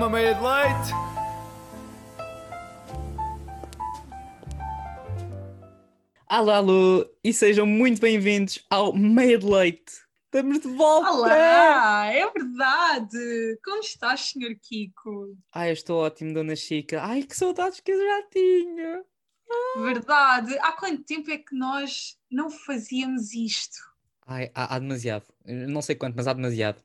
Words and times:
Uma 0.00 0.08
meia 0.08 0.34
de 0.34 0.40
leite! 0.40 0.92
Alô, 6.26 6.50
alô, 6.50 7.06
e 7.22 7.34
sejam 7.34 7.66
muito 7.66 8.00
bem-vindos 8.00 8.64
ao 8.70 8.94
Meia 8.94 9.36
de 9.36 9.44
Leite. 9.44 9.92
Estamos 10.24 10.60
de 10.60 10.68
volta! 10.68 11.10
Olá, 11.10 12.06
é 12.06 12.30
verdade! 12.30 13.58
Como 13.62 13.80
estás, 13.80 14.30
Sr. 14.30 14.58
Kiko? 14.62 15.36
Ai, 15.52 15.68
eu 15.68 15.74
estou 15.74 15.98
ótimo, 15.98 16.32
Dona 16.32 16.56
Chica. 16.56 17.02
Ai, 17.02 17.22
que 17.22 17.36
saudades 17.36 17.80
que 17.80 17.92
eu 17.92 18.02
já 18.02 18.22
tinha! 18.30 19.04
Verdade! 19.82 20.58
Há 20.60 20.72
quanto 20.72 21.04
tempo 21.04 21.30
é 21.30 21.36
que 21.36 21.54
nós 21.54 22.16
não 22.30 22.48
fazíamos 22.48 23.34
isto? 23.34 23.76
Ai, 24.26 24.50
há, 24.54 24.76
há 24.76 24.78
demasiado. 24.78 25.26
Eu 25.44 25.68
Não 25.68 25.82
sei 25.82 25.94
quanto, 25.94 26.16
mas 26.16 26.26
há 26.26 26.32
demasiado. 26.32 26.82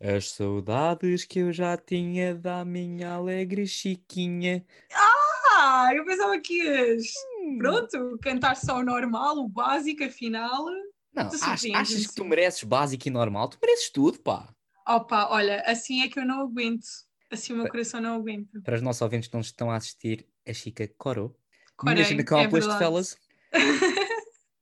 As 0.00 0.30
saudades 0.30 1.24
que 1.24 1.40
eu 1.40 1.52
já 1.52 1.76
tinha 1.76 2.34
da 2.34 2.64
minha 2.64 3.14
alegre 3.14 3.66
Chiquinha. 3.66 4.64
Ah, 4.92 5.90
eu 5.92 6.04
pensava 6.04 6.38
que 6.40 6.54
ias, 6.62 7.04
Hum. 7.42 7.58
pronto, 7.58 8.18
cantar 8.22 8.56
só 8.56 8.78
o 8.78 8.84
normal, 8.84 9.38
o 9.38 9.48
básico, 9.48 10.04
afinal. 10.04 10.66
Não, 11.12 11.26
ach- 11.26 11.66
achas 11.74 12.06
que 12.06 12.14
tu 12.14 12.24
mereces 12.24 12.62
básico 12.62 13.08
e 13.08 13.10
normal? 13.10 13.48
Tu 13.48 13.58
mereces 13.60 13.90
tudo, 13.90 14.20
pá! 14.20 14.54
Opa, 14.86 15.28
olha, 15.30 15.62
assim 15.66 16.02
é 16.02 16.08
que 16.08 16.18
eu 16.18 16.24
não 16.24 16.40
aguento. 16.42 16.86
Assim 17.30 17.52
o 17.52 17.56
meu 17.56 17.68
coração 17.68 18.00
não 18.00 18.14
aguenta. 18.14 18.60
Para 18.62 18.76
os 18.76 18.82
nossos 18.82 19.02
ouvintes 19.02 19.28
que 19.28 19.34
não 19.34 19.40
estão 19.40 19.70
a 19.70 19.76
assistir, 19.76 20.26
a 20.46 20.52
Chica 20.52 20.88
corou. 20.96 21.36
Imagina 21.82 22.22
que 22.22 22.34
é 22.34 22.42
é 22.44 22.48
verdade. 22.48 22.78
fellas. 22.78 23.18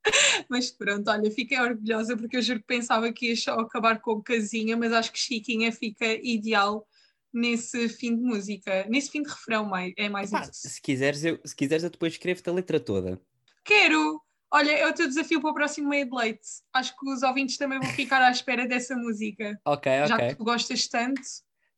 Mas 0.49 0.71
pronto, 0.71 1.11
olha, 1.11 1.31
fiquei 1.31 1.59
orgulhosa 1.61 2.17
porque 2.17 2.37
eu 2.37 2.43
juro 2.43 2.61
que 2.61 2.67
pensava 2.67 3.13
que 3.13 3.29
ia 3.29 3.37
só 3.37 3.55
acabar 3.55 4.01
com 4.01 4.23
casinha, 4.23 4.77
mas 4.77 4.93
acho 4.93 5.13
que 5.13 5.19
Chiquinha 5.19 5.73
fica 5.73 6.07
ideal 6.23 6.87
nesse 7.33 7.89
fim 7.89 8.17
de 8.17 8.23
música, 8.23 8.87
nesse 8.89 9.11
fim 9.11 9.23
de 9.23 9.29
refrão, 9.29 9.67
mais, 9.67 9.93
é 9.97 10.09
mais 10.09 10.31
Pá, 10.31 10.43
isso. 10.43 10.69
se 10.69 10.81
quiseres, 10.81 11.25
eu, 11.25 11.39
se 11.45 11.55
quiseres, 11.55 11.85
eu 11.85 11.91
depois 11.91 12.13
escrevo-te 12.13 12.49
a 12.49 12.53
letra 12.53 12.81
toda. 12.81 13.21
Quero! 13.65 14.21
Olha, 14.51 14.71
é 14.71 14.87
o 14.89 14.95
teu 14.95 15.09
desafio 15.09 15.41
para 15.41 15.51
o 15.51 15.55
próximo 15.55 15.89
meio 15.89 16.09
de 16.09 16.17
leite. 16.17 16.47
Acho 16.73 16.97
que 16.97 17.11
os 17.11 17.23
ouvintes 17.23 17.59
também 17.59 17.79
vão 17.81 17.89
ficar 17.89 18.23
à 18.23 18.31
espera 18.31 18.67
dessa 18.67 18.97
música. 18.97 19.61
Ok, 19.65 19.93
Já 20.07 20.15
ok. 20.15 20.29
que 20.29 20.37
tu 20.37 20.45
gostas 20.45 20.87
tanto. 20.87 21.21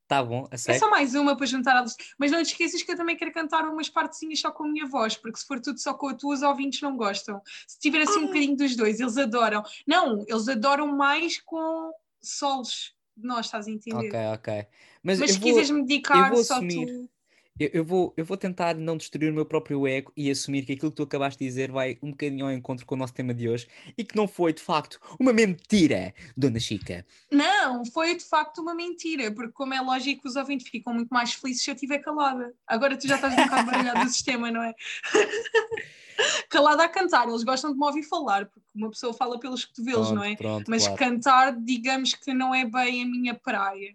Tá 0.08 0.24
bom, 0.24 0.48
É 0.50 0.54
aceito. 0.54 0.80
só 0.80 0.88
mais 0.90 1.14
uma 1.14 1.36
para 1.36 1.44
juntar 1.44 1.76
a 1.76 1.82
lista. 1.82 2.02
Mas 2.18 2.30
não 2.32 2.42
te 2.42 2.46
esqueças 2.52 2.82
que 2.82 2.90
eu 2.90 2.96
também 2.96 3.14
quero 3.14 3.30
cantar 3.30 3.68
umas 3.68 3.90
partezinhas 3.90 4.40
só 4.40 4.50
com 4.50 4.64
a 4.64 4.68
minha 4.68 4.86
voz, 4.86 5.18
porque 5.18 5.38
se 5.38 5.46
for 5.46 5.60
tudo 5.60 5.78
só 5.78 5.92
com 5.92 6.08
a 6.08 6.14
tua, 6.14 6.34
os 6.34 6.40
ouvintes 6.40 6.80
não 6.80 6.96
gostam. 6.96 7.42
Se 7.66 7.78
tiver 7.78 8.00
assim 8.00 8.20
um 8.20 8.26
bocadinho 8.28 8.56
dos 8.56 8.74
dois, 8.74 8.98
eles 9.00 9.18
adoram. 9.18 9.62
Não, 9.86 10.24
eles 10.26 10.48
adoram 10.48 10.86
mais 10.86 11.38
com 11.42 11.92
solos 12.22 12.94
de 13.14 13.26
nós, 13.26 13.46
estás 13.46 13.68
a 13.68 13.70
entender? 13.70 14.08
Ok, 14.08 14.18
ok. 14.32 14.66
Mas, 15.02 15.18
Mas 15.18 15.32
se 15.32 15.38
vou, 15.38 15.48
quiseres 15.50 15.70
me 15.70 15.82
dedicar, 15.82 16.30
vou 16.30 16.42
só 16.42 16.54
assumir. 16.54 16.86
tu. 16.86 17.10
Eu, 17.58 17.70
eu 17.72 17.84
vou, 17.84 18.14
eu 18.16 18.24
vou 18.24 18.36
tentar 18.36 18.74
não 18.74 18.96
destruir 18.96 19.30
o 19.30 19.34
meu 19.34 19.44
próprio 19.44 19.86
ego 19.86 20.12
e 20.16 20.30
assumir 20.30 20.64
que 20.64 20.72
aquilo 20.72 20.90
que 20.90 20.96
tu 20.96 21.02
acabaste 21.02 21.38
de 21.38 21.46
dizer 21.46 21.70
vai 21.70 21.98
um 22.02 22.10
bocadinho 22.10 22.46
ao 22.46 22.52
encontro 22.52 22.86
com 22.86 22.94
o 22.94 22.98
nosso 22.98 23.14
tema 23.14 23.34
de 23.34 23.48
hoje 23.48 23.68
e 23.96 24.04
que 24.04 24.16
não 24.16 24.28
foi, 24.28 24.52
de 24.52 24.62
facto, 24.62 25.00
uma 25.18 25.32
mentira, 25.32 26.14
Dona 26.36 26.60
Chica. 26.60 27.04
Não, 27.30 27.84
foi 27.84 28.16
de 28.16 28.24
facto 28.24 28.58
uma 28.58 28.74
mentira, 28.74 29.30
porque 29.32 29.52
como 29.52 29.74
é 29.74 29.80
lógico, 29.80 30.28
os 30.28 30.36
ouvintes 30.36 30.68
ficam 30.68 30.94
muito 30.94 31.08
mais 31.08 31.34
felizes 31.34 31.62
se 31.62 31.70
eu 31.70 31.74
estiver 31.74 31.98
calada. 31.98 32.54
Agora 32.66 32.96
tu 32.96 33.06
já 33.06 33.16
estás 33.16 33.32
um 33.34 33.36
bocado 33.36 33.66
baralhado 33.66 34.04
do 34.04 34.10
sistema, 34.10 34.50
não 34.50 34.62
é? 34.62 34.74
calada 36.50 36.84
a 36.84 36.88
cantar, 36.88 37.28
eles 37.28 37.44
gostam 37.44 37.72
de 37.72 37.78
me 37.78 37.84
ouvir 37.84 38.02
falar, 38.02 38.46
porque 38.46 38.66
uma 38.74 38.90
pessoa 38.90 39.12
fala 39.12 39.38
pelos 39.38 39.64
cotovelos, 39.64 40.10
não 40.12 40.24
é? 40.24 40.36
Pronto, 40.36 40.68
Mas 40.68 40.82
claro. 40.82 40.98
cantar, 40.98 41.56
digamos 41.60 42.14
que 42.14 42.32
não 42.32 42.54
é 42.54 42.64
bem 42.64 43.02
a 43.02 43.06
minha 43.06 43.34
praia. 43.34 43.94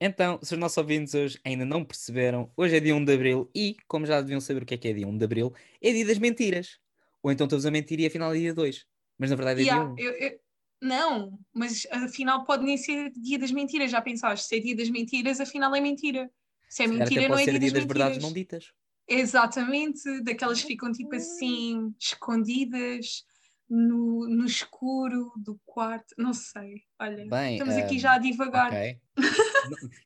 Então, 0.00 0.38
se 0.42 0.54
os 0.54 0.58
nossos 0.60 0.78
ouvintes 0.78 1.14
hoje 1.14 1.40
ainda 1.44 1.64
não 1.64 1.84
perceberam, 1.84 2.52
hoje 2.56 2.76
é 2.76 2.80
dia 2.80 2.94
1 2.94 3.04
de 3.04 3.12
Abril 3.12 3.50
e, 3.54 3.76
como 3.86 4.06
já 4.06 4.20
deviam 4.20 4.40
saber 4.40 4.62
o 4.62 4.66
que 4.66 4.74
é 4.74 4.78
que 4.78 4.88
é 4.88 4.92
dia 4.92 5.06
1 5.08 5.16
de 5.16 5.24
Abril, 5.24 5.52
é 5.82 5.92
dia 5.92 6.06
das 6.06 6.18
mentiras. 6.18 6.78
Ou 7.22 7.32
então 7.32 7.46
estamos 7.46 7.66
a 7.66 7.70
mentir 7.70 7.98
e 7.98 8.06
afinal 8.06 8.32
é 8.32 8.38
dia 8.38 8.54
2. 8.54 8.86
Mas 9.18 9.30
na 9.30 9.36
verdade 9.36 9.62
é 9.62 9.70
há- 9.70 9.74
dia 9.74 9.84
1. 9.84 9.94
eu- 9.98 10.12
eu- 10.12 10.40
não, 10.80 11.38
mas 11.52 11.84
afinal 11.90 12.44
pode 12.44 12.64
nem 12.64 12.76
ser 12.76 13.10
dia 13.10 13.38
das 13.38 13.50
mentiras, 13.50 13.90
já 13.90 14.00
pensaste? 14.00 14.46
Se 14.46 14.56
é 14.56 14.60
dia 14.60 14.76
das 14.76 14.88
mentiras, 14.88 15.40
afinal 15.40 15.74
é 15.74 15.80
mentira. 15.80 16.30
Se 16.68 16.84
é 16.84 16.86
Se 16.86 16.94
mentira, 16.94 17.28
não 17.28 17.36
é 17.38 17.44
ser 17.44 17.50
dia, 17.52 17.60
dia 17.60 17.72
das, 17.72 17.80
das 17.80 17.88
verdades 17.88 18.22
não 18.22 18.32
ditas. 18.32 18.72
Exatamente, 19.08 20.22
daquelas 20.22 20.60
que 20.60 20.68
ficam 20.68 20.92
tipo 20.92 21.14
assim, 21.16 21.92
escondidas 21.98 23.24
no, 23.68 24.28
no 24.28 24.44
escuro 24.44 25.32
do 25.36 25.60
quarto, 25.64 26.14
não 26.16 26.32
sei. 26.32 26.82
Olha, 26.98 27.24
Bem, 27.26 27.52
estamos 27.56 27.76
aqui 27.76 27.96
ah, 27.96 27.98
já 28.00 28.14
a 28.14 28.18
divagar. 28.18 28.72
Ok. 28.72 29.00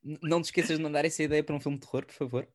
N- 0.05 0.19
não 0.23 0.41
te 0.41 0.47
esqueças 0.47 0.77
de 0.77 0.83
mandar 0.83 1.05
essa 1.05 1.23
ideia 1.23 1.45
para 1.45 1.55
um 1.55 1.61
filme 1.61 1.79
de 1.79 1.87
terror, 1.87 2.05
por 2.07 2.15
favor. 2.15 2.49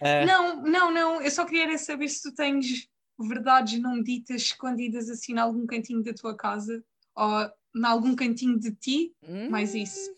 Ah, 0.00 0.24
Não, 0.26 0.62
não, 0.62 0.90
não, 0.92 1.22
eu 1.22 1.30
só 1.30 1.44
queria 1.44 1.78
saber 1.78 2.08
se 2.08 2.22
tu 2.22 2.34
tens 2.34 2.88
verdades 3.18 3.80
não 3.80 4.02
ditas 4.02 4.42
escondidas 4.42 5.08
assim 5.08 5.32
em 5.34 5.38
algum 5.38 5.66
cantinho 5.66 6.02
da 6.02 6.12
tua 6.12 6.36
casa 6.36 6.84
ou 7.14 7.40
em 7.76 7.84
algum 7.84 8.14
cantinho 8.14 8.58
de 8.58 8.72
ti, 8.74 9.14
mais 9.48 9.74
isso. 9.74 10.10
hum, 10.10 10.14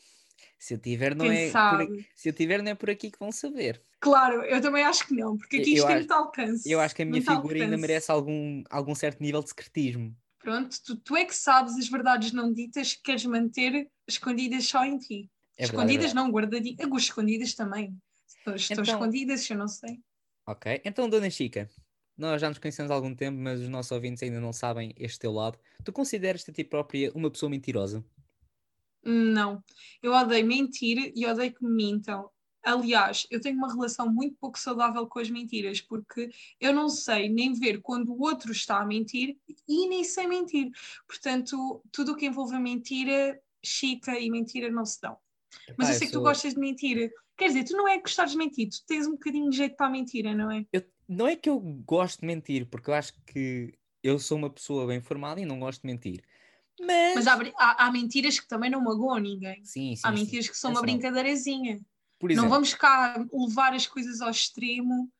Se 0.59 0.75
eu 0.75 0.79
tiver, 0.79 1.15
não 1.15 1.27
Quem 1.27 1.37
é 1.37 1.51
por, 1.53 2.07
se 2.15 2.29
eu 2.29 2.33
tiver, 2.33 2.63
não 2.63 2.71
é 2.71 2.75
por 2.75 2.91
aqui 2.91 3.11
que 3.11 3.19
vão 3.19 3.31
saber. 3.31 3.83
Claro, 4.01 4.43
eu 4.43 4.61
também 4.61 4.85
acho 4.85 5.07
que 5.07 5.15
não, 5.15 5.37
porque 5.37 5.57
aqui 5.57 5.71
Eu 5.71 5.75
isto 5.77 5.87
tem 5.87 5.97
acho- 5.97 6.07
muito 6.07 6.13
alcance. 6.13 6.71
Eu 6.71 6.81
acho 6.81 6.95
que 6.95 7.03
a 7.03 7.07
minha 7.07 7.21
figura 7.21 7.55
ainda 7.55 7.65
alcance. 7.67 7.81
merece 7.81 8.11
algum, 8.11 8.63
algum 8.71 8.95
certo 8.95 9.21
nível 9.23 9.43
de 9.43 9.49
secretismo. 9.49 10.17
Pronto, 10.39 10.77
tu, 10.85 10.97
tu 10.97 11.17
é 11.17 11.25
que 11.25 11.35
sabes 11.35 11.77
as 11.77 11.89
verdades 11.89 12.33
não 12.33 12.53
ditas 12.53 12.95
que 12.95 13.03
queres 13.03 13.25
manter 13.27 13.91
escondidas 14.07 14.65
só 14.67 14.85
em 14.85 14.99
ti. 14.99 15.31
É 15.59 15.63
verdade, 15.63 15.63
é 15.63 15.65
escondidas 15.65 16.07
verdade. 16.07 16.15
não, 16.15 16.31
guardadinhas. 16.31 16.77
Gosto 16.89 16.97
de 16.99 17.03
escondidas 17.11 17.55
também. 17.55 17.97
Estão, 18.29 18.55
estão 18.55 18.83
Então- 18.83 18.95
escondidas, 18.95 19.51
eu 19.51 19.57
não 19.57 19.67
sei. 19.69 19.99
Ok, 20.47 20.81
então, 20.85 21.09
Dona 21.09 21.29
Chica, 21.31 21.69
nós 22.17 22.41
já 22.41 22.49
nos 22.49 22.59
conhecemos 22.59 22.91
há 22.93 22.95
algum 22.95 23.13
tempo, 23.15 23.37
mas 23.39 23.61
os 23.61 23.69
nossos 23.69 23.91
ouvintes 23.91 24.23
ainda 24.23 24.39
não 24.39 24.53
sabem 24.53 24.95
este 24.97 25.19
teu 25.19 25.33
lado. 25.33 25.59
Tu 25.85 25.93
consideras-te 25.93 26.51
a 26.51 26.55
ti 26.55 26.63
própria 26.63 27.11
uma 27.15 27.31
pessoa 27.31 27.51
mentirosa? 27.51 28.05
Não, 29.05 29.63
eu 30.03 30.13
odeio 30.13 30.47
mentir 30.47 31.13
e 31.17 31.27
odeio 31.27 31.53
que 31.53 31.65
me 31.65 31.73
mintam. 31.75 32.29
Aliás, 32.67 33.29
eu 33.31 33.41
tenho 33.41 33.57
uma 33.57 33.73
relação 33.73 34.13
muito 34.13 34.37
pouco 34.41 34.59
saudável 34.59 35.07
com 35.07 35.21
as 35.21 35.31
mentiras, 35.31 35.81
porque 35.81 36.31
eu 36.61 36.73
não 36.75 36.89
sei 36.89 37.29
nem 37.29 37.53
ver 37.53 37.81
quando 37.81 38.13
o 38.13 38.21
outro 38.21 38.51
está 38.51 38.81
a 38.81 38.85
mentir 38.85 39.37
e 39.69 39.89
nem 39.89 40.03
sei 40.03 40.27
mentir. 40.27 40.73
Portanto, 41.07 41.81
tudo 41.93 42.13
o 42.13 42.17
que 42.17 42.27
envolve 42.27 42.57
a 42.57 42.61
mentira, 42.61 43.41
chica 43.65 44.19
e 44.19 44.29
mentira 44.29 44.69
não 44.69 44.85
se 44.85 45.01
dão. 45.01 45.17
Mas 45.79 45.91
eu 45.91 45.95
sei 45.95 46.07
que 46.09 46.13
tu 46.13 46.17
sou- 46.17 46.23
gostas 46.25 46.55
de 46.55 46.59
mentira. 46.61 47.09
Quer 47.37 47.47
dizer, 47.49 47.63
tu 47.65 47.77
não 47.77 47.87
é 47.87 47.99
que 47.99 48.03
gostares 48.03 48.33
de 48.33 48.39
mentir, 48.39 48.69
tu 48.69 48.85
tens 48.85 49.07
um 49.07 49.13
bocadinho 49.13 49.49
de 49.49 49.57
jeito 49.59 49.77
para 49.77 49.87
a 49.87 49.91
mentira, 49.91 50.35
não 50.35 50.51
é? 50.51 50.67
eu- 50.73 50.83
Não 51.09 51.29
é 51.29 51.37
que 51.37 51.49
eu 51.49 51.61
gosto 51.61 52.21
de 52.23 52.27
mentir, 52.27 52.67
porque 52.67 52.91
eu 52.91 52.95
acho 52.95 53.13
que 53.25 53.73
eu 54.03 54.19
sou 54.19 54.37
uma 54.37 54.51
pessoa 54.51 54.89
bem 54.89 55.01
formada 55.01 55.41
e 55.41 55.47
não 55.47 55.61
gosto 55.61 55.83
de 55.83 55.87
mentir. 55.87 56.25
Mas. 56.81 57.15
Mas 57.15 57.27
há, 57.29 57.35
há- 57.57 57.87
há 57.87 57.93
mentiras 57.93 58.41
que 58.41 58.49
também 58.49 58.69
não 58.69 58.83
magoam 58.83 59.19
ninguém. 59.19 59.65
Sim, 59.65 59.95
sim, 59.95 60.01
Há 60.03 60.09
sim. 60.11 60.19
mentiras 60.25 60.49
que 60.49 60.57
são 60.59 60.73
Essa 60.73 60.81
uma 60.81 60.85
não. 60.85 60.93
brincadeirazinha. 60.93 61.81
Não 62.23 62.49
vamos 62.49 62.75
cá 62.75 63.17
levar 63.33 63.75
as 63.75 63.87
coisas 63.87 64.21
ao 64.21 64.31
extremo 64.31 65.11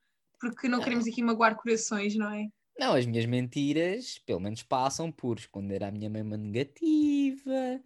porque 0.41 0.69
não 0.69 0.79
Não. 0.79 0.85
queremos 0.85 1.07
aqui 1.07 1.23
magoar 1.23 1.57
corações, 1.57 2.15
não 2.17 2.31
é? 2.31 2.49
Não, 2.79 2.95
as 2.95 3.07
minhas 3.07 3.25
mentiras, 3.25 4.19
pelo 4.19 4.41
menos 4.41 4.63
passam 4.63 5.11
por 5.11 5.39
esconder 5.39 5.83
à 5.83 5.91
minha 5.91 6.11
mãe 6.11 6.21
uma 6.23 6.37
negativa, 6.37 7.83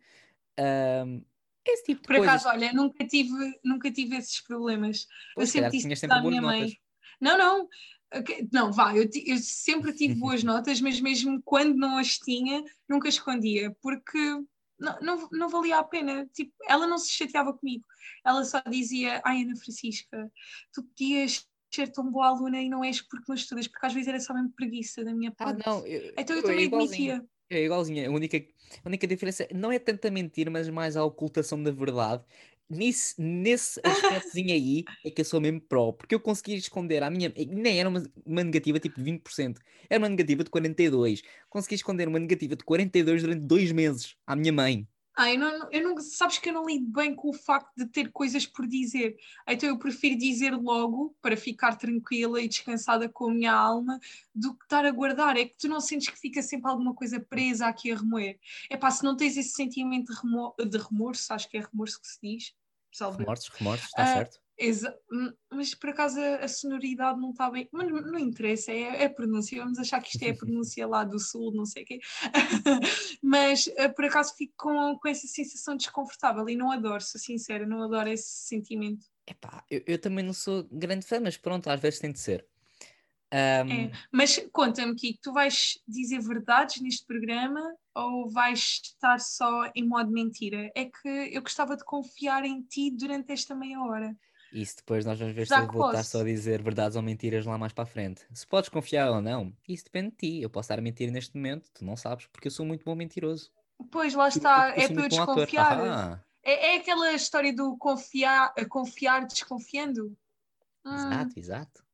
ahm, 0.58 1.22
esse 1.66 1.84
tipo 1.84 2.02
de 2.02 2.06
Por 2.08 2.16
coisas. 2.16 2.42
acaso, 2.42 2.48
olha, 2.48 2.72
nunca 2.72 3.06
tive, 3.06 3.60
nunca 3.64 3.90
tive 3.92 4.16
esses 4.16 4.40
problemas. 4.40 5.06
Pois, 5.34 5.54
eu 5.54 5.62
sempre 5.62 5.76
isso 5.78 5.96
sempre 5.96 6.20
boas 6.20 6.30
minha 6.30 6.42
mãe. 6.42 6.60
notas. 6.62 6.76
Não, 7.20 7.38
não. 7.38 7.68
ok, 8.12 8.48
Não, 8.52 8.72
vá, 8.72 8.96
eu, 8.96 9.08
eu 9.26 9.36
sempre 9.38 9.92
tive 9.92 10.14
boas 10.18 10.42
notas, 10.42 10.80
mas 10.80 11.00
mesmo 11.00 11.40
quando 11.44 11.76
não 11.76 11.98
as 11.98 12.18
tinha, 12.18 12.64
nunca 12.88 13.08
escondia, 13.08 13.76
porque 13.80 14.18
não, 14.80 15.00
não, 15.00 15.28
não 15.32 15.48
valia 15.48 15.78
a 15.78 15.84
pena. 15.84 16.26
Tipo, 16.32 16.52
ela 16.68 16.86
não 16.86 16.98
se 16.98 17.10
chateava 17.12 17.52
comigo. 17.52 17.84
Ela 18.24 18.44
só 18.44 18.60
dizia, 18.68 19.20
ai 19.24 19.42
Ana 19.42 19.56
Francisca, 19.56 20.30
tu 20.72 20.82
podias 20.84 21.46
ser 21.72 21.88
tão 21.92 22.10
boa 22.10 22.28
aluna 22.28 22.60
e 22.60 22.68
não 22.68 22.82
és 22.84 23.00
porque 23.00 23.26
não 23.28 23.36
estudas, 23.36 23.68
porque 23.68 23.86
às 23.86 23.92
vezes 23.92 24.08
era 24.08 24.18
só 24.20 24.34
mesmo 24.34 24.52
preguiça 24.52 25.04
da 25.04 25.14
minha 25.14 25.32
Ah, 25.38 25.44
parte. 25.46 25.66
não, 25.66 25.86
eu, 25.86 26.12
Então 26.18 26.36
eu 26.36 26.42
eu 26.42 26.42
é 26.42 26.42
também 26.42 26.64
igualzinho. 26.64 27.12
admitia. 27.12 27.30
É 27.52 27.64
igualzinha. 27.64 28.08
A 28.08 28.12
única, 28.12 28.36
a 28.38 28.88
única 28.88 29.06
diferença 29.06 29.46
não 29.52 29.72
é 29.72 29.78
tanto 29.78 30.06
a 30.06 30.10
mentira, 30.10 30.50
mas 30.50 30.68
mais 30.68 30.96
a 30.96 31.04
ocultação 31.04 31.60
da 31.62 31.70
verdade. 31.72 32.24
Nisso, 32.70 33.16
nesse 33.18 33.80
aspectozinho 33.82 34.52
aí 34.52 34.84
é 35.04 35.10
que 35.10 35.20
eu 35.20 35.24
sou 35.24 35.40
mesmo 35.40 35.60
pró, 35.60 35.90
porque 35.92 36.14
eu 36.14 36.20
consegui 36.20 36.54
esconder 36.54 37.02
a 37.02 37.10
minha. 37.10 37.32
Nem 37.48 37.80
era 37.80 37.88
uma, 37.88 38.02
uma 38.24 38.44
negativa 38.44 38.78
tipo 38.78 39.02
de 39.02 39.10
20%, 39.10 39.58
era 39.88 39.98
uma 40.00 40.08
negativa 40.08 40.44
de 40.44 40.50
42%. 40.50 41.20
Consegui 41.48 41.74
esconder 41.74 42.06
uma 42.06 42.20
negativa 42.20 42.54
de 42.54 42.64
42% 42.64 43.04
durante 43.20 43.40
dois 43.40 43.72
meses 43.72 44.14
à 44.24 44.36
minha 44.36 44.52
mãe. 44.52 44.86
Ah, 45.20 45.30
eu 45.30 45.38
não, 45.38 45.68
eu 45.70 45.82
não, 45.82 46.00
sabes 46.00 46.38
que 46.38 46.48
eu 46.48 46.54
não 46.54 46.64
lido 46.64 46.86
bem 46.86 47.14
com 47.14 47.28
o 47.28 47.34
facto 47.34 47.70
de 47.76 47.84
ter 47.84 48.10
coisas 48.10 48.46
por 48.46 48.66
dizer. 48.66 49.18
Então 49.46 49.68
eu 49.68 49.78
prefiro 49.78 50.16
dizer 50.16 50.52
logo 50.52 51.14
para 51.20 51.36
ficar 51.36 51.76
tranquila 51.76 52.40
e 52.40 52.48
descansada 52.48 53.06
com 53.06 53.28
a 53.28 53.34
minha 53.34 53.52
alma 53.52 54.00
do 54.34 54.56
que 54.56 54.64
estar 54.64 54.86
a 54.86 54.90
guardar. 54.90 55.36
É 55.36 55.44
que 55.44 55.54
tu 55.58 55.68
não 55.68 55.78
sentes 55.78 56.08
que 56.08 56.18
fica 56.18 56.40
sempre 56.40 56.70
alguma 56.70 56.94
coisa 56.94 57.20
presa 57.20 57.66
aqui 57.66 57.92
a 57.92 57.96
remoer. 57.96 58.38
É 58.70 58.78
pá, 58.78 58.90
se 58.90 59.04
não 59.04 59.14
tens 59.14 59.36
esse 59.36 59.50
sentimento 59.50 60.10
de, 60.10 60.18
remo 60.22 60.54
de 60.58 60.78
remorso, 60.78 61.34
acho 61.34 61.50
que 61.50 61.58
é 61.58 61.60
remorso 61.60 62.00
que 62.00 62.08
se 62.08 62.18
diz. 62.22 62.54
Remorsos, 62.98 63.48
remorsos, 63.48 63.86
está 63.88 64.02
Ah, 64.02 64.06
certo? 64.06 64.40
Exa 64.62 64.94
hum, 65.10 65.32
mas 65.50 65.74
por 65.74 65.88
acaso 65.88 66.20
a, 66.20 66.44
a 66.44 66.48
sonoridade 66.48 67.18
não 67.18 67.30
está 67.30 67.50
bem. 67.50 67.66
Mas 67.72 67.90
não 67.90 68.18
interessa, 68.18 68.70
é, 68.70 69.02
é 69.02 69.04
a 69.06 69.10
pronúncia. 69.10 69.62
Vamos 69.62 69.78
achar 69.78 70.02
que 70.02 70.10
isto 70.10 70.22
é 70.22 70.30
a 70.30 70.36
pronúncia 70.36 70.86
lá 70.86 71.02
do 71.02 71.18
sul, 71.18 71.52
não 71.54 71.64
sei 71.64 71.82
o 71.82 71.86
quê. 71.86 71.98
mas 73.22 73.66
uh, 73.66 73.94
por 73.96 74.04
acaso 74.04 74.34
fico 74.36 74.52
com, 74.58 74.98
com 74.98 75.08
essa 75.08 75.26
sensação 75.26 75.76
desconfortável 75.76 76.46
e 76.48 76.54
não 76.54 76.70
adoro, 76.70 77.02
sou 77.02 77.18
sincera, 77.18 77.66
não 77.66 77.82
adoro 77.82 78.10
esse 78.10 78.46
sentimento. 78.46 79.06
Epá, 79.26 79.64
eu, 79.70 79.82
eu 79.86 79.98
também 79.98 80.24
não 80.24 80.34
sou 80.34 80.68
grande 80.70 81.06
fã, 81.06 81.20
mas 81.20 81.38
pronto, 81.38 81.70
às 81.70 81.80
vezes 81.80 81.98
tem 81.98 82.12
de 82.12 82.18
ser. 82.18 82.46
Um... 83.32 83.36
É, 83.36 83.92
mas 84.12 84.44
conta-me, 84.52 84.94
Kiko, 84.94 85.20
tu 85.22 85.32
vais 85.32 85.78
dizer 85.86 86.20
verdades 86.20 86.82
neste 86.82 87.06
programa 87.06 87.62
ou 87.94 88.28
vais 88.28 88.80
estar 88.82 89.20
só 89.20 89.70
em 89.74 89.86
modo 89.86 90.10
mentira? 90.10 90.70
É 90.74 90.84
que 90.84 91.08
eu 91.32 91.40
gostava 91.40 91.76
de 91.76 91.84
confiar 91.84 92.44
em 92.44 92.60
ti 92.62 92.90
durante 92.90 93.32
esta 93.32 93.54
meia 93.54 93.80
hora. 93.80 94.16
Isso 94.52 94.76
depois 94.78 95.04
nós 95.04 95.18
vamos 95.18 95.34
ver 95.34 95.46
se 95.46 95.54
eu 95.54 95.66
vou 95.66 95.86
estar 95.86 96.02
só 96.02 96.20
a 96.20 96.24
dizer 96.24 96.62
verdades 96.62 96.96
ou 96.96 97.02
mentiras 97.02 97.46
lá 97.46 97.56
mais 97.56 97.72
para 97.72 97.84
a 97.84 97.86
frente. 97.86 98.26
Se 98.32 98.46
podes 98.46 98.68
confiar 98.68 99.10
ou 99.10 99.20
não, 99.20 99.52
isso 99.68 99.84
depende 99.84 100.10
de 100.10 100.16
ti. 100.16 100.42
Eu 100.42 100.50
posso 100.50 100.66
estar 100.66 100.78
a 100.78 100.82
mentir 100.82 101.10
neste 101.10 101.36
momento, 101.36 101.70
tu 101.72 101.84
não 101.84 101.96
sabes, 101.96 102.26
porque 102.26 102.48
eu 102.48 102.52
sou 102.52 102.66
muito 102.66 102.84
bom 102.84 102.94
mentiroso. 102.94 103.50
Pois, 103.90 104.14
lá 104.14 104.28
está, 104.28 104.68
é 104.76 104.88
para 104.88 105.04
eu 105.04 105.08
desconfiar. 105.08 106.24
É, 106.42 106.74
é, 106.74 106.76
aquela 106.76 107.12
história 107.12 107.54
do 107.54 107.76
confiar, 107.76 108.52
confiar 108.68 109.26
desconfiando. 109.26 110.16
Exato, 110.86 111.30
hum. 111.30 111.32
exato. 111.36 111.84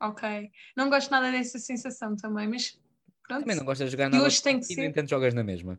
Ok. 0.00 0.50
Não 0.76 0.88
gosto 0.90 1.10
nada 1.10 1.30
dessa 1.30 1.58
sensação 1.58 2.16
também, 2.16 2.48
mas 2.48 2.78
pronto. 3.26 3.40
Também 3.40 3.56
não 3.56 3.64
gosto 3.64 3.84
de 3.84 3.90
jogar 3.90 4.08
nada. 4.10 4.22
E 4.22 4.26
hoje 4.26 4.42
tem 4.42 4.60
que 4.60 4.72
e 4.72 4.74
ser. 4.74 4.84
entanto 4.84 5.08
jogas 5.08 5.34
na 5.34 5.42
mesma. 5.42 5.78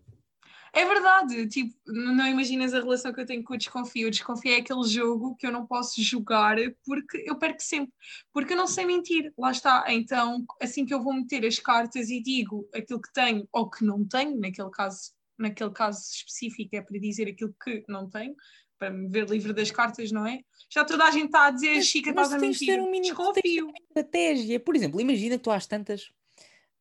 É 0.74 0.86
verdade, 0.86 1.48
tipo, 1.48 1.74
não 1.86 2.28
imaginas 2.28 2.74
a 2.74 2.80
relação 2.80 3.12
que 3.12 3.20
eu 3.20 3.26
tenho 3.26 3.44
com 3.44 3.54
o 3.54 3.58
desconfio. 3.58 4.08
O 4.08 4.12
desconfio 4.12 4.54
é 4.54 4.58
aquele 4.58 4.84
jogo 4.88 5.36
que 5.36 5.48
eu 5.48 5.52
não 5.52 5.66
posso 5.66 6.02
jogar 6.02 6.58
porque 6.86 7.24
eu 7.26 7.36
perco 7.36 7.62
sempre, 7.62 7.94
porque 8.32 8.54
eu 8.54 8.58
não 8.58 8.68
sei 8.68 8.86
mentir, 8.86 9.34
lá 9.38 9.52
está. 9.52 9.86
Então, 9.88 10.46
assim 10.62 10.86
que 10.86 10.94
eu 10.94 11.02
vou 11.02 11.14
meter 11.14 11.46
as 11.46 11.60
cartas 11.60 12.10
e 12.10 12.22
digo 12.22 12.68
aquilo 12.74 13.02
que 13.02 13.12
tenho 13.14 13.48
ou 13.52 13.70
que 13.70 13.84
não 13.84 14.06
tenho, 14.06 14.40
naquele 14.40 14.70
caso, 14.70 15.12
naquele 15.38 15.72
caso 15.72 16.02
específico 16.12 16.76
é 16.76 16.82
para 16.82 17.00
dizer 17.00 17.28
aquilo 17.28 17.56
que 17.64 17.84
não 17.88 18.10
tenho, 18.10 18.36
para 18.78 18.90
me 18.90 19.10
ver 19.10 19.30
livre 19.30 19.54
das 19.54 19.72
cartas, 19.72 20.12
não 20.12 20.26
é? 20.26 20.40
Já 20.70 20.86
toda 20.86 21.04
a 21.04 21.12
gente 21.12 21.26
está 21.26 21.48
a 21.48 21.52
dizer, 21.52 21.76
mas, 21.76 21.86
Chica, 21.86 22.10
estás 22.12 22.32
a 22.32 22.40
mentir. 22.40 22.68
Ter 22.68 22.80
um 22.80 22.90
mínimo, 22.90 23.16
Desconfio. 23.16 23.74
estratégia. 23.90 24.60
Por 24.60 24.76
exemplo, 24.76 25.02
imagina 25.02 25.38
que 25.38 25.44
tu 25.44 25.52
às 25.52 25.68
tantas 25.68 26.04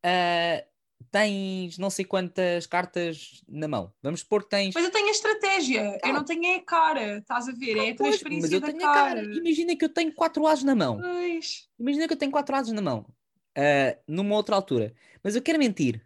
uh, 0.05 0.68
tens 1.11 1.79
não 1.79 1.91
sei 1.91 2.05
quantas 2.05 2.67
cartas 2.67 3.43
na 3.49 3.69
mão. 3.69 3.93
Vamos 4.03 4.21
supor 4.21 4.45
que 4.45 4.51
tens. 4.51 4.75
Mas 4.75 4.85
eu 4.85 4.91
tenho 4.91 5.09
a 5.09 5.11
estratégia, 5.11 5.99
eu 6.05 6.13
não 6.13 6.25
tenho 6.25 6.57
a 6.57 6.61
cara, 6.63 7.19
estás 7.19 7.49
a 7.49 7.53
ver? 7.53 7.77
É 7.77 7.91
a 7.91 7.95
transferência 7.95 8.43
mas 8.43 8.53
eu 8.53 8.61
tenho 8.61 8.79
cara. 8.79 9.23
cara. 9.23 9.35
Imagina 9.35 9.77
que 9.77 9.85
eu 9.85 9.89
tenho 9.89 10.13
quatro 10.13 10.47
ases 10.47 10.65
na 10.65 10.75
mão. 10.75 11.01
Pois. 11.01 11.69
Imagina 11.79 12.07
que 12.07 12.13
eu 12.13 12.19
tenho 12.19 12.33
quatro 12.33 12.55
ases 12.55 12.73
na 12.73 12.83
mão, 12.83 13.07
uh, 13.57 13.99
numa 14.07 14.35
outra 14.35 14.57
altura. 14.57 14.95
Mas 15.23 15.35
eu 15.35 15.43
quero 15.43 15.59
mentir, 15.59 16.03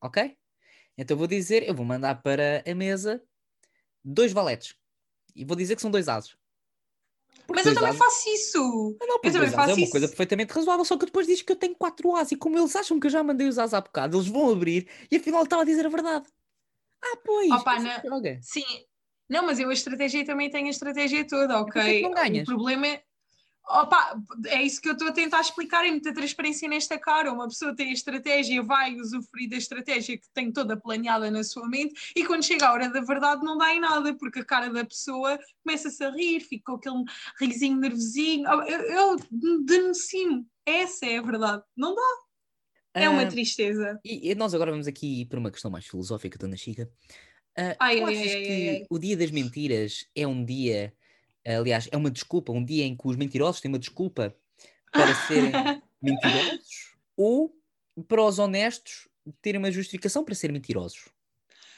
ok? 0.00 0.36
Então 0.96 1.16
vou 1.16 1.26
dizer, 1.26 1.66
eu 1.66 1.74
vou 1.74 1.86
mandar 1.86 2.22
para 2.22 2.62
a 2.66 2.74
mesa 2.74 3.22
dois 4.04 4.32
valetes. 4.32 4.76
E 5.34 5.44
vou 5.44 5.56
dizer 5.56 5.76
que 5.76 5.82
são 5.82 5.90
dois 5.90 6.08
ases. 6.08 6.36
Mas 7.48 7.66
eu 7.66 7.74
também 7.74 7.92
faço 7.92 8.28
isso. 8.30 8.96
Não, 9.00 9.06
não, 9.06 9.20
eu 9.22 9.32
também 9.32 9.50
faço 9.50 9.70
é 9.70 9.74
uma 9.74 9.82
isso. 9.82 9.90
coisa 9.90 10.08
perfeitamente 10.08 10.52
razoável, 10.52 10.84
só 10.84 10.96
que 10.96 11.06
depois 11.06 11.26
diz 11.26 11.42
que 11.42 11.52
eu 11.52 11.56
tenho 11.56 11.74
quatro 11.74 12.14
ases 12.16 12.32
e 12.32 12.36
como 12.36 12.58
eles 12.58 12.74
acham 12.74 12.98
que 12.98 13.06
eu 13.06 13.10
já 13.10 13.22
mandei 13.22 13.48
os 13.48 13.58
ases 13.58 13.74
há 13.74 13.80
bocado, 13.80 14.16
eles 14.16 14.28
vão 14.28 14.50
abrir 14.50 14.88
e 15.10 15.16
afinal 15.16 15.42
estava 15.42 15.62
a 15.62 15.66
dizer 15.66 15.86
a 15.86 15.90
verdade. 15.90 16.26
Ah, 17.02 17.16
pois. 17.24 17.50
Opa, 17.50 17.78
não... 17.78 18.22
Sim. 18.40 18.64
Não, 19.28 19.46
mas 19.46 19.58
eu 19.58 19.70
a 19.70 19.72
estratégia 19.72 20.24
também 20.24 20.50
tenho 20.50 20.66
a 20.66 20.70
estratégia 20.70 21.26
toda, 21.26 21.60
ok? 21.60 21.98
É 21.98 22.02
não 22.02 22.12
ganhas? 22.12 22.48
O 22.48 22.52
problema 22.52 22.86
é 22.86 23.02
Opa, 23.68 24.20
é 24.46 24.62
isso 24.62 24.80
que 24.82 24.88
eu 24.88 24.92
estou 24.92 25.08
a 25.08 25.12
tentar 25.12 25.40
explicar, 25.40 25.86
é 25.86 25.90
muita 25.90 26.12
transparência 26.12 26.68
nesta 26.68 26.98
cara. 26.98 27.32
Uma 27.32 27.48
pessoa 27.48 27.74
tem 27.74 27.90
a 27.90 27.92
estratégia, 27.92 28.62
vai 28.62 28.94
usufruir 28.96 29.48
da 29.48 29.56
estratégia 29.56 30.18
que 30.18 30.28
tem 30.34 30.52
toda 30.52 30.76
planeada 30.76 31.30
na 31.30 31.44
sua 31.44 31.68
mente 31.68 32.12
e 32.16 32.24
quando 32.26 32.44
chega 32.44 32.66
a 32.66 32.72
hora 32.72 32.88
da 32.90 33.00
verdade 33.00 33.44
não 33.44 33.56
dá 33.56 33.72
em 33.72 33.80
nada, 33.80 34.14
porque 34.14 34.40
a 34.40 34.44
cara 34.44 34.68
da 34.68 34.84
pessoa 34.84 35.38
começa-se 35.64 36.02
a 36.04 36.10
rir, 36.10 36.40
fica 36.40 36.76
com 36.76 37.04
aquele 37.34 37.52
risinho 37.52 37.78
nervosinho. 37.78 38.48
Eu, 38.48 38.80
eu 38.82 39.16
denuncio 39.64 40.44
essa 40.66 41.06
é 41.06 41.18
a 41.18 41.22
verdade. 41.22 41.62
Não 41.76 41.94
dá. 41.94 42.02
É 42.94 43.08
uma 43.08 43.24
uh, 43.24 43.28
tristeza. 43.28 43.98
E, 44.04 44.34
nós 44.34 44.54
agora 44.54 44.70
vamos 44.70 44.86
aqui 44.86 45.24
para 45.24 45.38
uma 45.38 45.50
questão 45.50 45.70
mais 45.70 45.86
filosófica, 45.86 46.38
Dona 46.38 46.56
Chica. 46.56 46.90
Uh, 47.58 47.76
ai, 47.78 47.96
tu 47.98 48.06
ai, 48.06 48.16
achas 48.16 48.32
ai, 48.32 48.42
que 48.42 48.86
o 48.90 48.98
dia 48.98 49.16
das 49.16 49.30
mentiras 49.30 50.06
é 50.14 50.26
um 50.26 50.44
dia 50.44 50.92
Aliás, 51.44 51.88
é 51.90 51.96
uma 51.96 52.10
desculpa, 52.10 52.52
um 52.52 52.64
dia 52.64 52.84
em 52.84 52.96
que 52.96 53.06
os 53.06 53.16
mentirosos 53.16 53.60
têm 53.60 53.70
uma 53.70 53.78
desculpa 53.78 54.34
para 54.92 55.14
serem 55.26 55.50
mentirosos 56.00 56.94
ou 57.16 57.54
para 58.06 58.22
os 58.22 58.38
honestos 58.38 59.08
terem 59.40 59.58
uma 59.58 59.70
justificação 59.70 60.24
para 60.24 60.34
serem 60.34 60.54
mentirosos. 60.54 61.08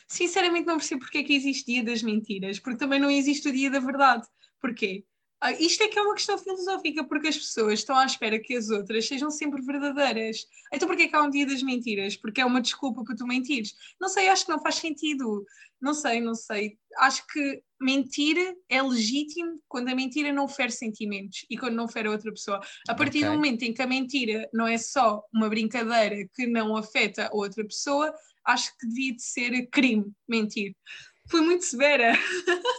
Sinceramente, 0.06 0.66
não 0.66 0.76
percebo 0.76 1.00
porque 1.00 1.18
é 1.18 1.22
que 1.22 1.34
existe 1.34 1.72
dia 1.72 1.82
das 1.82 2.02
mentiras, 2.02 2.58
porque 2.58 2.78
também 2.78 3.00
não 3.00 3.10
existe 3.10 3.48
o 3.48 3.52
dia 3.52 3.70
da 3.70 3.80
verdade. 3.80 4.26
Porquê? 4.60 5.04
Ah, 5.44 5.52
isto 5.52 5.82
é 5.82 5.88
que 5.88 5.98
é 5.98 6.00
uma 6.00 6.14
questão 6.14 6.38
filosófica, 6.38 7.04
porque 7.04 7.28
as 7.28 7.36
pessoas 7.36 7.80
estão 7.80 7.98
à 7.98 8.06
espera 8.06 8.38
que 8.38 8.56
as 8.56 8.70
outras 8.70 9.06
sejam 9.06 9.30
sempre 9.30 9.60
verdadeiras. 9.60 10.46
Então, 10.72 10.88
porquê 10.88 11.06
que 11.06 11.14
há 11.14 11.20
um 11.20 11.28
dia 11.28 11.44
das 11.44 11.62
mentiras? 11.62 12.16
Porque 12.16 12.40
é 12.40 12.46
uma 12.46 12.62
desculpa 12.62 13.04
para 13.04 13.14
tu 13.14 13.26
mentires? 13.26 13.74
Não 14.00 14.08
sei, 14.08 14.30
acho 14.30 14.46
que 14.46 14.50
não 14.50 14.62
faz 14.62 14.76
sentido. 14.76 15.44
Não 15.78 15.92
sei, 15.92 16.18
não 16.18 16.34
sei. 16.34 16.78
Acho 16.96 17.26
que 17.26 17.62
mentir 17.78 18.38
é 18.70 18.80
legítimo 18.80 19.60
quando 19.68 19.90
a 19.90 19.94
mentira 19.94 20.32
não 20.32 20.48
fere 20.48 20.72
sentimentos 20.72 21.44
e 21.50 21.58
quando 21.58 21.74
não 21.74 21.88
fere 21.88 22.08
a 22.08 22.12
outra 22.12 22.32
pessoa. 22.32 22.58
A 22.88 22.94
partir 22.94 23.18
okay. 23.18 23.28
do 23.28 23.34
momento 23.34 23.64
em 23.64 23.74
que 23.74 23.82
a 23.82 23.86
mentira 23.86 24.48
não 24.50 24.66
é 24.66 24.78
só 24.78 25.22
uma 25.30 25.50
brincadeira 25.50 26.26
que 26.34 26.46
não 26.46 26.74
afeta 26.74 27.26
a 27.26 27.36
outra 27.36 27.62
pessoa, 27.62 28.14
acho 28.46 28.74
que 28.78 28.88
devia 28.88 29.14
de 29.14 29.22
ser 29.22 29.66
crime 29.66 30.10
mentir. 30.26 30.74
Foi 31.28 31.40
muito 31.40 31.64
severa. 31.64 32.12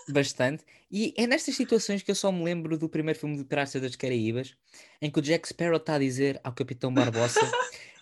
Bastante. 0.10 0.64
E 0.92 1.14
é 1.18 1.26
nestas 1.26 1.56
situações 1.56 2.04
que 2.04 2.12
eu 2.12 2.16
só 2.16 2.32
me 2.32 2.44
lembro 2.44 2.78
do 2.78 2.88
primeiro 2.88 3.20
filme 3.20 3.38
de 3.38 3.44
Piratas 3.44 3.82
das 3.82 3.96
Caraíbas, 3.96 4.56
em 5.02 5.10
que 5.10 5.20
o 5.20 5.22
Jack 5.22 5.48
Sparrow 5.48 5.78
está 5.78 5.96
a 5.96 6.00
dizer 6.00 6.40
ao 6.44 6.54
Capitão 6.54 6.94
Barbosa, 6.94 7.40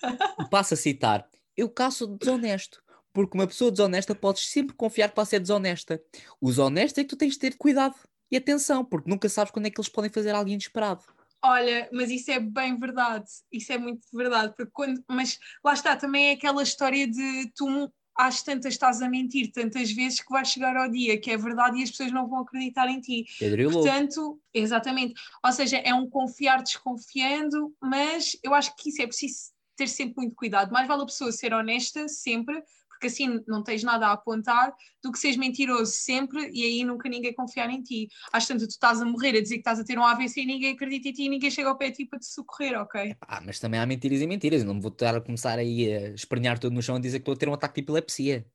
passa 0.52 0.74
a 0.74 0.78
citar: 0.78 1.28
Eu 1.56 1.70
caço 1.70 2.08
desonesto, 2.08 2.84
porque 3.14 3.38
uma 3.38 3.48
pessoa 3.48 3.72
desonesta 3.72 4.14
podes 4.14 4.48
sempre 4.50 4.76
confiar 4.76 5.10
que 5.10 5.16
vai 5.16 5.26
ser 5.26 5.40
desonesta. 5.40 6.02
Os 6.42 6.60
honestos 6.60 7.00
é 7.00 7.04
que 7.04 7.10
tu 7.10 7.16
tens 7.16 7.34
de 7.34 7.40
ter 7.40 7.58
cuidado 7.58 7.96
e 8.30 8.38
atenção, 8.38 8.84
porque 8.84 9.10
nunca 9.10 9.30
sabes 9.30 9.52
quando 9.52 9.68
é 9.68 9.70
que 9.70 9.80
eles 9.80 9.90
podem 9.90 10.12
fazer 10.12 10.32
algo 10.32 10.50
inesperado. 10.50 11.04
Olha, 11.46 11.90
mas 11.92 12.10
isso 12.10 12.32
é 12.32 12.40
bem 12.40 12.80
verdade, 12.80 13.26
isso 13.52 13.72
é 13.74 13.78
muito 13.78 14.08
verdade, 14.14 14.54
porque 14.56 14.72
quando, 14.72 15.04
mas 15.10 15.38
lá 15.64 15.74
está, 15.74 15.94
também 15.96 16.30
é 16.30 16.34
aquela 16.34 16.64
história 16.64 17.06
de 17.06 17.52
tu 17.54 17.92
às 18.16 18.42
tantas 18.44 18.74
estás 18.74 19.02
a 19.02 19.10
mentir 19.10 19.52
tantas 19.52 19.92
vezes 19.92 20.22
que 20.22 20.32
vai 20.32 20.46
chegar 20.46 20.76
ao 20.76 20.90
dia 20.90 21.20
que 21.20 21.32
é 21.32 21.38
verdade 21.38 21.80
e 21.80 21.84
as 21.84 21.92
pessoas 21.92 22.12
não 22.12 22.28
vão 22.28 22.40
acreditar 22.40 22.88
em 22.88 23.00
ti. 23.00 23.26
Pedro 23.40 23.72
Portanto, 23.72 24.40
exatamente. 24.54 25.14
Ou 25.44 25.52
seja, 25.52 25.78
é 25.78 25.94
um 25.94 26.10
confiar 26.10 26.62
desconfiando, 26.62 27.74
mas 27.82 28.38
eu 28.44 28.54
acho 28.54 28.76
que 28.76 28.90
isso 28.90 29.02
é 29.02 29.08
preciso 29.08 29.54
ter 29.76 29.88
sempre 29.88 30.16
muito 30.18 30.36
cuidado. 30.36 30.72
Mais 30.72 30.88
vale 30.88 31.04
a 31.04 31.06
pessoa 31.06 31.32
ser 31.32 31.54
honesta 31.54 32.08
sempre, 32.08 32.64
porque 33.04 33.08
assim 33.08 33.42
não 33.46 33.62
tens 33.62 33.84
nada 33.84 34.08
a 34.08 34.14
apontar, 34.14 34.74
do 35.02 35.12
que 35.12 35.20
seres 35.20 35.36
mentiroso 35.36 35.92
sempre 35.92 36.50
e 36.54 36.64
aí 36.64 36.84
nunca 36.86 37.10
ninguém 37.10 37.34
confiar 37.34 37.70
em 37.70 37.82
ti. 37.82 38.08
Às 38.32 38.48
tantas 38.48 38.68
tu 38.68 38.72
estás 38.72 39.02
a 39.02 39.06
morrer 39.06 39.36
a 39.38 39.42
dizer 39.42 39.56
que 39.56 39.62
estás 39.62 39.80
a 39.80 39.84
ter 39.84 40.00
um 40.00 40.06
AVC 40.06 40.42
e 40.42 40.46
ninguém 40.46 40.74
acredita 40.74 41.10
em 41.10 41.12
ti 41.12 41.24
e 41.24 41.30
ninguém 41.30 41.52
chega 41.52 41.68
ao 41.68 41.78
pé 41.78 41.90
de 41.90 41.98
ti 41.98 42.06
para 42.06 42.20
te 42.20 42.28
socorrer, 42.28 42.80
ok? 42.80 43.14
Ah, 43.22 43.42
mas 43.46 43.60
também 43.60 43.80
há 43.80 43.86
mentiras 43.86 44.22
e 44.22 44.28
mentiras. 44.28 44.62
Eu 44.62 44.68
não 44.68 44.76
me 44.76 44.82
vou 44.82 44.92
estar 44.92 45.14
a 45.16 45.20
começar 45.20 45.60
aí 45.60 45.94
a 45.94 46.10
espernear 46.12 46.58
todo 46.58 46.72
no 46.72 46.82
chão 46.82 46.98
e 46.98 47.02
dizer 47.02 47.20
que 47.20 47.24
estou 47.24 47.34
a 47.34 47.38
ter 47.38 47.50
um 47.50 47.54
ataque 47.54 47.76
de 47.76 47.82
epilepsia. 47.82 48.46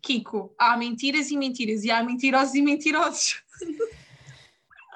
Kiko, 0.00 0.54
há 0.56 0.76
mentiras 0.76 1.30
e 1.30 1.36
mentiras 1.36 1.82
e 1.82 1.90
há 1.90 2.04
mentirosos 2.04 2.54
e 2.54 2.62
mentirosos. 2.62 3.42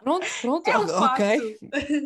Pronto, 0.02 0.26
pronto, 0.40 0.66
é 0.66 0.78
um 0.78 0.86
ok. 1.02 1.58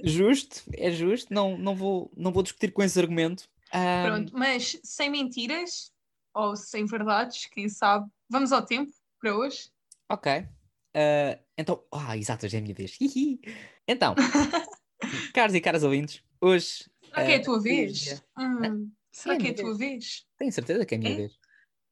Justo, 0.02 0.64
é 0.72 0.90
justo. 0.90 1.32
Não, 1.32 1.56
não, 1.56 1.76
vou, 1.76 2.10
não 2.16 2.32
vou 2.32 2.42
discutir 2.42 2.72
com 2.72 2.82
esse 2.82 2.98
argumento. 2.98 3.48
Um... 3.72 4.06
Pronto, 4.06 4.32
mas 4.36 4.78
sem 4.82 5.10
mentiras, 5.10 5.92
ou 6.34 6.56
sem 6.56 6.84
verdades, 6.84 7.46
quem 7.46 7.68
sabe. 7.68 8.10
Vamos 8.28 8.52
ao 8.52 8.64
tempo 8.64 8.92
para 9.20 9.36
hoje? 9.36 9.70
Ok. 10.10 10.32
Uh, 10.32 11.40
então, 11.56 11.82
ah, 11.92 12.16
exato, 12.16 12.46
hoje 12.46 12.56
é 12.56 12.58
a 12.58 12.62
minha 12.62 12.74
vez. 12.74 12.98
então, 13.88 14.14
caros 15.32 15.54
e 15.54 15.60
caras 15.60 15.82
ouvintes, 15.82 16.22
hoje. 16.40 16.90
Será 17.02 17.26
que 17.26 17.32
é 17.32 17.36
a 17.36 17.42
tua 17.42 17.58
uh, 17.58 17.62
vez? 17.62 18.22
Hum, 18.36 18.92
será 19.12 19.34
é 19.34 19.38
que 19.38 19.46
é 19.48 19.50
a 19.50 19.54
tua 19.54 19.76
vez? 19.76 20.26
Tenho 20.36 20.52
certeza 20.52 20.84
que 20.84 20.94
é 20.94 20.98
a 20.98 21.00
minha 21.00 21.12
é? 21.12 21.16
vez. 21.16 21.38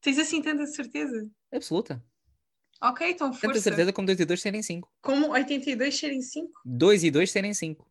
Tens 0.01 0.19
assim 0.19 0.41
tanta 0.41 0.67
certeza? 0.67 1.31
Absoluta. 1.51 2.03
Ok, 2.81 3.09
então 3.09 3.31
força. 3.31 3.47
Tanta 3.47 3.61
certeza 3.61 3.93
como 3.93 4.05
2 4.05 4.19
e 4.19 4.25
2 4.25 4.41
serem 4.41 4.61
5. 4.61 4.91
Como 5.01 5.29
82 5.29 5.97
serem 5.97 6.21
5? 6.21 6.61
2 6.65 7.03
e 7.05 7.11
2 7.11 7.31
serem 7.31 7.53
5. 7.53 7.87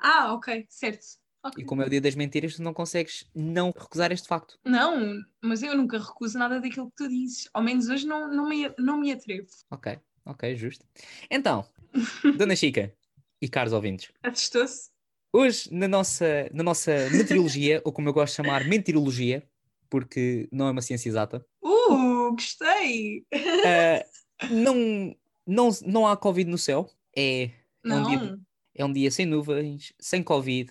Ah, 0.00 0.34
ok, 0.34 0.66
certo. 0.68 1.06
Okay. 1.44 1.62
E 1.62 1.66
como 1.66 1.82
é 1.82 1.86
o 1.86 1.90
dia 1.90 2.00
das 2.00 2.14
mentiras, 2.14 2.56
tu 2.56 2.62
não 2.62 2.74
consegues 2.74 3.28
não 3.34 3.72
recusar 3.76 4.10
este 4.12 4.26
facto. 4.26 4.58
Não, 4.64 5.20
mas 5.42 5.62
eu 5.62 5.76
nunca 5.76 5.98
recuso 5.98 6.38
nada 6.38 6.60
daquilo 6.60 6.90
que 6.90 6.96
tu 6.96 7.08
dizes. 7.08 7.48
Ao 7.54 7.62
menos 7.62 7.88
hoje 7.88 8.06
não, 8.06 8.28
não, 8.28 8.48
me, 8.48 8.72
não 8.78 8.98
me 8.98 9.12
atrevo. 9.12 9.48
Ok, 9.70 9.98
ok, 10.24 10.56
justo. 10.56 10.84
Então, 11.30 11.64
Dona 12.36 12.56
Chica, 12.56 12.92
e 13.40 13.48
caros 13.48 13.72
ouvintes. 13.72 14.10
Assustou-se? 14.22 14.90
Hoje, 15.32 15.72
na 15.72 15.86
nossa, 15.86 16.48
na 16.52 16.62
nossa 16.62 17.08
meteorologia, 17.10 17.80
ou 17.84 17.92
como 17.92 18.08
eu 18.08 18.12
gosto 18.12 18.32
de 18.32 18.36
chamar, 18.36 18.64
mentirologia, 18.64 19.46
porque 19.88 20.48
não 20.50 20.66
é 20.66 20.70
uma 20.70 20.82
ciência 20.82 21.08
exata, 21.08 21.44
Uh, 21.62 22.32
gostei! 22.32 23.24
ah, 23.64 24.04
não, 24.50 25.16
não, 25.46 25.70
não 25.86 26.06
há 26.06 26.16
Covid 26.16 26.50
no 26.50 26.58
céu. 26.58 26.90
É, 27.16 27.50
é, 27.84 27.94
um 27.94 28.02
dia, 28.02 28.38
é 28.74 28.84
um 28.84 28.92
dia 28.92 29.10
sem 29.10 29.26
nuvens, 29.26 29.94
sem 29.98 30.22
Covid, 30.22 30.70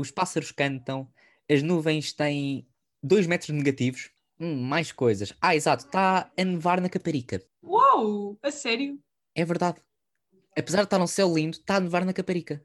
os 0.00 0.10
pássaros 0.10 0.50
cantam, 0.52 1.08
as 1.50 1.62
nuvens 1.62 2.12
têm 2.12 2.66
2 3.02 3.26
metros 3.26 3.50
negativos, 3.50 4.10
Hum, 4.42 4.56
mais 4.62 4.90
coisas. 4.90 5.34
Ah, 5.38 5.54
exato, 5.54 5.84
está 5.84 6.32
a 6.34 6.44
nevar 6.44 6.80
na 6.80 6.88
Caparica. 6.88 7.44
uau! 7.62 8.38
A 8.42 8.50
sério? 8.50 8.98
É 9.34 9.44
verdade. 9.44 9.78
Apesar 10.56 10.78
de 10.78 10.84
estar 10.84 10.98
um 10.98 11.06
céu 11.06 11.34
lindo, 11.34 11.58
está 11.58 11.76
a 11.76 11.80
nevar 11.80 12.06
na 12.06 12.14
Caparica. 12.14 12.64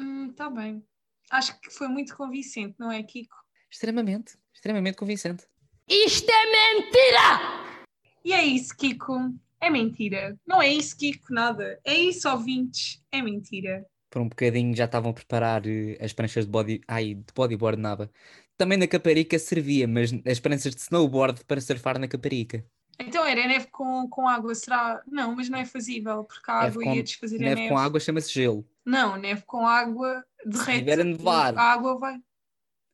Hum, 0.00 0.32
tá 0.32 0.48
bem. 0.48 0.82
Acho 1.30 1.60
que 1.60 1.70
foi 1.70 1.86
muito 1.88 2.16
convincente, 2.16 2.76
não 2.78 2.90
é, 2.90 3.02
Kiko? 3.02 3.36
Extremamente, 3.70 4.38
extremamente 4.54 4.96
convincente. 4.96 5.44
Isto 5.86 6.30
é 6.30 6.46
mentira! 6.46 7.84
E 8.24 8.32
é 8.32 8.42
isso, 8.42 8.74
Kiko. 8.74 9.34
É 9.60 9.68
mentira. 9.68 10.34
Não 10.46 10.62
é 10.62 10.68
isso, 10.72 10.96
Kiko, 10.96 11.30
nada. 11.30 11.78
É 11.84 11.94
isso, 11.94 12.26
ouvintes. 12.28 13.02
É 13.12 13.20
mentira. 13.20 13.86
Por 14.14 14.22
um 14.22 14.28
bocadinho 14.28 14.76
já 14.76 14.84
estavam 14.84 15.10
a 15.10 15.12
preparar 15.12 15.66
eh, 15.66 15.98
as 16.00 16.12
pranchas 16.12 16.44
de, 16.44 16.50
body, 16.52 16.80
ai, 16.86 17.14
de 17.14 17.24
bodyboard 17.34 17.80
nada. 17.82 18.08
Também 18.56 18.78
na 18.78 18.86
Caparica 18.86 19.36
servia, 19.40 19.88
mas 19.88 20.12
as 20.24 20.38
pranchas 20.38 20.72
de 20.72 20.80
snowboard 20.82 21.44
para 21.44 21.60
surfar 21.60 21.98
na 21.98 22.06
Caparica. 22.06 22.64
Então 23.00 23.26
era 23.26 23.44
neve 23.48 23.66
com, 23.72 24.08
com 24.08 24.28
água, 24.28 24.54
será? 24.54 25.02
Não, 25.04 25.34
mas 25.34 25.48
não 25.48 25.58
é 25.58 25.64
fazível, 25.64 26.22
porque 26.22 26.48
a 26.48 26.62
Neve 26.62 26.68
água 26.68 26.84
com- 26.84 26.94
ia 26.94 27.02
desfazer 27.02 27.36
a 27.36 27.38
Neve 27.40 27.54
neve. 27.62 27.68
com 27.70 27.76
água 27.76 27.98
chama-se 27.98 28.32
gelo. 28.32 28.64
Não, 28.86 29.16
neve 29.16 29.42
com 29.44 29.66
água 29.66 30.24
derrete. 30.46 30.92
a 30.92 31.02
nevar. 31.02 31.58
A 31.58 31.62
água 31.72 31.98
vai. 31.98 32.14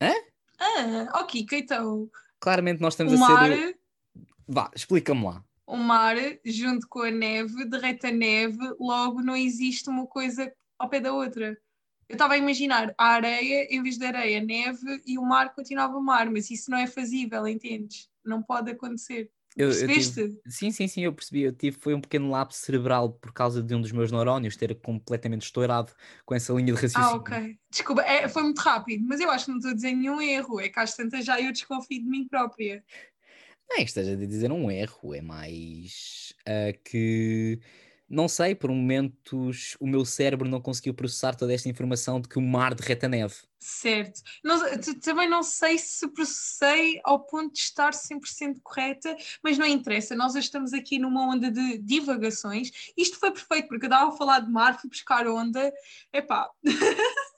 Hã? 0.00 0.14
Ah, 0.58 1.22
Kiko, 1.24 1.54
então. 1.54 2.08
Claramente 2.40 2.80
nós 2.80 2.94
estamos 2.94 3.12
O 3.12 3.16
a 3.16 3.18
mar, 3.18 3.50
ser. 3.52 3.78
Vá, 4.48 4.70
explica-me 4.74 5.22
lá. 5.24 5.44
o 5.66 5.76
mar, 5.76 6.16
junto 6.46 6.88
com 6.88 7.02
a 7.02 7.10
neve, 7.10 7.66
derrete 7.66 8.06
a 8.06 8.10
neve, 8.10 8.56
logo 8.80 9.20
não 9.20 9.36
existe 9.36 9.90
uma 9.90 10.06
coisa 10.06 10.50
ao 10.80 10.88
pé 10.88 11.00
da 11.00 11.12
outra. 11.12 11.56
Eu 12.08 12.14
estava 12.14 12.34
a 12.34 12.38
imaginar 12.38 12.92
a 12.98 13.06
areia, 13.10 13.68
em 13.70 13.82
vez 13.82 13.96
de 13.96 14.04
areia, 14.04 14.40
neve 14.42 15.00
e 15.06 15.16
o 15.16 15.22
mar 15.22 15.54
continuava 15.54 16.00
mar, 16.00 16.28
mas 16.28 16.50
isso 16.50 16.70
não 16.70 16.78
é 16.78 16.86
fazível, 16.86 17.46
entendes? 17.46 18.08
Não 18.24 18.42
pode 18.42 18.70
acontecer. 18.72 19.30
Eu, 19.56 19.68
eu 19.68 19.72
tive- 19.74 19.88
Percebeste? 19.88 20.40
Sim, 20.48 20.70
sim, 20.70 20.88
sim, 20.88 21.04
eu 21.04 21.12
percebi. 21.12 21.42
Eu 21.42 21.52
tive, 21.52 21.76
foi 21.78 21.94
um 21.94 22.00
pequeno 22.00 22.30
lapso 22.30 22.58
cerebral 22.60 23.12
por 23.12 23.32
causa 23.32 23.62
de 23.62 23.74
um 23.74 23.80
dos 23.80 23.92
meus 23.92 24.10
neurónios 24.10 24.56
ter 24.56 24.74
completamente 24.80 25.42
estourado 25.42 25.92
com 26.24 26.34
essa 26.34 26.52
linha 26.52 26.72
de 26.72 26.80
raciocínio. 26.80 27.06
Ah, 27.08 27.16
ok. 27.16 27.56
Desculpa, 27.70 28.02
é, 28.02 28.28
foi 28.28 28.42
muito 28.42 28.58
rápido, 28.58 29.04
mas 29.06 29.20
eu 29.20 29.30
acho 29.30 29.44
que 29.44 29.50
não 29.50 29.58
estou 29.58 29.72
a 29.72 29.74
dizer 29.74 29.92
nenhum 29.92 30.20
erro. 30.20 30.60
É 30.60 30.68
que 30.68 30.78
às 30.80 30.94
tantas 30.96 31.24
já 31.24 31.40
eu 31.40 31.52
desconfio 31.52 32.00
de 32.02 32.08
mim 32.08 32.26
própria. 32.26 32.82
Não 33.68 33.76
é 33.76 33.80
que 33.80 33.88
esteja 33.90 34.12
a 34.12 34.16
dizer 34.16 34.50
um 34.50 34.68
erro, 34.70 35.14
é 35.14 35.20
mais 35.20 36.32
ah, 36.46 36.72
que 36.84 37.60
não 38.10 38.26
sei, 38.26 38.56
por 38.56 38.70
momentos 38.70 39.76
o 39.78 39.86
meu 39.86 40.04
cérebro 40.04 40.48
não 40.48 40.60
conseguiu 40.60 40.92
processar 40.92 41.34
toda 41.36 41.54
esta 41.54 41.68
informação 41.68 42.20
de 42.20 42.28
que 42.28 42.38
o 42.38 42.42
mar 42.42 42.74
derrete 42.74 43.06
a 43.06 43.08
neve. 43.08 43.36
Certo. 43.60 44.20
Não- 44.42 44.58
também 45.00 45.28
não 45.28 45.42
sei 45.44 45.78
se 45.78 46.08
processei 46.08 47.00
ao 47.04 47.24
ponto 47.24 47.52
de 47.52 47.60
estar 47.60 47.92
100% 47.94 48.60
correta, 48.62 49.16
mas 49.44 49.56
não 49.56 49.66
interessa. 49.66 50.16
Nós 50.16 50.32
hoje 50.34 50.46
estamos 50.46 50.72
aqui 50.72 50.98
numa 50.98 51.32
onda 51.32 51.50
de 51.50 51.78
divagações. 51.78 52.70
Isto 52.96 53.18
foi 53.18 53.30
perfeito, 53.30 53.68
porque 53.68 53.86
eu 53.86 53.90
estava 53.90 54.12
a 54.12 54.16
falar 54.16 54.40
de 54.40 54.50
mar, 54.50 54.80
fui 54.80 54.90
buscar 54.90 55.26
onda. 55.28 55.72
Epá. 56.12 56.50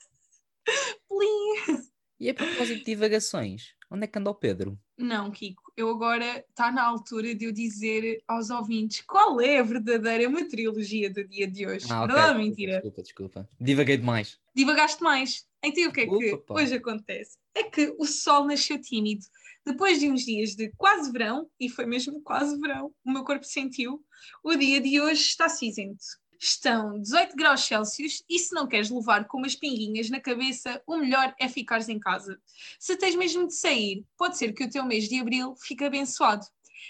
Plim. 1.07 1.83
E 2.19 2.29
a 2.29 2.33
propósito 2.33 2.79
de 2.79 2.85
divagações, 2.85 3.75
onde 3.91 4.05
é 4.05 4.07
que 4.07 4.17
anda 4.17 4.29
o 4.29 4.35
Pedro? 4.35 4.79
Não, 4.97 5.31
Kiko, 5.31 5.61
eu 5.75 5.89
agora 5.89 6.45
está 6.49 6.71
na 6.71 6.83
altura 6.83 7.33
de 7.33 7.45
eu 7.45 7.51
dizer 7.51 8.21
aos 8.27 8.49
ouvintes 8.49 9.01
qual 9.01 9.41
é 9.41 9.57
a 9.57 9.63
verdadeira 9.63 10.29
meteorologia 10.29 11.09
do 11.09 11.27
dia 11.27 11.47
de 11.47 11.65
hoje. 11.65 11.87
Ah, 11.89 12.03
ok, 12.03 12.07
Verdade 12.07 12.19
ou 12.19 12.25
desculpa, 12.25 12.37
mentira? 12.37 12.73
Desculpa, 12.73 13.01
desculpa. 13.01 13.49
Divaguei 13.59 13.97
demais. 13.97 14.39
divagaste 14.55 15.01
mais. 15.01 15.45
Então 15.63 15.89
o 15.89 15.91
que 15.91 16.01
é 16.01 16.07
que 16.07 16.43
hoje 16.49 16.75
acontece? 16.75 17.37
É 17.55 17.63
que 17.63 17.95
o 17.97 18.05
sol 18.05 18.45
nasceu 18.45 18.79
tímido. 18.79 19.25
Depois 19.65 19.99
de 19.99 20.11
uns 20.11 20.25
dias 20.25 20.55
de 20.55 20.71
quase 20.77 21.11
verão, 21.11 21.49
e 21.59 21.69
foi 21.69 21.85
mesmo 21.85 22.21
quase 22.21 22.59
verão, 22.59 22.93
o 23.03 23.11
meu 23.11 23.23
corpo 23.23 23.45
sentiu, 23.45 24.03
o 24.43 24.55
dia 24.55 24.81
de 24.81 24.99
hoje 24.99 25.21
está 25.21 25.47
cinzento. 25.47 26.03
Estão 26.43 26.99
18 26.99 27.37
graus 27.37 27.61
Celsius 27.61 28.21
e 28.29 28.37
se 28.37 28.53
não 28.53 28.67
queres 28.67 28.89
levar 28.89 29.25
com 29.29 29.37
umas 29.37 29.55
pinguinhas 29.55 30.09
na 30.09 30.19
cabeça, 30.19 30.83
o 30.85 30.97
melhor 30.97 31.33
é 31.39 31.47
ficares 31.47 31.87
em 31.87 31.97
casa. 31.97 32.37
Se 32.77 32.97
tens 32.97 33.15
mesmo 33.15 33.47
de 33.47 33.55
sair, 33.55 34.05
pode 34.17 34.37
ser 34.37 34.51
que 34.51 34.65
o 34.65 34.69
teu 34.69 34.83
mês 34.83 35.07
de 35.07 35.21
abril 35.21 35.55
fique 35.55 35.85
abençoado. 35.85 36.45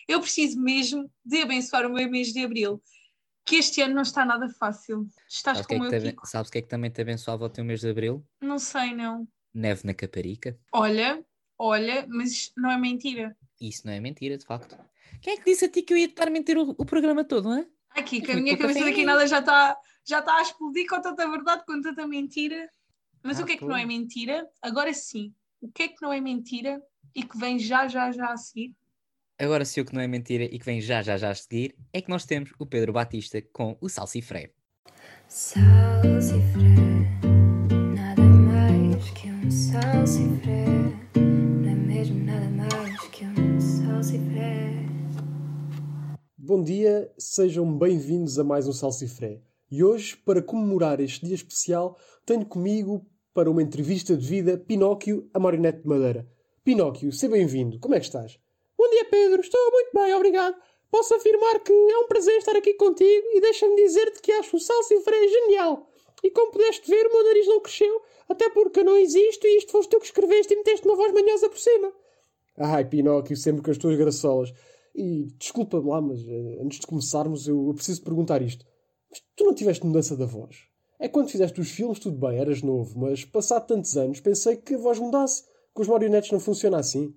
Eu 0.07 0.19
preciso 0.19 0.59
mesmo 0.59 1.07
de 1.23 1.43
abençoar 1.43 1.85
o 1.85 1.93
meu 1.93 2.09
mês 2.09 2.33
de 2.33 2.43
abril, 2.43 2.81
que 3.45 3.57
este 3.57 3.79
ano 3.83 3.93
não 3.93 4.01
está 4.01 4.25
nada 4.25 4.49
fácil. 4.49 5.07
Estás 5.29 5.59
Sabes 5.59 5.65
o 5.65 5.67
que, 5.67 5.75
é 5.75 5.77
como 5.77 5.89
que 5.89 5.95
eu, 5.95 6.01
te 6.01 6.27
sabes 6.27 6.49
o 6.49 6.51
que 6.51 6.57
é 6.57 6.61
que 6.63 6.67
também 6.67 6.89
te 6.89 7.01
abençoava 7.01 7.45
o 7.45 7.49
teu 7.49 7.63
mês 7.63 7.81
de 7.81 7.89
Abril? 7.91 8.25
Não 8.41 8.57
sei, 8.57 8.95
não. 8.95 9.27
Neve 9.53 9.85
na 9.85 9.93
Caparica. 9.93 10.59
Olha, 10.71 11.23
olha, 11.59 12.07
mas 12.09 12.51
não 12.57 12.71
é 12.71 12.77
mentira. 12.79 13.37
Isso 13.61 13.85
não 13.85 13.93
é 13.93 13.99
mentira, 13.99 14.35
de 14.35 14.45
facto. 14.45 14.75
Quem 15.21 15.33
é 15.33 15.37
que 15.37 15.45
disse 15.45 15.65
a 15.65 15.69
ti 15.69 15.83
que 15.83 15.93
eu 15.93 15.97
ia 15.97 16.07
estar 16.07 16.27
a 16.27 16.31
mentir 16.31 16.57
o, 16.57 16.71
o 16.71 16.85
programa 16.85 17.23
todo, 17.23 17.49
não 17.49 17.59
é? 17.59 17.67
Aqui, 17.95 18.21
que 18.21 18.31
a 18.31 18.35
minha 18.35 18.57
cabeça 18.57 18.79
café. 18.79 18.91
daqui 18.91 19.05
nada 19.05 19.25
já 19.27 19.39
está 19.39 19.77
já 20.05 20.21
tá 20.21 20.37
a 20.37 20.41
explodir 20.41 20.87
com 20.87 21.01
tanta 21.01 21.29
verdade, 21.29 21.63
com 21.65 21.79
tanta 21.81 22.05
mentira. 22.07 22.69
Mas 23.23 23.39
Ah, 23.39 23.43
o 23.43 23.45
que 23.45 23.53
é 23.53 23.55
que 23.55 23.61
pô. 23.61 23.69
não 23.69 23.77
é 23.77 23.85
mentira? 23.85 24.45
Agora 24.61 24.93
sim, 24.93 25.33
o 25.61 25.71
que 25.71 25.83
é 25.83 25.87
que 25.87 26.01
não 26.01 26.11
é 26.11 26.19
mentira 26.19 26.81
e 27.15 27.23
que 27.23 27.37
vem 27.37 27.57
já, 27.57 27.87
já, 27.87 28.11
já 28.11 28.27
a 28.33 28.37
seguir? 28.37 28.75
Agora, 29.39 29.63
se 29.65 29.79
o 29.81 29.85
que 29.85 29.93
não 29.93 30.01
é 30.01 30.07
mentira 30.07 30.43
e 30.43 30.59
que 30.59 30.65
vem 30.65 30.79
já, 30.81 31.01
já, 31.01 31.17
já 31.17 31.29
a 31.29 31.35
seguir, 31.35 31.75
é 31.91 32.01
que 32.01 32.09
nós 32.09 32.25
temos 32.25 32.51
o 32.59 32.65
Pedro 32.65 32.91
Batista 32.93 33.41
com 33.53 33.77
o 33.81 33.87
Salsifré. 33.89 34.51
Salsifré, 35.27 36.69
nada 37.95 38.21
mais 38.23 39.09
que 39.11 39.29
um 39.31 39.49
salsifré. 39.49 40.65
Bom 46.45 46.61
dia, 46.61 47.09
sejam 47.17 47.65
bem-vindos 47.73 48.37
a 48.37 48.43
mais 48.43 48.67
um 48.67 48.73
Salsifré. 48.73 49.39
E 49.71 49.81
hoje, 49.81 50.17
para 50.17 50.41
comemorar 50.41 50.99
este 50.99 51.25
dia 51.25 51.35
especial, 51.35 51.97
tenho 52.25 52.45
comigo, 52.45 53.05
para 53.33 53.49
uma 53.49 53.63
entrevista 53.63 54.17
de 54.17 54.27
vida, 54.27 54.57
Pinóquio, 54.57 55.29
a 55.33 55.39
marionete 55.39 55.83
de 55.83 55.87
madeira. 55.87 56.27
Pinóquio, 56.61 57.13
seja 57.13 57.31
bem-vindo. 57.31 57.79
Como 57.79 57.95
é 57.95 57.99
que 58.01 58.07
estás? 58.07 58.37
Bom 58.77 58.89
dia, 58.89 59.05
Pedro. 59.05 59.39
Estou 59.39 59.71
muito 59.71 59.91
bem, 59.93 60.13
obrigado. 60.15 60.57
Posso 60.91 61.15
afirmar 61.15 61.61
que 61.61 61.71
é 61.71 61.97
um 61.99 62.07
prazer 62.07 62.39
estar 62.39 62.57
aqui 62.57 62.73
contigo 62.73 63.25
e 63.33 63.39
deixa-me 63.39 63.77
dizer-te 63.77 64.21
que 64.21 64.33
acho 64.33 64.57
o 64.57 64.59
Salsifré 64.59 65.25
genial. 65.25 65.87
E 66.21 66.29
como 66.29 66.51
pudeste 66.51 66.89
ver, 66.89 67.07
o 67.07 67.13
meu 67.13 67.23
nariz 67.23 67.47
não 67.47 67.61
cresceu, 67.61 68.01
até 68.27 68.49
porque 68.49 68.81
eu 68.81 68.83
não 68.83 68.97
existo 68.97 69.47
e 69.47 69.59
isto 69.59 69.71
foste 69.71 69.91
tu 69.91 69.97
que 69.97 70.07
escreveste 70.07 70.53
e 70.53 70.57
meteste 70.57 70.85
uma 70.85 70.97
voz 70.97 71.13
manhosa 71.13 71.47
por 71.47 71.57
cima. 71.57 71.93
Ai, 72.57 72.83
Pinóquio, 72.83 73.37
sempre 73.37 73.63
com 73.63 73.71
as 73.71 73.77
tuas 73.77 73.95
graçolas. 73.97 74.53
E 74.95 75.27
desculpa-me 75.39 75.89
lá, 75.89 76.01
mas 76.01 76.19
eh, 76.27 76.59
antes 76.61 76.79
de 76.79 76.87
começarmos, 76.87 77.47
eu, 77.47 77.73
preciso 77.73 78.03
perguntar 78.03 78.41
isto. 78.41 78.65
Mas 79.09 79.21
tu 79.35 79.43
não 79.43 79.53
tiveste 79.53 79.85
mudança 79.85 80.15
da 80.15 80.25
voz? 80.25 80.67
É 80.99 81.07
quando 81.07 81.29
fizeste 81.29 81.59
os 81.59 81.69
filmes, 81.71 81.99
tudo 81.99 82.17
bem, 82.17 82.37
eras 82.39 82.61
novo, 82.61 82.99
mas 82.99 83.25
passado 83.25 83.67
tantos 83.67 83.97
anos, 83.97 84.19
pensei 84.19 84.55
que 84.55 84.75
a 84.75 84.77
voz 84.77 84.99
mudasse. 84.99 85.43
Que 85.75 85.81
os 85.81 85.87
marionetes 85.87 86.31
não 86.31 86.39
funcionam 86.39 86.77
assim. 86.77 87.15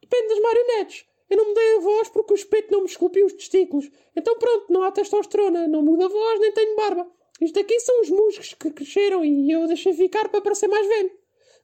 Depende 0.00 0.28
das 0.28 0.40
marionetes. 0.40 1.04
Eu 1.28 1.36
não 1.36 1.48
mudei 1.48 1.76
a 1.76 1.80
voz 1.80 2.08
porque 2.08 2.32
o 2.32 2.34
espeto 2.34 2.72
não 2.72 2.80
me 2.80 2.86
esculpiu 2.86 3.26
os 3.26 3.34
testículos. 3.34 3.90
Então 4.16 4.38
pronto, 4.38 4.72
não 4.72 4.82
há 4.82 4.90
testosterona, 4.90 5.68
não 5.68 5.82
muda 5.82 6.06
a 6.06 6.08
voz, 6.08 6.40
nem 6.40 6.52
tenho 6.52 6.74
barba. 6.76 7.06
Isto 7.40 7.60
aqui 7.60 7.78
são 7.80 8.00
os 8.00 8.10
musgos 8.10 8.54
que 8.54 8.70
cresceram 8.70 9.24
e 9.24 9.50
eu 9.50 9.66
deixei 9.66 9.92
ficar 9.92 10.28
para 10.28 10.40
parecer 10.40 10.66
mais 10.66 10.86
velho. 10.88 11.10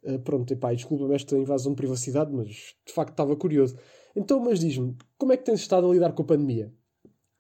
Ah, 0.07 0.19
pronto, 0.19 0.53
epá, 0.53 0.73
desculpa-me 0.73 1.15
esta 1.15 1.37
invasão 1.37 1.73
de 1.73 1.77
privacidade, 1.77 2.33
mas 2.33 2.77
de 2.87 2.93
facto 2.93 3.11
estava 3.11 3.35
curioso. 3.35 3.77
Então, 4.17 4.41
mas 4.41 4.59
diz-me, 4.59 4.97
como 5.19 5.33
é 5.33 5.37
que 5.37 5.45
tens 5.45 5.61
estado 5.61 5.89
a 5.89 5.93
lidar 5.93 6.15
com 6.15 6.23
a 6.23 6.27
pandemia? 6.27 6.73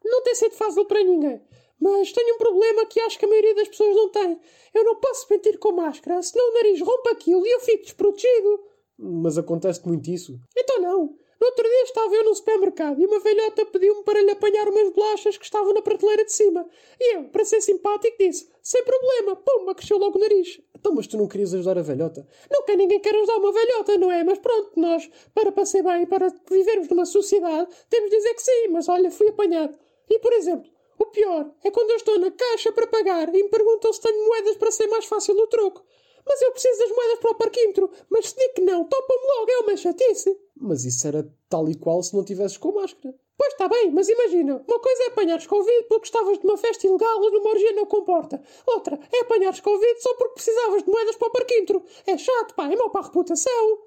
Não 0.04 0.22
tem 0.22 0.34
sido 0.34 0.54
fácil 0.54 0.84
para 0.84 1.02
ninguém. 1.02 1.40
Mas 1.80 2.12
tenho 2.12 2.34
um 2.34 2.38
problema 2.38 2.86
que 2.86 3.00
acho 3.00 3.18
que 3.18 3.24
a 3.24 3.28
maioria 3.28 3.54
das 3.54 3.68
pessoas 3.68 3.96
não 3.96 4.10
tem. 4.10 4.38
Eu 4.74 4.84
não 4.84 4.96
posso 4.96 5.26
mentir 5.30 5.58
com 5.58 5.72
máscara, 5.72 6.22
senão 6.22 6.50
o 6.50 6.54
nariz 6.54 6.80
rompe 6.80 7.08
aquilo 7.10 7.46
e 7.46 7.50
eu 7.50 7.60
fico 7.60 7.82
desprotegido. 7.82 8.60
Mas 8.98 9.36
acontece 9.36 9.86
muito 9.86 10.10
isso? 10.10 10.38
Então 10.56 10.80
não. 10.80 11.16
No 11.38 11.46
outro 11.46 11.64
dia 11.64 11.82
estava 11.82 12.14
eu 12.14 12.24
num 12.24 12.34
supermercado 12.34 13.00
e 13.00 13.06
uma 13.06 13.20
velhota 13.20 13.66
pediu-me 13.66 14.02
para 14.04 14.22
lhe 14.22 14.30
apanhar 14.30 14.68
umas 14.68 14.90
bolachas 14.90 15.36
que 15.36 15.44
estavam 15.44 15.74
na 15.74 15.82
prateleira 15.82 16.24
de 16.24 16.32
cima. 16.32 16.66
E 16.98 17.16
eu, 17.16 17.24
para 17.24 17.44
ser 17.44 17.60
simpático, 17.60 18.16
disse: 18.18 18.48
sem 18.66 18.82
problema, 18.82 19.36
pumba, 19.36 19.76
cresceu 19.76 19.96
logo 19.96 20.18
o 20.18 20.20
nariz. 20.20 20.60
Então, 20.76 20.92
mas 20.92 21.06
tu 21.06 21.16
não 21.16 21.28
querias 21.28 21.54
ajudar 21.54 21.78
a 21.78 21.82
velhota? 21.82 22.26
Nunca 22.50 22.74
ninguém 22.74 22.98
quer 22.98 23.14
ajudar 23.14 23.36
uma 23.36 23.52
velhota, 23.52 23.96
não 23.96 24.10
é? 24.10 24.24
Mas 24.24 24.40
pronto, 24.40 24.72
nós, 24.74 25.08
para 25.32 25.52
passar 25.52 25.84
bem, 25.84 26.04
para 26.04 26.26
vivermos 26.50 26.88
numa 26.88 27.06
sociedade, 27.06 27.70
temos 27.88 28.10
de 28.10 28.16
dizer 28.16 28.34
que 28.34 28.42
sim, 28.42 28.68
mas 28.70 28.88
olha, 28.88 29.08
fui 29.08 29.28
apanhado. 29.28 29.78
E, 30.10 30.18
por 30.18 30.32
exemplo, 30.32 30.68
o 30.98 31.06
O 31.06 31.10
pior 31.10 31.54
é 31.62 31.70
quando 31.70 31.90
eu 31.90 31.96
estou 31.96 32.18
na 32.18 32.30
caixa 32.32 32.72
para 32.72 32.86
pagar 32.86 33.32
e 33.34 33.42
me 33.42 33.48
perguntam 33.48 33.92
se 33.92 34.00
tenho 34.00 34.26
moedas 34.26 34.56
para 34.56 34.72
ser 34.72 34.88
mais 34.88 35.04
fácil 35.04 35.36
o 35.36 35.46
troco. 35.46 35.84
Mas 36.26 36.42
eu 36.42 36.50
preciso 36.50 36.78
das 36.80 36.90
moedas 36.90 37.18
para 37.20 37.30
o 37.30 37.34
parquímetro. 37.36 37.90
Mas 38.10 38.30
se 38.30 38.36
digo 38.36 38.54
que 38.54 38.60
não, 38.62 38.84
topam-me 38.84 39.26
logo, 39.38 39.50
é 39.50 39.58
uma 39.60 39.76
chatice. 39.76 40.36
Mas 40.56 40.84
isso 40.84 41.06
era 41.06 41.32
tal 41.48 41.68
e 41.68 41.76
qual 41.76 42.02
se 42.02 42.14
não 42.14 42.24
tivesses 42.24 42.56
com 42.56 42.72
máscara. 42.72 43.14
Pois 43.38 43.52
está 43.52 43.68
bem, 43.68 43.90
mas 43.90 44.08
imagina, 44.08 44.64
uma 44.66 44.80
coisa 44.80 45.02
é 45.04 45.06
apanhares 45.08 45.46
Covid 45.46 45.86
porque 45.88 46.06
estavas 46.06 46.38
numa 46.38 46.56
festa 46.56 46.86
ilegal 46.86 47.20
ou 47.20 47.30
numa 47.30 47.50
orgia 47.50 47.72
não 47.72 47.84
comporta. 47.84 48.42
Outra 48.66 48.98
é 49.12 49.20
apanhares 49.20 49.60
Covid 49.60 50.00
só 50.00 50.14
porque 50.14 50.34
precisavas 50.34 50.82
de 50.82 50.90
moedas 50.90 51.16
para 51.16 51.28
o 51.28 51.32
parquímetro. 51.32 51.84
É 52.06 52.16
chato, 52.16 52.54
pá, 52.54 52.72
é 52.72 52.76
mau 52.76 52.90
para 52.90 53.02
a 53.02 53.04
reputação. 53.04 53.78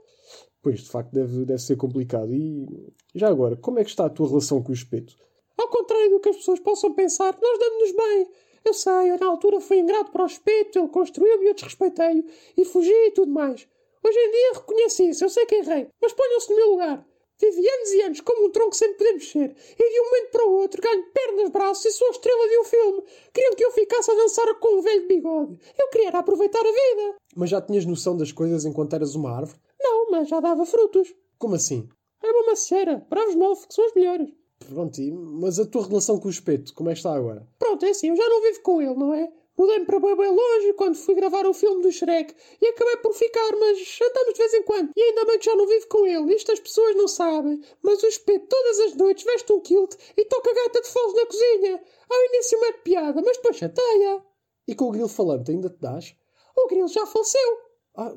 Pois, 0.61 0.81
de 0.81 0.89
facto, 0.89 1.11
deve, 1.11 1.45
deve 1.45 1.61
ser 1.61 1.77
complicado. 1.77 2.31
E 2.33 2.93
já 3.15 3.29
agora, 3.29 3.55
como 3.55 3.79
é 3.79 3.83
que 3.83 3.89
está 3.89 4.05
a 4.05 4.09
tua 4.09 4.27
relação 4.27 4.61
com 4.61 4.71
o 4.71 4.75
espeto? 4.75 5.15
Ao 5.57 5.67
contrário 5.67 6.11
do 6.11 6.19
que 6.19 6.29
as 6.29 6.37
pessoas 6.37 6.59
possam 6.59 6.93
pensar, 6.93 7.35
nós 7.41 7.59
damos-nos 7.59 7.91
bem. 7.91 8.27
Eu 8.63 8.73
sei, 8.73 9.11
eu 9.11 9.17
na 9.17 9.27
altura 9.27 9.59
fui 9.59 9.79
ingrato 9.79 10.11
para 10.11 10.23
o 10.23 10.27
espeto, 10.27 10.77
ele 10.77 10.89
construiu-me 10.89 11.45
e 11.45 11.47
eu 11.49 11.53
desrespeitei-o 11.53 12.25
e 12.57 12.65
fugi 12.65 12.91
e 12.91 13.11
tudo 13.11 13.31
mais. 13.31 13.67
Hoje 14.03 14.17
em 14.17 14.31
dia 14.31 14.53
reconheço 14.53 15.03
isso, 15.03 15.25
eu 15.25 15.29
sei 15.29 15.45
que 15.45 15.55
errei, 15.55 15.87
mas 16.01 16.13
ponham-se 16.13 16.49
no 16.49 16.55
meu 16.55 16.71
lugar. 16.71 17.08
Vivi 17.41 17.67
anos 17.69 17.91
e 17.93 18.01
anos 18.01 18.21
como 18.21 18.45
um 18.47 18.51
tronco 18.51 18.75
sem 18.75 18.93
poder 18.95 19.13
mexer, 19.13 19.55
e 19.79 19.89
de 19.89 20.01
um 20.01 20.05
momento 20.05 20.31
para 20.31 20.45
o 20.45 20.51
outro 20.59 20.81
ganho 20.81 21.05
pernas, 21.13 21.49
braços 21.49 21.85
e 21.85 21.91
sou 21.91 22.07
a 22.07 22.11
estrela 22.11 22.49
de 22.49 22.57
um 22.59 22.63
filme. 22.65 23.03
Queriam 23.33 23.55
que 23.55 23.63
eu 23.63 23.71
ficasse 23.71 24.11
a 24.11 24.15
dançar 24.15 24.53
com 24.59 24.79
um 24.79 24.81
velho 24.81 25.07
bigode. 25.07 25.57
Eu 25.79 25.87
queria 25.89 26.09
aproveitar 26.09 26.59
a 26.59 26.63
vida. 26.63 27.15
Mas 27.35 27.49
já 27.49 27.61
tinhas 27.61 27.85
noção 27.85 28.17
das 28.17 28.31
coisas 28.33 28.65
enquanto 28.65 28.93
eras 28.93 29.15
uma 29.15 29.31
árvore? 29.35 29.59
Não, 29.81 30.11
mas 30.11 30.27
já 30.27 30.39
dava 30.41 30.65
frutos. 30.65 31.13
Como 31.37 31.55
assim? 31.55 31.87
Era 32.21 32.33
uma 32.37 32.47
macieira. 32.47 33.05
Bravos 33.09 33.35
move, 33.35 33.67
que 33.67 33.73
são 33.73 33.85
os 33.85 33.93
melhores. 33.93 34.29
Pronto, 34.67 34.99
e- 34.99 35.09
mas 35.11 35.57
a 35.57 35.65
tua 35.65 35.87
relação 35.87 36.19
com 36.19 36.27
o 36.27 36.31
espeto, 36.31 36.73
como 36.73 36.89
é 36.89 36.93
que 36.93 36.99
está 36.99 37.13
agora? 37.15 37.47
Pronto, 37.57 37.85
é 37.85 37.91
assim, 37.91 38.09
eu 38.09 38.15
já 38.17 38.27
não 38.27 38.41
vivo 38.41 38.61
com 38.61 38.81
ele, 38.81 38.95
não 38.95 39.13
é? 39.13 39.31
Mudei-me 39.59 39.85
para 39.85 39.99
bem, 39.99 40.15
bem 40.15 40.29
longe 40.29 40.71
quando 40.71 40.95
fui 40.95 41.13
gravar 41.15 41.45
o 41.45 41.53
filme 41.53 41.81
do 41.81 41.91
Shrek 41.91 42.33
e 42.61 42.67
acabei 42.67 42.95
por 42.97 43.13
ficar, 43.13 43.51
mas 43.59 43.99
andamos 44.01 44.33
de 44.33 44.39
vez 44.39 44.53
em 44.53 44.63
quando. 44.63 44.89
E 44.95 45.01
ainda 45.01 45.25
bem 45.25 45.37
que 45.37 45.43
já 45.43 45.53
não 45.53 45.67
vivo 45.67 45.85
com 45.89 46.07
ele. 46.07 46.33
Isto 46.33 46.53
as 46.53 46.61
pessoas 46.61 46.95
não 46.95 47.09
sabem. 47.09 47.61
Mas 47.81 48.01
o 48.01 48.07
espeto 48.07 48.47
todas 48.47 48.79
as 48.79 48.95
noites 48.95 49.25
veste 49.25 49.51
um 49.51 49.59
kilt 49.59 49.95
e 50.15 50.23
toca 50.23 50.53
gaita 50.53 50.81
de 50.81 50.87
foles 50.87 51.13
na 51.13 51.25
cozinha. 51.25 51.83
Ao 52.09 52.25
início 52.27 52.61
mete 52.61 52.81
piada, 52.83 53.21
mas 53.21 53.35
depois 53.35 53.57
chateia. 53.57 54.23
E 54.65 54.73
com 54.73 54.85
o 54.85 54.91
grilo 54.91 55.09
falante 55.09 55.51
ainda 55.51 55.69
te 55.69 55.77
dás? 55.81 56.15
O 56.55 56.67
grilo 56.67 56.87
já 56.87 57.05
faleceu. 57.05 57.57
Ah, 57.97 58.13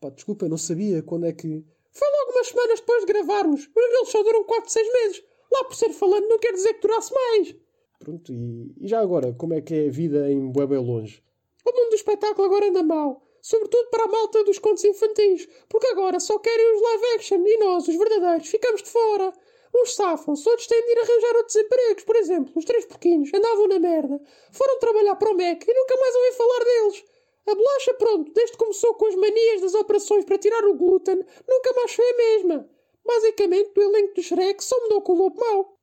pá, 0.00 0.10
desculpa, 0.10 0.46
eu 0.46 0.50
não 0.50 0.58
sabia 0.58 1.04
quando 1.04 1.26
é 1.26 1.32
que... 1.32 1.64
Foi 1.92 2.08
logo 2.18 2.32
umas 2.32 2.48
semanas 2.48 2.80
depois 2.80 3.06
de 3.06 3.12
gravarmos. 3.12 3.60
Os 3.60 3.68
grilos 3.68 4.08
só 4.08 4.24
duram 4.24 4.42
4, 4.42 4.68
6 4.68 4.92
meses. 4.92 5.22
Lá 5.52 5.62
por 5.62 5.76
ser 5.76 5.92
falante 5.92 6.26
não 6.26 6.38
quer 6.40 6.52
dizer 6.52 6.74
que 6.74 6.80
durasse 6.80 7.14
mais. 7.14 7.54
Pronto, 8.00 8.32
e, 8.32 8.74
e 8.80 8.88
já 8.88 8.98
agora, 8.98 9.34
como 9.34 9.52
é 9.52 9.60
que 9.60 9.74
é 9.74 9.88
a 9.88 9.90
vida 9.90 10.30
em 10.30 10.50
Bué 10.50 10.64
Longe? 10.78 11.22
O 11.66 11.70
mundo 11.70 11.90
do 11.90 11.96
espetáculo 11.96 12.46
agora 12.46 12.68
anda 12.68 12.82
mal. 12.82 13.22
Sobretudo 13.42 13.90
para 13.90 14.04
a 14.04 14.08
malta 14.08 14.42
dos 14.42 14.58
contos 14.58 14.84
infantis. 14.84 15.46
Porque 15.68 15.86
agora 15.88 16.18
só 16.18 16.38
querem 16.38 16.74
os 16.76 16.82
live 16.82 17.04
action 17.16 17.46
e 17.46 17.58
nós, 17.58 17.86
os 17.86 17.96
verdadeiros, 17.96 18.48
ficamos 18.48 18.82
de 18.82 18.88
fora. 18.88 19.30
Uns 19.76 19.94
safam-se, 19.94 20.48
outros 20.48 20.66
têm 20.66 20.82
de 20.82 20.92
ir 20.92 20.98
arranjar 20.98 21.36
outros 21.36 21.56
empregos. 21.56 22.04
Por 22.04 22.16
exemplo, 22.16 22.52
os 22.56 22.64
três 22.64 22.86
porquinhos 22.86 23.30
andavam 23.34 23.68
na 23.68 23.78
merda. 23.78 24.18
Foram 24.50 24.78
trabalhar 24.78 25.16
para 25.16 25.30
o 25.30 25.36
MEC 25.36 25.70
e 25.70 25.74
nunca 25.74 25.96
mais 25.96 26.14
ouvi 26.16 26.32
falar 26.32 26.64
deles. 26.64 27.04
A 27.46 27.54
bolacha, 27.54 27.94
pronto, 27.94 28.32
desde 28.32 28.52
que 28.52 28.58
começou 28.58 28.94
com 28.94 29.06
as 29.08 29.14
manias 29.14 29.60
das 29.60 29.74
operações 29.74 30.24
para 30.24 30.38
tirar 30.38 30.64
o 30.64 30.74
glúten, 30.74 31.16
nunca 31.16 31.72
mais 31.76 31.92
foi 31.92 32.10
a 32.10 32.16
mesma. 32.16 32.70
Basicamente, 33.04 33.74
do 33.74 33.82
elenco 33.82 34.14
do 34.14 34.22
Shrek 34.22 34.64
só 34.64 34.80
mudou 34.80 35.02
com 35.02 35.12
o 35.12 35.16
lobo 35.16 35.38
mau. 35.38 35.79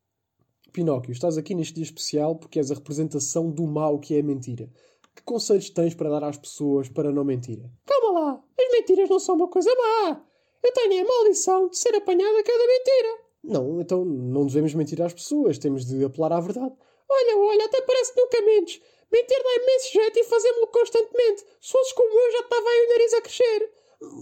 Pinóquio, 0.71 1.12
estás 1.12 1.38
aqui 1.38 1.56
neste 1.56 1.75
dia 1.75 1.84
especial 1.84 2.36
porque 2.36 2.60
és 2.60 2.71
a 2.71 2.75
representação 2.75 3.49
do 3.49 3.65
mal 3.65 3.99
que 3.99 4.15
é 4.15 4.19
a 4.19 4.23
mentira. 4.23 4.69
Que 5.15 5.23
conselhos 5.23 5.69
tens 5.69 5.95
para 5.95 6.10
dar 6.10 6.23
às 6.23 6.38
pessoas 6.38 6.89
para 6.89 7.12
não 7.12 7.23
mentirem? 7.23 7.71
Calma 7.86 8.19
lá, 8.19 8.43
as 8.60 8.71
mentiras 8.71 9.10
não 9.10 9.19
são 9.19 9.36
uma 9.36 9.47
coisa 9.47 9.69
má. 9.75 10.21
Eu 10.63 10.73
tenho 10.73 11.03
a 11.03 11.08
maldição 11.08 11.69
de 11.69 11.77
ser 11.77 11.95
apanhada 11.95 12.39
a 12.39 12.43
cada 12.43 12.67
mentira. 12.67 13.27
Não, 13.43 13.82
então 13.82 14.03
não 14.03 14.45
devemos 14.45 14.73
mentir 14.73 15.01
às 15.01 15.13
pessoas, 15.13 15.58
temos 15.58 15.86
de 15.86 16.03
apelar 16.03 16.34
à 16.34 16.39
verdade. 16.39 16.75
Olha, 17.10 17.38
olha, 17.38 17.65
até 17.65 17.82
parece 17.82 18.13
que 18.13 18.19
nunca 18.19 18.41
mentes. 18.41 18.82
Mentir 19.12 19.41
dá 19.41 19.63
imenso 19.63 19.93
jeito 19.93 20.19
e 20.19 20.23
fazemos-lo 20.25 20.67
constantemente. 20.67 21.45
Se 21.62 21.71
fosses 21.71 21.93
como 21.93 22.10
eu, 22.10 22.32
já 22.34 22.39
estava 22.39 22.67
aí 22.67 22.86
o 22.86 22.89
nariz 22.89 23.13
a 23.13 23.21
crescer. 23.21 23.71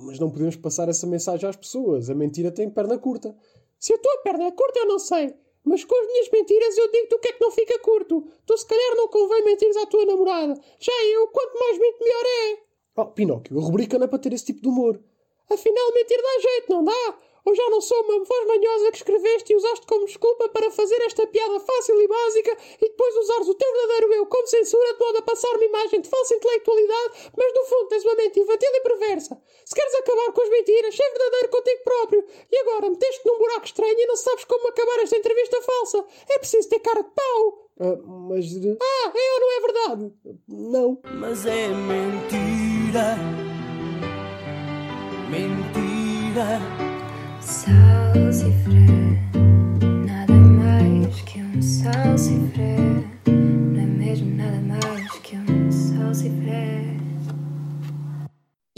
Mas 0.06 0.20
não 0.20 0.30
podemos 0.30 0.56
passar 0.56 0.88
essa 0.88 1.08
mensagem 1.08 1.50
às 1.50 1.56
pessoas. 1.56 2.10
A 2.10 2.16
mentira 2.16 2.52
tem 2.52 2.70
perna 2.70 2.98
curta. 2.98 3.36
Se 3.80 3.94
a 3.94 3.98
tua 3.98 4.18
perna 4.20 4.46
é 4.46 4.52
curta, 4.52 4.80
eu 4.80 4.88
não 4.88 5.00
sei. 5.00 5.34
Mas 5.66 5.84
com 5.84 5.96
as 5.96 6.08
minhas 6.08 6.30
mentiras 6.30 6.78
eu 6.78 6.92
digo-te 6.92 7.16
o 7.16 7.20
que 7.20 7.28
é 7.30 7.32
que 7.34 7.42
não 7.42 7.52
fica 7.52 7.80
curto. 7.80 8.24
Tu 8.46 8.58
se 8.58 8.68
calhar 8.68 8.96
não 8.96 9.08
convém 9.08 9.44
mentires 9.44 9.76
à 9.78 9.86
tua 9.88 10.06
namorada. 10.06 10.54
Já 10.80 10.94
eu, 11.06 11.28
quanto 11.30 11.60
mais 11.60 11.80
minto, 11.80 12.00
melhor 12.00 12.24
é. 12.26 12.58
Oh, 12.98 13.06
Pinóquio, 13.08 13.60
a 13.60 13.62
rubrica 13.62 13.98
não 13.98 14.06
é 14.06 14.08
para 14.08 14.20
ter 14.20 14.32
esse 14.32 14.46
tipo 14.46 14.62
de 14.62 14.68
humor. 14.68 15.00
Afinal, 15.50 15.94
mentir 15.94 16.22
dá 16.22 16.42
jeito, 16.42 16.70
não 16.70 16.84
dá? 16.84 17.20
Ou 17.46 17.54
já 17.54 17.70
não 17.70 17.80
sou 17.80 18.02
uma 18.02 18.24
voz 18.24 18.48
manhosa 18.48 18.92
que 18.92 18.98
escreveste 18.98 19.54
e 19.54 19.56
usaste 19.56 19.86
como 19.86 20.06
desculpa 20.06 20.50
para 20.50 20.72
fazer 20.72 21.00
esta 21.04 21.28
piada 21.28 21.60
fácil 21.60 22.02
e 22.02 22.08
básica 22.08 22.58
e 22.82 22.90
depois 22.90 23.16
usares 23.18 23.48
o 23.48 23.54
teu 23.54 23.72
verdadeiro 23.72 24.14
eu 24.14 24.26
como 24.26 24.48
censura 24.48 24.94
de 24.94 25.00
modo 25.00 25.18
a 25.20 25.22
passar 25.22 25.52
uma 25.56 25.64
imagem 25.66 26.02
de 26.02 26.10
falsa 26.10 26.34
intelectualidade, 26.34 27.32
mas 27.38 27.54
no 27.54 27.66
fundo 27.66 27.88
tens 27.88 28.04
uma 28.04 28.16
mente 28.16 28.40
infantil 28.40 28.70
e 28.74 28.82
perversa. 28.82 29.42
Se 29.64 29.76
queres 29.76 29.94
acabar 29.96 30.32
com 30.32 30.42
as 30.42 30.50
mentiras, 30.50 30.96
ser 30.96 31.10
verdadeiro 31.12 31.50
contigo 31.50 31.84
próprio. 31.84 32.26
E 32.52 32.58
agora 32.58 32.90
meteste 32.90 33.22
num 33.26 33.38
buraco 33.38 33.66
estranho 33.66 34.00
e 34.00 34.06
não 34.08 34.16
sabes 34.16 34.46
como 34.46 34.68
acabar 34.68 35.00
esta 35.00 35.18
entrevista 35.18 35.62
falsa. 35.62 36.06
É 36.30 36.40
preciso 36.40 36.70
ter 36.70 36.80
cara 36.80 37.04
de 37.04 37.10
pau. 37.10 37.70
mas... 38.30 38.46
Ah, 38.82 39.12
é 39.14 39.34
ou 39.34 39.40
não 39.40 39.52
é 39.52 39.62
verdade? 39.62 40.14
Não. 40.48 41.00
Mas 41.20 41.46
é 41.46 41.68
mentira. 41.68 43.18
Mentira. 45.30 46.95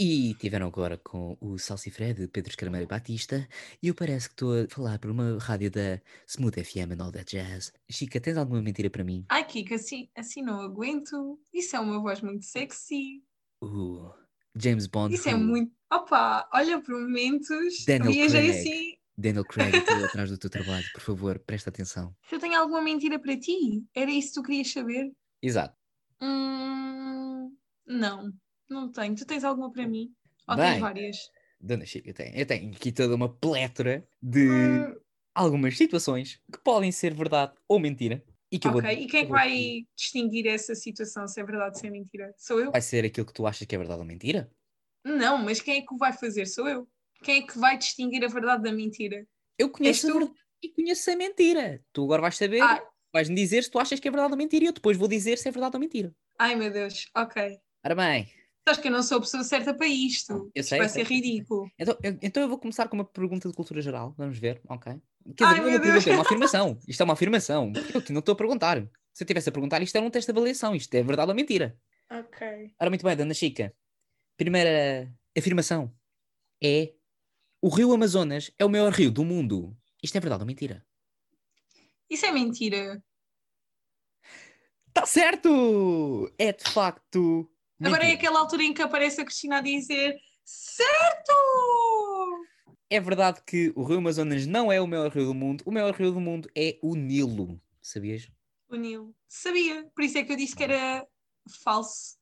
E 0.00 0.34
tiveram 0.34 0.66
agora 0.66 0.98
com 0.98 1.36
o 1.40 1.58
Salsifré 1.58 2.12
de 2.12 2.28
Pedro 2.28 2.50
Escarameiro 2.50 2.86
Batista 2.86 3.48
e 3.82 3.88
eu 3.88 3.94
parece 3.94 4.28
que 4.28 4.34
estou 4.34 4.52
a 4.52 4.68
falar 4.68 4.98
por 4.98 5.10
uma 5.10 5.38
rádio 5.38 5.70
da 5.70 5.98
Smooth 6.26 6.62
FM 6.62 6.92
and 6.92 7.02
all 7.02 7.10
that 7.10 7.34
jazz. 7.34 7.72
Chica, 7.90 8.20
tens 8.20 8.36
alguma 8.36 8.60
mentira 8.60 8.90
para 8.90 9.02
mim? 9.02 9.24
Ai, 9.30 9.46
Kika, 9.46 9.76
assim, 9.76 10.10
assim 10.14 10.42
não 10.42 10.60
aguento. 10.60 11.40
Isso 11.54 11.74
é 11.74 11.80
uma 11.80 11.98
voz 12.02 12.20
muito 12.20 12.44
sexy. 12.44 13.24
Uh, 13.62 14.12
James 14.54 14.86
Bond. 14.86 15.14
Isso 15.14 15.28
é 15.28 15.34
muito. 15.34 15.77
Opa, 15.92 16.48
olha, 16.52 16.80
por 16.82 16.94
momentos. 17.00 17.84
Daniel 17.86 18.12
viajei 18.12 18.40
Craig. 18.40 18.60
assim. 18.60 18.92
Daniel 19.16 19.44
Craig, 19.44 19.74
atrás 20.04 20.30
do 20.30 20.38
teu 20.38 20.50
trabalho, 20.50 20.88
por 20.92 21.00
favor, 21.02 21.38
presta 21.40 21.70
atenção. 21.70 22.14
Se 22.28 22.36
eu 22.36 22.38
tenho 22.40 22.58
alguma 22.60 22.80
mentira 22.80 23.18
para 23.18 23.36
ti, 23.38 23.84
era 23.94 24.10
isso 24.10 24.28
que 24.28 24.34
tu 24.34 24.42
querias 24.44 24.70
saber? 24.70 25.12
Exato. 25.42 25.76
Hum, 26.20 27.56
não, 27.86 28.32
não 28.68 28.90
tenho. 28.92 29.14
Tu 29.16 29.26
tens 29.26 29.44
alguma 29.44 29.72
para 29.72 29.86
mim? 29.86 30.14
Ou 30.48 30.56
Bem. 30.56 30.72
tens 30.72 30.80
várias? 30.80 31.16
Dona 31.60 31.84
Chica, 31.84 32.08
eu 32.10 32.14
tenho, 32.14 32.36
eu 32.36 32.46
tenho 32.46 32.72
aqui 32.72 32.92
toda 32.92 33.14
uma 33.16 33.28
plétora 33.36 34.08
de 34.22 34.78
Hum, 34.78 34.94
algumas 35.34 35.76
situações 35.76 36.40
que 36.52 36.58
podem 36.62 36.92
ser 36.92 37.14
verdade 37.14 37.54
ou 37.68 37.80
mentira. 37.80 38.24
E 38.50 38.58
que 38.58 38.68
eu 38.68 38.72
vou, 38.72 38.80
ok, 38.80 38.90
e 38.92 39.06
quem 39.06 39.20
é 39.20 39.24
que 39.24 39.30
vai 39.30 39.86
distinguir 39.96 40.46
essa 40.46 40.74
situação 40.74 41.26
se 41.26 41.40
é 41.40 41.44
verdade 41.44 41.74
ou 41.76 41.80
se 41.80 41.86
é 41.86 41.90
mentira? 41.90 42.32
Sou 42.38 42.60
eu? 42.60 42.70
Vai 42.72 42.80
ser 42.82 43.04
aquilo 43.04 43.26
que 43.26 43.32
tu 43.34 43.46
achas 43.46 43.66
que 43.66 43.74
é 43.74 43.78
verdade 43.78 44.00
ou 44.00 44.06
mentira? 44.06 44.50
Não, 45.04 45.38
mas 45.38 45.60
quem 45.60 45.78
é 45.78 45.80
que 45.82 45.94
o 45.94 45.96
vai 45.98 46.12
fazer? 46.12 46.46
Sou 46.46 46.68
eu. 46.68 46.88
Quem 47.22 47.42
é 47.42 47.46
que 47.46 47.58
vai 47.58 47.76
distinguir 47.78 48.24
a 48.24 48.28
verdade 48.28 48.62
da 48.62 48.72
mentira? 48.72 49.26
Eu 49.58 49.70
conheço 49.70 50.08
a 50.08 50.12
verdade 50.12 50.32
e 50.62 50.68
conheço 50.68 51.10
a 51.10 51.16
mentira. 51.16 51.82
Tu 51.92 52.04
agora 52.04 52.22
vais 52.22 52.36
saber, 52.36 52.60
Ah. 52.62 52.82
vais-me 53.12 53.34
dizer 53.34 53.64
se 53.64 53.70
tu 53.70 53.78
achas 53.78 53.98
que 53.98 54.06
é 54.06 54.10
verdade 54.10 54.32
ou 54.32 54.38
mentira 54.38 54.64
e 54.64 54.68
eu 54.68 54.72
depois 54.72 54.96
vou 54.96 55.08
dizer 55.08 55.36
se 55.38 55.48
é 55.48 55.50
verdade 55.52 55.76
ou 55.76 55.80
mentira. 55.80 56.14
Ai 56.38 56.54
meu 56.54 56.70
Deus, 56.72 57.08
ok. 57.16 57.58
Ora 57.84 57.94
bem, 57.94 58.28
Sabes 58.68 58.82
que 58.82 58.88
eu 58.88 58.92
não 58.92 59.02
sou 59.02 59.16
a 59.16 59.20
pessoa 59.22 59.42
certa 59.44 59.72
para 59.72 59.86
isto. 59.86 60.50
Eu 60.54 60.62
sei, 60.62 60.78
vai 60.78 60.88
ser 60.90 61.06
ridículo. 61.06 61.70
então 61.78 61.96
eu, 62.02 62.18
então 62.20 62.42
eu 62.42 62.48
vou 62.50 62.58
começar 62.58 62.86
com 62.86 62.96
uma 62.96 63.04
pergunta 63.04 63.48
de 63.48 63.54
cultura 63.54 63.80
geral. 63.80 64.14
Vamos 64.18 64.38
ver, 64.38 64.60
ok? 64.68 64.92
Quer 65.34 65.44
Ai, 65.44 65.54
dizer, 65.54 65.62
não 65.62 65.68
é 65.68 65.70
meu 65.70 65.78
uma 65.78 65.80
pergunta, 65.80 65.88
é 65.88 66.04
Deus. 66.04 66.06
uma 66.16 66.20
afirmação. 66.26 66.78
Isto 66.86 67.00
é 67.00 67.04
uma 67.04 67.12
afirmação. 67.14 67.72
Eu 67.94 68.02
não 68.10 68.18
estou 68.20 68.34
a 68.34 68.36
perguntar. 68.36 68.76
Se 69.14 69.22
eu 69.22 69.24
estivesse 69.24 69.48
a 69.48 69.52
perguntar, 69.52 69.80
isto 69.82 69.96
era 69.96 70.04
um 70.04 70.10
teste 70.10 70.30
de 70.30 70.36
avaliação. 70.38 70.74
Isto 70.74 70.94
é 70.94 71.02
verdade 71.02 71.30
ou 71.30 71.34
mentira. 71.34 71.78
Ok. 72.10 72.46
Ora, 72.78 72.90
muito 72.90 73.02
bem, 73.04 73.16
Dona 73.16 73.32
Chica. 73.32 73.72
Primeira 74.38 75.12
afirmação 75.36 75.92
é: 76.62 76.94
o 77.60 77.68
rio 77.68 77.92
Amazonas 77.92 78.52
é 78.56 78.64
o 78.64 78.70
maior 78.70 78.92
rio 78.92 79.10
do 79.10 79.24
mundo. 79.24 79.76
Isto 80.00 80.16
é 80.16 80.20
verdade 80.20 80.42
ou 80.42 80.46
mentira? 80.46 80.86
Isso 82.08 82.24
é 82.24 82.30
mentira. 82.30 83.02
Está 84.86 85.04
certo! 85.06 86.32
É 86.38 86.52
de 86.52 86.70
facto. 86.70 87.50
Agora 87.80 88.04
é 88.04 88.10
mentira. 88.10 88.14
aquela 88.14 88.38
altura 88.38 88.62
em 88.62 88.72
que 88.72 88.80
aparece 88.80 89.20
a 89.20 89.24
Cristina 89.24 89.58
a 89.58 89.60
dizer 89.60 90.16
certo! 90.44 91.32
É 92.88 93.00
verdade 93.00 93.42
que 93.44 93.72
o 93.74 93.82
rio 93.82 93.98
Amazonas 93.98 94.46
não 94.46 94.70
é 94.70 94.80
o 94.80 94.86
maior 94.86 95.10
rio 95.10 95.26
do 95.26 95.34
mundo. 95.34 95.64
O 95.66 95.72
maior 95.72 95.92
rio 95.92 96.12
do 96.12 96.20
mundo 96.20 96.48
é 96.56 96.78
o 96.80 96.94
Nilo. 96.94 97.60
Sabias? 97.82 98.30
Uniu. 98.70 99.12
Sabia, 99.26 99.90
por 99.96 100.04
isso 100.04 100.16
é 100.16 100.22
que 100.22 100.30
eu 100.30 100.36
disse 100.36 100.54
que 100.54 100.62
era 100.62 101.04
falso. 101.64 102.16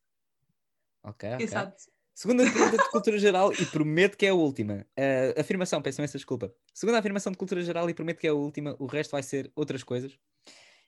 Ok, 1.03 1.29
ok. 1.33 1.45
Exato. 1.45 1.96
Segunda 2.17 2.43
pergunta 2.51 2.77
de 2.83 2.89
cultura 2.89 3.19
geral 3.19 3.53
e 3.53 3.63
prometo 3.67 4.17
que 4.17 4.25
é 4.25 4.29
a 4.29 4.33
última. 4.33 4.87
Uh, 4.97 5.39
afirmação, 5.39 5.79
peço 5.83 6.01
imensa 6.01 6.17
desculpa. 6.17 6.51
Segunda 6.73 6.97
afirmação 6.97 7.31
de 7.31 7.37
cultura 7.37 7.61
geral 7.61 7.87
e 7.91 7.93
prometo 7.93 8.17
que 8.17 8.25
é 8.25 8.31
a 8.31 8.33
última. 8.33 8.75
O 8.79 8.87
resto 8.87 9.11
vai 9.11 9.21
ser 9.21 9.51
outras 9.55 9.83
coisas. 9.83 10.17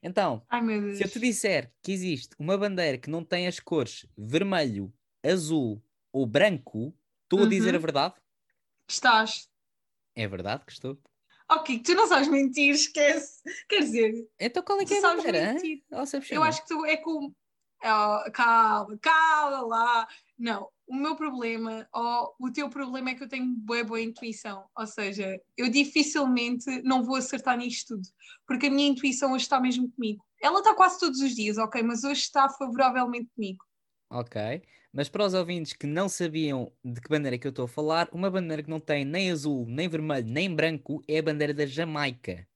Então, 0.01 0.43
Ai 0.49 0.59
se 0.95 1.03
eu 1.03 1.07
te 1.07 1.19
disser 1.19 1.71
que 1.83 1.91
existe 1.91 2.35
uma 2.39 2.57
bandeira 2.57 2.97
que 2.97 3.11
não 3.11 3.23
tem 3.23 3.45
as 3.45 3.59
cores 3.59 4.07
vermelho, 4.17 4.91
azul 5.23 5.79
ou 6.11 6.25
branco, 6.25 6.95
estou 7.25 7.43
a 7.43 7.47
dizer 7.47 7.75
a 7.75 7.77
Uhum. 7.77 7.81
verdade? 7.83 8.15
Estás. 8.89 9.47
É 10.15 10.27
verdade 10.27 10.65
que 10.65 10.71
estou. 10.71 10.97
Ok, 11.47 11.77
tu 11.83 11.93
não 11.93 12.07
sabes 12.07 12.27
mentir, 12.27 12.73
esquece. 12.73 13.43
Quer 13.69 13.81
dizer, 13.81 14.27
Então 14.39 14.63
qual 14.63 14.81
é 14.81 14.85
que 14.85 14.95
é 14.95 14.97
a 14.97 15.01
bandeira? 15.01 15.53
mentir. 15.53 15.83
Ó, 15.91 16.03
sabes 16.07 16.27
Eu 16.31 16.37
chamar. 16.37 16.47
acho 16.49 16.63
que 16.63 16.69
tu 16.69 16.83
é 16.87 16.97
com. 16.97 17.31
Ah, 17.83 18.25
calma, 18.33 18.97
calma 18.99 19.61
lá. 19.61 20.07
Não, 20.39 20.69
o 20.87 20.95
meu 20.95 21.17
problema, 21.17 21.85
ou 21.93 22.33
o 22.39 22.51
teu 22.51 22.69
problema 22.69 23.09
é 23.09 23.15
que 23.15 23.21
eu 23.21 23.27
tenho 23.27 23.53
boa, 23.57 23.83
boa 23.83 23.99
intuição. 23.99 24.65
Ou 24.73 24.87
seja, 24.87 25.39
eu 25.57 25.69
dificilmente 25.69 26.81
não 26.81 27.03
vou 27.03 27.17
acertar 27.17 27.57
nisto 27.57 27.95
tudo, 27.95 28.07
porque 28.47 28.67
a 28.67 28.71
minha 28.71 28.87
intuição 28.87 29.33
hoje 29.33 29.43
está 29.43 29.59
mesmo 29.59 29.91
comigo. 29.91 30.25
Ela 30.41 30.59
está 30.59 30.73
quase 30.73 30.97
todos 30.97 31.19
os 31.19 31.35
dias, 31.35 31.57
ok, 31.57 31.83
mas 31.83 32.05
hoje 32.05 32.21
está 32.21 32.47
favoravelmente 32.47 33.29
comigo. 33.35 33.65
Ok. 34.09 34.61
Mas 34.93 35.09
para 35.09 35.25
os 35.25 35.33
ouvintes 35.33 35.73
que 35.73 35.85
não 35.85 36.07
sabiam 36.07 36.71
de 36.83 36.99
que 37.01 37.09
bandeira 37.09 37.35
é 37.35 37.37
que 37.37 37.45
eu 37.45 37.51
estou 37.51 37.65
a 37.65 37.67
falar, 37.67 38.09
uma 38.11 38.31
bandeira 38.31 38.63
que 38.63 38.69
não 38.69 38.79
tem 38.79 39.03
nem 39.03 39.29
azul, 39.29 39.65
nem 39.67 39.89
vermelho, 39.89 40.25
nem 40.25 40.55
branco 40.55 41.03
é 41.07 41.19
a 41.19 41.23
bandeira 41.23 41.53
da 41.53 41.65
Jamaica. 41.65 42.47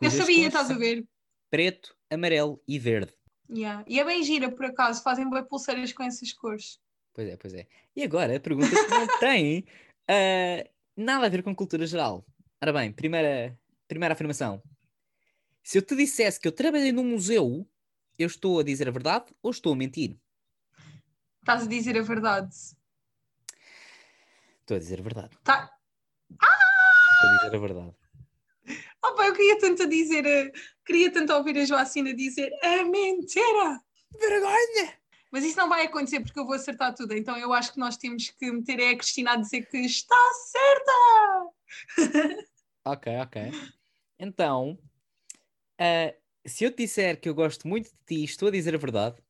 Eu 0.00 0.10
sabia, 0.10 0.48
estás 0.48 0.70
a 0.70 0.74
ver? 0.74 1.06
Preto, 1.50 1.94
amarelo 2.10 2.60
e 2.66 2.78
verde. 2.78 3.12
Yeah. 3.48 3.84
E 3.86 4.00
é 4.00 4.04
bem 4.04 4.22
gira, 4.24 4.50
por 4.50 4.64
acaso, 4.64 5.02
fazem 5.02 5.28
bem 5.28 5.44
pulseiras 5.44 5.92
com 5.92 6.02
essas 6.02 6.32
cores. 6.32 6.80
Pois 7.14 7.28
é, 7.28 7.36
pois 7.36 7.54
é. 7.54 7.66
E 7.94 8.02
agora 8.02 8.36
a 8.36 8.40
pergunta 8.40 8.70
que 8.70 8.88
não 8.88 9.06
tem 9.18 9.66
ah, 10.08 10.68
nada 10.96 11.26
a 11.26 11.28
ver 11.28 11.42
com 11.42 11.54
cultura 11.54 11.86
geral. 11.86 12.24
Ora 12.60 12.72
bem, 12.72 12.92
primeira, 12.92 13.58
primeira 13.88 14.14
afirmação. 14.14 14.62
Se 15.62 15.78
eu 15.78 15.82
te 15.82 15.94
dissesse 15.94 16.40
que 16.40 16.48
eu 16.48 16.52
trabalhei 16.52 16.92
num 16.92 17.04
museu, 17.04 17.68
eu 18.18 18.26
estou 18.26 18.60
a 18.60 18.62
dizer 18.62 18.88
a 18.88 18.92
verdade 18.92 19.34
ou 19.42 19.50
estou 19.50 19.72
a 19.72 19.76
mentir? 19.76 20.18
Estás 21.40 21.64
a 21.64 21.66
dizer 21.66 21.96
a 21.98 22.02
verdade. 22.02 22.54
Estou 24.60 24.76
a 24.76 24.80
dizer 24.80 25.00
a 25.00 25.02
verdade. 25.02 25.38
Tá. 25.44 25.70
Estou 26.30 27.30
a 27.30 27.36
dizer 27.36 27.56
a 27.56 27.58
verdade. 27.58 27.96
Oh, 29.04 29.14
pá, 29.14 29.26
eu 29.26 29.34
queria 29.34 29.58
tanto 29.58 29.82
a 29.82 29.86
dizer, 29.86 30.24
eh, 30.24 30.52
queria 30.86 31.12
tanto 31.12 31.32
ouvir 31.32 31.58
a 31.58 31.64
Joacina 31.64 32.14
dizer 32.14 32.50
é 32.62 32.84
mentira! 32.84 33.80
Vergonha! 34.18 35.01
Mas 35.32 35.44
isso 35.44 35.56
não 35.56 35.68
vai 35.68 35.86
acontecer 35.86 36.20
porque 36.20 36.38
eu 36.38 36.44
vou 36.44 36.54
acertar 36.54 36.94
tudo. 36.94 37.14
Então 37.14 37.36
eu 37.38 37.52
acho 37.54 37.72
que 37.72 37.78
nós 37.80 37.96
temos 37.96 38.28
que 38.28 38.52
meter 38.52 38.78
a 38.80 38.96
Cristina 38.96 39.32
a 39.32 39.36
dizer 39.36 39.62
que 39.66 39.78
está 39.78 40.16
certa! 40.50 41.48
Ok, 42.84 43.06
ok. 43.20 43.52
Então, 44.18 44.76
ah, 45.78 46.12
se 46.44 46.64
eu 46.64 46.70
te 46.72 46.78
disser 46.78 47.20
que 47.20 47.28
eu 47.28 47.34
gosto 47.34 47.68
muito 47.68 47.86
de 47.90 47.96
ti, 48.04 48.24
estou 48.24 48.48
a 48.48 48.50
dizer 48.50 48.74
a 48.74 48.78
verdade. 48.78 49.22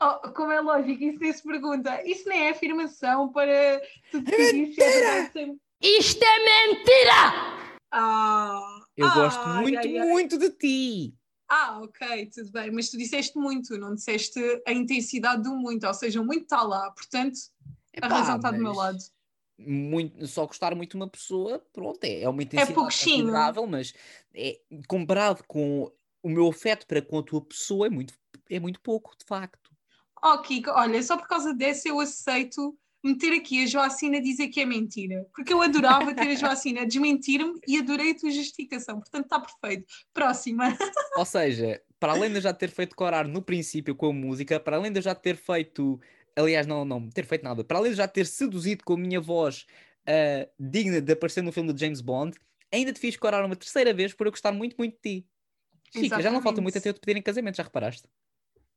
Oh, 0.00 0.32
como 0.32 0.50
é 0.50 0.60
lógico, 0.60 1.02
isso 1.04 1.18
nem 1.20 1.32
se 1.32 1.42
pergunta. 1.44 2.02
Isso 2.04 2.28
nem 2.28 2.48
é 2.48 2.50
afirmação 2.50 3.32
para 3.32 3.80
tu 4.10 4.20
decidir 4.22 4.74
se 4.74 4.82
é 4.82 4.90
verdade. 4.90 5.32
sem- 5.32 5.60
Isto 5.80 6.24
é 6.24 6.38
mentira! 6.44 7.78
Ah, 7.92 8.80
Eu 8.96 9.08
gosto 9.12 9.48
ai, 9.48 9.62
muito, 9.62 9.78
ai, 9.78 9.98
ai. 9.98 10.06
muito 10.08 10.36
de 10.38 10.50
ti. 10.50 11.14
Ah, 11.48 11.80
ok, 11.82 12.26
tudo 12.26 12.52
bem. 12.52 12.70
Mas 12.70 12.90
tu 12.90 12.98
disseste 12.98 13.38
muito, 13.38 13.78
não 13.78 13.94
disseste 13.94 14.38
a 14.66 14.72
intensidade 14.72 15.42
do 15.42 15.56
muito. 15.56 15.86
Ou 15.86 15.94
seja, 15.94 16.20
o 16.20 16.24
muito 16.24 16.42
está 16.42 16.62
lá. 16.62 16.90
Portanto, 16.90 17.38
a 18.02 18.06
Epá, 18.06 18.08
razão 18.08 18.36
está 18.36 18.50
do 18.50 18.58
meu 18.58 18.72
lado. 18.72 18.98
Muito, 19.58 20.26
só 20.26 20.46
gostar 20.46 20.74
muito 20.74 20.90
de 20.90 20.96
uma 20.96 21.08
pessoa, 21.08 21.58
pronto, 21.72 22.02
é, 22.04 22.22
é 22.22 22.28
uma 22.28 22.42
intensidade 22.42 22.74
pouquinho. 22.74 23.24
considerável, 23.24 23.66
mas 23.66 23.92
é, 24.32 24.60
comparado 24.86 25.42
com 25.48 25.90
o 26.22 26.28
meu 26.28 26.48
afeto 26.48 26.86
para 26.86 27.02
com 27.02 27.18
a 27.18 27.22
tua 27.22 27.40
pessoa 27.40 27.86
é 27.86 27.90
muito, 27.90 28.14
é 28.48 28.60
muito 28.60 28.80
pouco, 28.80 29.16
de 29.18 29.24
facto. 29.24 29.70
Oh, 30.22 30.38
Kiko, 30.42 30.70
olha, 30.70 31.02
só 31.02 31.16
por 31.16 31.26
causa 31.26 31.54
dessa 31.54 31.88
eu 31.88 31.98
aceito 31.98 32.78
meter 33.04 33.32
aqui 33.32 33.62
a 33.62 33.66
Joacina 33.66 34.18
a 34.18 34.20
dizer 34.22 34.48
que 34.48 34.60
é 34.60 34.66
mentira. 34.66 35.26
Porque 35.34 35.52
eu 35.52 35.62
adorava 35.62 36.14
ter 36.14 36.28
a 36.28 36.34
Joacina 36.36 36.82
a 36.82 36.84
desmentir-me 36.84 37.58
e 37.66 37.78
adorei 37.78 38.12
a 38.12 38.16
tua 38.16 38.30
justificação. 38.30 38.98
Portanto, 38.98 39.24
está 39.24 39.40
perfeito. 39.40 39.86
Próxima. 40.12 40.76
Ou 41.16 41.24
seja, 41.24 41.80
para 41.98 42.12
além 42.12 42.30
de 42.30 42.36
eu 42.36 42.42
já 42.42 42.52
ter 42.52 42.70
feito 42.70 42.96
corar 42.96 43.26
no 43.26 43.42
princípio 43.42 43.94
com 43.94 44.06
a 44.06 44.12
música, 44.12 44.60
para 44.60 44.76
além 44.76 44.92
de 44.92 44.98
eu 44.98 45.02
já 45.02 45.14
ter 45.14 45.36
feito, 45.36 46.00
aliás, 46.36 46.66
não, 46.66 46.84
não 46.84 47.08
ter 47.08 47.24
feito 47.24 47.42
nada, 47.42 47.64
para 47.64 47.78
além 47.78 47.90
de 47.90 47.94
eu 47.94 48.02
já 48.02 48.08
ter 48.08 48.26
seduzido 48.26 48.84
com 48.84 48.94
a 48.94 48.98
minha 48.98 49.20
voz 49.20 49.66
ah, 50.08 50.48
digna 50.58 51.02
de 51.02 51.12
aparecer 51.12 51.42
no 51.42 51.52
filme 51.52 51.70
do 51.70 51.78
James 51.78 52.00
Bond, 52.00 52.38
ainda 52.72 52.92
te 52.94 52.98
fiz 52.98 53.14
corar 53.14 53.44
uma 53.44 53.54
terceira 53.54 53.92
vez 53.92 54.14
por 54.14 54.26
eu 54.26 54.30
gostar 54.30 54.52
muito, 54.52 54.74
muito 54.78 54.94
de 54.94 55.20
ti. 55.20 55.26
Chica, 55.92 56.22
já 56.22 56.30
não 56.30 56.42
falta 56.42 56.60
muito 56.60 56.78
até 56.78 56.88
eu 56.88 56.94
te 56.94 57.00
pedir 57.00 57.18
em 57.18 57.22
casamento, 57.22 57.56
já 57.56 57.62
reparaste? 57.62 58.08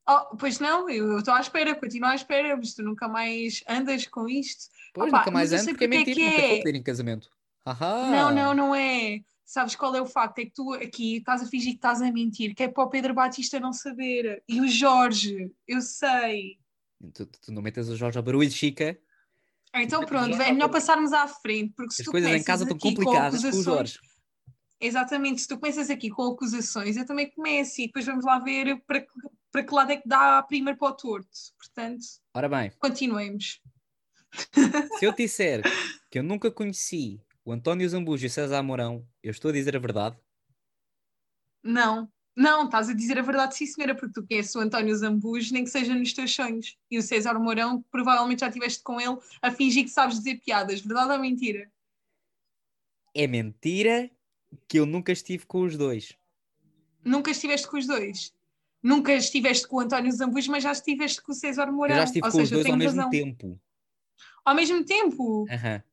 Oh, 0.10 0.36
pois 0.36 0.60
não, 0.60 0.90
eu 0.90 1.20
estou 1.20 1.34
à 1.34 1.40
espera, 1.40 1.76
continuo 1.76 2.10
à 2.10 2.16
espera, 2.16 2.56
mas 2.58 2.74
tu 2.74 2.84
nunca 2.84 3.08
mais 3.08 3.64
andas 3.68 4.08
com 4.08 4.28
isto. 4.28 4.66
Pois, 4.94 5.10
Opa, 5.10 5.20
nunca 5.20 5.32
mais 5.32 5.50
porque 5.50 5.70
é 5.70 5.74
porque 5.74 5.84
é 5.84 5.88
mentira, 5.88 6.16
que 6.16 6.26
nunca 6.26 6.42
vou 6.48 6.56
é. 6.58 6.62
pedir 6.64 6.78
em 6.78 6.84
casamento. 6.84 7.30
Ahá. 7.66 8.08
Não, 8.10 8.34
não, 8.34 8.54
não 8.54 8.76
é. 8.76 9.20
Sabes 9.46 9.76
qual 9.76 9.96
é 9.96 10.02
o 10.02 10.06
facto? 10.06 10.40
É 10.40 10.46
que 10.46 10.54
tu 10.54 10.74
aqui 10.74 11.18
estás 11.18 11.42
a 11.44 11.46
fingir 11.46 11.72
que 11.72 11.78
estás 11.78 12.02
a 12.02 12.12
mentir, 12.12 12.56
que 12.56 12.64
é 12.64 12.68
para 12.68 12.84
o 12.84 12.90
Pedro 12.90 13.14
Batista 13.14 13.60
não 13.60 13.74
saber. 13.74 14.44
E 14.48 14.60
o 14.62 14.68
Jorge, 14.68 15.52
eu 15.68 15.82
sei. 15.82 16.58
Tu, 17.14 17.26
tu- 17.26 17.40
tu 17.42 17.52
não 17.52 17.62
metas 17.62 17.90
o 17.90 17.96
Jorge 17.96 18.18
ao 18.18 18.24
barulho, 18.24 18.50
Chica. 18.50 18.98
Então 19.74 20.06
pronto, 20.06 20.36
é 20.42 20.52
melhor 20.52 20.70
passarmos 20.70 21.14
à 21.14 21.28
frente, 21.28 21.74
porque 21.76 21.94
se 21.94 22.02
As 22.02 22.06
tu 22.06 22.12
coisas 22.12 22.32
em 22.32 22.44
casa 22.44 22.64
estão 22.64 22.76
aqui 22.76 22.96
com 22.96 23.04
complicadas 23.04 23.42
com 23.42 23.58
o 23.58 23.64
Jorge. 23.64 24.00
Exatamente, 24.84 25.41
se 25.41 25.48
tu 25.48 25.60
começas 25.60 25.91
aqui 25.91 26.10
com 26.10 26.24
acusações, 26.24 26.98
eu 26.98 27.06
também 27.06 27.30
começo 27.30 27.80
e 27.80 27.86
depois 27.86 28.04
vamos 28.06 28.26
lá 28.26 28.39
ver 28.39 28.82
para, 28.88 29.02
que- 29.02 29.08
para 29.52 29.63
que 29.63 29.74
lado 29.76 29.91
é 29.91 29.98
que 29.98 30.08
dá 30.10 30.41
primeiro 30.41 30.80
para 30.80 30.88
o 30.89 30.96
torto. 30.96 31.30
Portanto, 31.58 32.02
Ora 32.34 32.50
bem, 32.50 32.72
continuemos. 32.80 33.62
se 34.98 35.06
eu 35.06 35.13
disser 35.13 35.62
que 36.10 36.17
eu 36.17 36.24
nunca 36.24 36.50
conheci 36.50 37.22
o 37.46 37.52
António 37.52 37.88
Zambujo 37.88 38.26
e 38.26 38.28
o 38.28 38.30
César 38.30 38.63
Mourão, 38.63 39.06
eu 39.22 39.30
estou 39.30 39.50
a 39.50 39.54
dizer 39.54 39.76
a 39.76 39.80
verdade. 39.80 40.17
Não, 41.63 42.12
não, 42.36 42.65
estás 42.65 42.89
a 42.89 42.94
dizer 42.94 43.20
a 43.20 43.22
verdade, 43.22 43.56
sim, 43.56 43.67
senhora, 43.67 43.94
porque 43.94 44.13
tu 44.20 44.26
conheces 44.26 44.56
o 44.56 44.60
António 44.62 44.96
Zambujo, 44.96 45.54
nem 45.54 45.63
que 45.63 45.70
seja 45.70 45.94
nos 45.94 46.12
teus 46.12 46.34
sonhos. 46.34 46.76
E 46.89 46.98
o 46.98 47.04
César 47.04 47.38
Mourão, 47.38 47.84
provavelmente 47.91 48.39
já 48.39 48.48
estiveste 48.48 48.82
com 48.82 49.00
ele 49.00 49.17
a 49.44 49.52
fingir 49.52 49.84
que 49.84 49.91
sabes 49.91 50.17
dizer 50.17 50.39
piadas. 50.44 50.82
Verdade 50.82 51.12
ou 51.12 51.20
mentira? 51.20 51.72
É 53.13 53.28
mentira 53.28 54.10
que 54.68 54.80
eu 54.80 54.86
nunca 54.86 55.12
estive 55.12 55.46
com 55.46 55.62
os 55.62 55.78
dois. 55.78 56.18
Nunca 57.04 57.32
estiveste 57.32 57.68
com 57.68 57.78
os 57.78 57.88
dois. 57.88 58.34
Nunca 58.82 59.14
estiveste 59.14 59.68
com 59.68 59.78
o 59.78 59.80
António 59.80 60.12
Zambujo, 60.12 60.52
mas 60.52 60.64
já 60.64 60.72
estiveste 60.72 61.22
com 61.22 61.32
o 61.32 61.36
César 61.36 61.72
Mourão. 61.72 61.96
Eu 61.96 62.02
já 62.02 62.04
estive 62.06 62.26
Ou 62.26 62.32
com 62.32 62.38
os 62.38 62.50
seja, 62.50 62.56
dois 62.56 62.66
ao 62.68 62.78
mesmo 62.78 62.98
razão. 62.98 63.10
tempo. 63.10 63.60
Ao 64.44 64.56
mesmo 64.56 64.84
tempo? 64.84 65.46
Aham. 65.50 65.84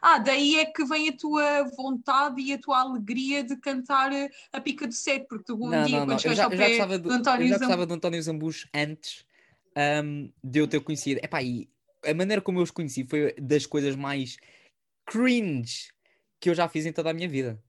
Ah, 0.00 0.18
daí 0.18 0.56
é 0.56 0.66
que 0.66 0.84
vem 0.84 1.08
a 1.08 1.16
tua 1.16 1.64
vontade 1.76 2.40
e 2.40 2.52
a 2.52 2.58
tua 2.58 2.80
alegria 2.80 3.42
de 3.42 3.56
cantar 3.56 4.10
a 4.52 4.60
pica 4.60 4.86
do 4.86 4.92
sete, 4.92 5.26
porque 5.28 5.44
tu 5.44 5.54
um 5.54 5.70
Não, 5.70 5.82
dia, 5.84 5.98
não, 6.00 6.06
quando 6.06 6.24
Eu 6.24 6.34
chegaste 6.34 6.38
já, 6.38 6.44
ao 6.44 6.50
eu 6.50 6.56
já 6.56 6.86
pé 6.88 6.98
do, 6.98 7.02
do, 7.02 7.08
eu 7.08 7.14
António 7.14 7.48
já 7.48 7.54
Zambujo, 7.54 7.58
gostava 7.58 7.86
do 7.86 7.94
António 7.94 8.22
Zambujo 8.22 8.68
antes 8.74 9.24
ahm, 9.74 10.28
de 10.42 10.58
eu 10.58 10.66
ter 10.68 10.80
conhecido. 10.80 11.20
Epá, 11.22 11.42
e 11.42 11.68
a 12.04 12.14
maneira 12.14 12.42
como 12.42 12.58
eu 12.58 12.62
os 12.62 12.70
conheci 12.70 13.04
foi 13.04 13.32
das 13.34 13.64
coisas 13.66 13.96
mais 13.96 14.36
cringe 15.04 15.92
que 16.40 16.50
eu 16.50 16.54
já 16.54 16.68
fiz 16.68 16.84
em 16.86 16.92
toda 16.92 17.10
a 17.10 17.14
minha 17.14 17.28
vida. 17.28 17.62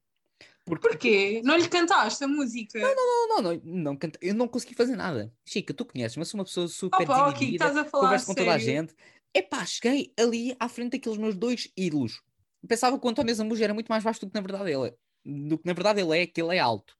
Porque 0.68 0.88
porquê? 0.88 1.42
Não 1.44 1.56
lhe 1.56 1.68
cantaste 1.68 2.22
a 2.24 2.28
música? 2.28 2.78
Não, 2.78 2.94
não, 3.28 3.42
não, 3.42 3.60
não 3.64 3.96
canta- 3.96 4.18
eu 4.22 4.34
não 4.34 4.46
consegui 4.46 4.74
fazer 4.74 4.96
nada. 4.96 5.32
Chica, 5.44 5.72
tu 5.72 5.84
conheces, 5.84 6.16
mas 6.16 6.28
sou 6.28 6.38
uma 6.38 6.44
pessoa 6.44 6.68
super 6.68 7.02
Opa, 7.02 7.22
ok, 7.22 7.32
desinibida, 7.32 7.64
estás 7.66 7.76
a 7.76 7.90
falar 7.90 8.04
converso 8.04 8.26
com 8.26 8.34
toda 8.34 8.52
a 8.52 8.58
gente. 8.58 8.94
Epá, 9.34 9.64
cheguei 9.64 10.12
ali 10.18 10.56
à 10.58 10.68
frente 10.68 10.92
daqueles 10.92 11.18
meus 11.18 11.34
dois 11.36 11.70
ídolos. 11.76 12.22
Pensava 12.66 12.98
que 12.98 13.06
o 13.06 13.08
António 13.10 13.34
Zambujo 13.34 13.62
era 13.62 13.74
muito 13.74 13.88
mais 13.88 14.02
baixo 14.02 14.20
do 14.20 14.28
que 14.28 14.34
na 14.34 14.40
verdade 14.40 14.70
ele 14.72 14.88
é. 14.88 14.96
Do 15.24 15.58
que 15.58 15.66
na 15.66 15.72
verdade 15.72 16.00
ele 16.00 16.18
é, 16.18 16.26
que 16.26 16.40
ele 16.40 16.56
é 16.56 16.58
alto. 16.58 16.96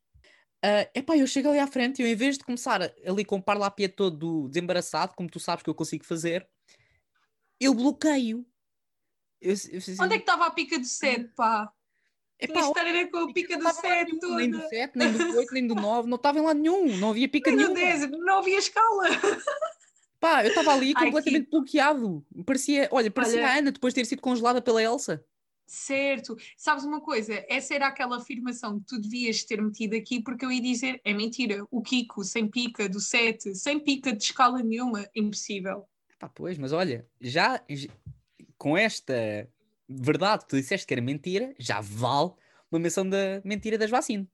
Ah, 0.63 0.89
epá, 0.95 1.17
eu 1.17 1.27
chego 1.27 1.49
ali 1.49 1.59
à 1.59 1.67
frente 1.67 2.01
e 2.01 2.05
eu, 2.05 2.09
em 2.09 2.17
vez 2.17 2.37
de 2.37 2.45
começar 2.45 2.81
ali 3.07 3.25
com 3.25 3.37
o 3.37 3.43
parlapia 3.43 3.89
todo 3.89 4.49
desembaraçado, 4.49 5.15
como 5.15 5.31
tu 5.31 5.39
sabes 5.39 5.63
que 5.63 5.71
eu 5.71 5.75
consigo 5.75 6.05
fazer, 6.05 6.49
eu 7.61 7.75
bloqueio. 7.75 8.45
Eu, 9.41 9.55
eu, 9.71 9.81
Onde 10.01 10.15
é 10.15 10.19
que 10.19 10.23
estava 10.25 10.47
a 10.47 10.51
pica 10.51 10.79
do 10.79 10.85
sete, 10.85 11.33
pá? 11.35 11.73
Epá, 12.39 12.61
que 12.63 12.67
estar 12.69 12.87
era 12.87 13.11
com 13.11 13.17
a 13.19 13.33
pica 13.33 13.57
do 13.59 13.67
estava 13.69 13.89
lá 13.89 13.95
sete 13.95 14.07
nenhum, 14.09 14.21
toda. 14.21 14.37
nem 14.37 14.51
do 14.51 14.61
7, 14.69 14.93
nem 14.97 15.13
do 15.13 15.37
8, 15.39 15.55
nem 15.55 15.67
do 15.67 15.75
9, 15.75 16.09
não 16.09 16.17
estava 16.17 16.39
em 16.39 16.43
lado 16.43 16.59
nenhum, 16.61 16.97
não 16.99 17.11
havia 17.11 17.29
pica 17.29 17.51
Nem 17.51 17.59
do 17.67 17.75
nenhuma. 17.75 17.99
10, 17.99 18.11
não 18.11 18.39
havia 18.39 18.59
escala. 18.59 19.05
Pá, 20.21 20.45
eu 20.45 20.49
estava 20.49 20.73
ali 20.75 20.93
Ai, 20.97 21.05
completamente 21.07 21.49
bloqueado. 21.49 22.25
Parecia, 22.45 22.89
olha, 22.91 23.11
parecia 23.11 23.39
Olha- 23.39 23.49
a 23.49 23.59
Ana 23.59 23.71
depois 23.73 23.95
de 23.95 24.01
ter 24.01 24.07
sido 24.07 24.21
congelada 24.21 24.61
pela 24.61 24.83
Elsa. 24.83 25.25
Certo. 25.65 26.35
Sabes 26.57 26.83
uma 26.83 27.01
coisa? 27.01 27.45
Essa 27.49 27.75
era 27.75 27.87
aquela 27.89 28.17
afirmação 28.17 28.81
que 28.81 28.87
tu 28.87 29.01
devias 29.01 29.45
ter 29.45 29.61
metido 29.63 29.95
aqui, 29.95 30.21
porque 30.21 30.45
eu 30.45 30.51
ia 30.51 30.61
dizer, 30.63 31.01
é 31.05 31.13
mentira. 31.13 31.65
O 31.71 31.83
Kiko, 31.83 32.25
sem 32.25 32.49
pica, 32.49 32.89
do 32.89 32.99
7, 32.99 33.55
sem 33.55 33.79
pica 33.79 34.13
de 34.13 34.25
escala 34.25 34.63
nenhuma, 34.63 35.07
impossível. 35.15 35.87
Pá, 36.19 36.29
pois, 36.29 36.57
mas 36.59 36.73
olha, 36.73 37.07
já, 37.21 37.63
com 38.57 38.77
esta 38.77 39.49
verdade 39.89 40.45
que 40.45 40.51
tu 40.51 40.57
disseste 40.57 40.87
que 40.87 40.95
era 40.95 41.03
mentira, 41.03 41.55
já 41.59 41.81
vale 41.81 42.33
uma 42.71 42.79
menção 42.79 43.09
da 43.09 43.41
mentira 43.45 43.79
das 43.79 43.91
vacinas. 43.91 44.27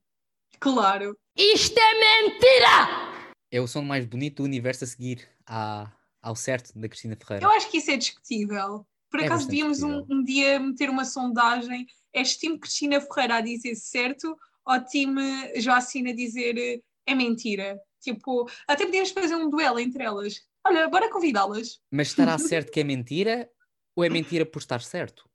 Claro. 0.59 1.17
Isto 1.35 1.77
é 1.79 1.93
mentira! 1.99 3.25
É 3.51 3.61
o 3.61 3.67
som 3.67 3.81
mais 3.81 4.05
bonito 4.05 4.37
do 4.37 4.43
universo 4.43 4.83
a 4.83 4.87
seguir 4.87 5.27
à, 5.45 5.91
ao 6.21 6.35
certo 6.35 6.77
da 6.77 6.89
Cristina 6.89 7.15
Ferreira. 7.15 7.45
Eu 7.45 7.51
acho 7.51 7.69
que 7.69 7.77
isso 7.77 7.91
é 7.91 7.97
discutível. 7.97 8.85
Por 9.09 9.19
É 9.21 9.25
acaso 9.25 9.47
devíamos 9.47 9.81
um, 9.81 10.05
um 10.09 10.23
dia 10.23 10.59
meter 10.59 10.89
uma 10.89 11.05
sondagem. 11.05 11.85
És 12.13 12.35
time 12.37 12.59
Cristina 12.59 12.99
Ferreira 12.99 13.35
a 13.35 13.41
dizer 13.41 13.75
certo 13.75 14.35
ou 14.65 14.83
time 14.83 15.21
Joacina 15.59 16.09
a 16.09 16.15
dizer 16.15 16.57
eh, 16.57 16.81
é 17.05 17.15
mentira? 17.15 17.79
Tipo, 18.01 18.49
até 18.67 18.85
podíamos 18.85 19.11
fazer 19.11 19.35
um 19.35 19.49
duelo 19.49 19.79
entre 19.79 20.03
elas. 20.03 20.41
Olha, 20.65 20.87
bora 20.89 21.09
convidá-las. 21.09 21.79
Mas 21.91 22.07
estará 22.07 22.37
certo 22.39 22.71
que 22.71 22.79
é 22.79 22.83
mentira 22.83 23.49
ou 23.95 24.03
é 24.03 24.09
mentira 24.09 24.45
por 24.45 24.59
estar 24.59 24.81
certo? 24.81 25.29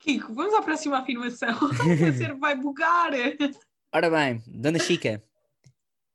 Kiko, 0.00 0.32
vamos 0.34 0.54
à 0.54 0.62
próxima 0.62 0.98
afirmação. 0.98 1.54
Vai 2.00 2.12
ser, 2.12 2.34
vai 2.34 2.56
bugar. 2.56 3.10
Ora 3.92 4.08
bem, 4.10 4.42
Dona 4.46 4.78
Chica, 4.78 5.22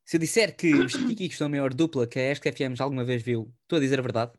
se 0.03 0.15
eu 0.17 0.19
disser 0.19 0.55
que 0.55 0.73
os 0.73 0.91
Chiquiquicos 0.91 1.37
são 1.37 1.47
a 1.47 1.49
maior 1.49 1.73
dupla 1.73 2.07
que 2.07 2.17
a 2.19 2.31
Esc 2.31 2.51
FM 2.51 2.75
já 2.75 2.83
alguma 2.83 3.03
vez 3.03 3.21
viu, 3.21 3.53
estou 3.61 3.77
a 3.77 3.79
dizer 3.79 3.99
a 3.99 4.01
verdade? 4.01 4.31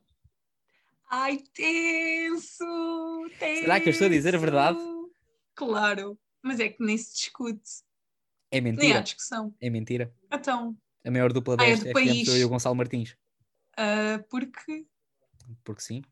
Ai, 1.09 1.39
tenso, 1.55 2.65
tenso. 3.39 3.61
Será 3.61 3.79
que 3.81 3.89
eu 3.89 3.93
estou 3.93 4.07
a 4.07 4.11
dizer 4.11 4.35
a 4.35 4.39
verdade? 4.39 4.79
Claro, 5.55 6.19
mas 6.43 6.59
é 6.61 6.69
que 6.69 6.83
nem 6.83 6.99
se 6.99 7.15
discute, 7.15 7.63
É 8.51 8.61
nem 8.61 8.73
há 8.73 8.75
mentira. 8.75 9.01
discussão. 9.03 9.55
É 9.61 9.71
mentira. 9.71 10.13
Então, 10.33 10.77
A 11.05 11.11
maior 11.11 11.33
dupla 11.33 11.57
da 11.57 11.63
Ah, 11.63 11.69
é 11.69 11.71
Esc 11.73 11.85
do 11.93 11.99
FM 12.01 12.25
sou 12.25 12.35
eu 12.35 12.41
e 12.41 12.45
o 12.45 12.49
Gonçalo 12.49 12.75
Martins. 12.75 13.17
ah, 13.77 14.19
porque 14.29 14.85
Porque 15.63 15.83
sim. 15.83 16.03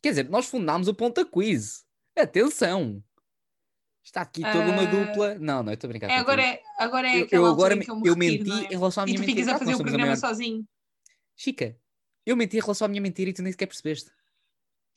Quer 0.00 0.10
dizer, 0.10 0.28
nós 0.28 0.46
fundámos 0.46 0.86
o 0.86 0.94
Ponta 0.94 1.24
Quiz. 1.24 1.84
Atenção! 2.16 3.02
Está 4.02 4.22
aqui 4.22 4.40
toda 4.42 4.70
uma 4.70 4.82
Ah, 4.82 4.86
dupla. 4.86 5.34
Não, 5.34 5.62
não, 5.62 5.72
estou 5.72 5.88
a 5.88 5.90
brincar. 5.90 6.08
é, 6.10 6.16
agora, 6.18 6.40
é, 6.42 6.62
agora 6.78 7.08
é 7.08 7.22
Eu- 7.22 7.28
eu 7.32 7.46
agora 7.46 7.74
me- 7.74 7.84
eu 7.86 7.96
me 7.96 8.08
eu 8.08 8.16
menti 8.16 8.50
é? 8.50 8.54
em 8.72 8.78
relação 8.78 9.02
à 9.02 9.06
E 9.06 9.10
minha 9.10 9.18
tu 9.20 9.26
ficas 9.26 9.36
mentira. 9.46 9.56
a 9.56 9.58
fazer 9.58 9.74
o 9.74 9.78
programa 9.78 10.04
maior- 10.06 10.16
sozinho. 10.16 10.64
Chica, 11.34 11.76
eu 12.24 12.36
menti 12.36 12.56
em 12.56 12.60
relação 12.60 12.84
à 12.86 12.88
minha 12.88 13.00
mentira 13.02 13.30
e 13.30 13.32
tu 13.32 13.42
nem 13.42 13.50
sequer 13.52 13.66
percebeste. 13.66 14.10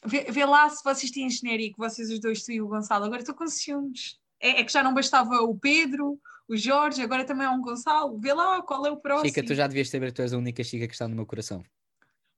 Vê, 0.06 0.24
vê 0.32 0.46
lá 0.46 0.70
se 0.70 0.82
vocês 0.84 1.12
têm 1.12 1.30
genérico, 1.30 1.78
vocês 1.80 2.10
os 2.10 2.20
dois, 2.20 2.44
tu 2.44 2.52
e 2.52 2.62
o 2.62 2.68
Gonçalo. 2.68 3.04
Agora 3.06 3.22
estou 3.22 3.36
com 3.36 3.48
ciúmes. 3.48 4.18
É, 4.40 4.62
é 4.62 4.64
que 4.64 4.72
já 4.72 4.82
não 4.84 4.94
bastava 4.94 5.42
o 5.42 5.58
Pedro, 5.58 6.18
o 6.48 6.56
Jorge, 6.56 7.02
agora 7.02 7.26
também 7.26 7.46
há 7.48 7.52
um 7.52 7.62
Gonçalo. 7.62 8.18
Vê 8.20 8.32
lá 8.34 8.62
qual 8.62 8.86
é 8.86 8.92
o 8.92 8.98
próximo. 8.98 9.28
Chica, 9.28 9.44
tu 9.46 9.54
já 9.56 9.66
devias 9.68 9.90
saber 9.90 10.08
que 10.08 10.14
tu 10.14 10.22
és 10.22 10.32
a 10.34 10.38
única 10.38 10.64
Chica 10.64 10.88
que 10.88 10.94
está 10.94 11.08
no 11.08 11.16
meu 11.16 11.26
coração. 11.26 11.62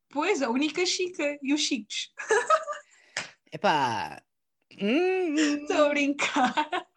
Pois, 0.09 0.41
a 0.41 0.49
única 0.49 0.83
Chica 0.85 1.37
e 1.43 1.53
os 1.53 1.59
Chicos. 1.61 2.11
Epá. 3.51 4.23
Hum, 4.79 5.35
Estou 5.35 5.85
a 5.85 5.89
brincar. 5.89 6.53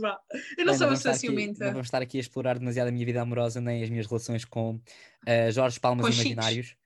Vá. 0.00 0.20
Eu 0.56 0.64
não 0.64 0.72
Bem, 0.72 0.78
sou 0.78 0.86
estar 0.92 1.10
pessoa 1.10 1.10
aqui- 1.12 1.18
ciumenta. 1.20 1.64
Não 1.64 1.72
vamos 1.72 1.86
estar 1.86 2.02
aqui 2.02 2.16
a 2.18 2.20
explorar 2.20 2.58
demasiado 2.58 2.88
a 2.88 2.92
minha 2.92 3.04
vida 3.06 3.20
amorosa 3.20 3.60
nem 3.60 3.82
as 3.82 3.90
minhas 3.90 4.06
relações 4.06 4.44
com 4.44 4.80
eh, 5.26 5.50
Jorge 5.50 5.78
Palmas 5.80 6.04
Com 6.06 6.10
os 6.10 6.16
Imaginários. 6.16 6.76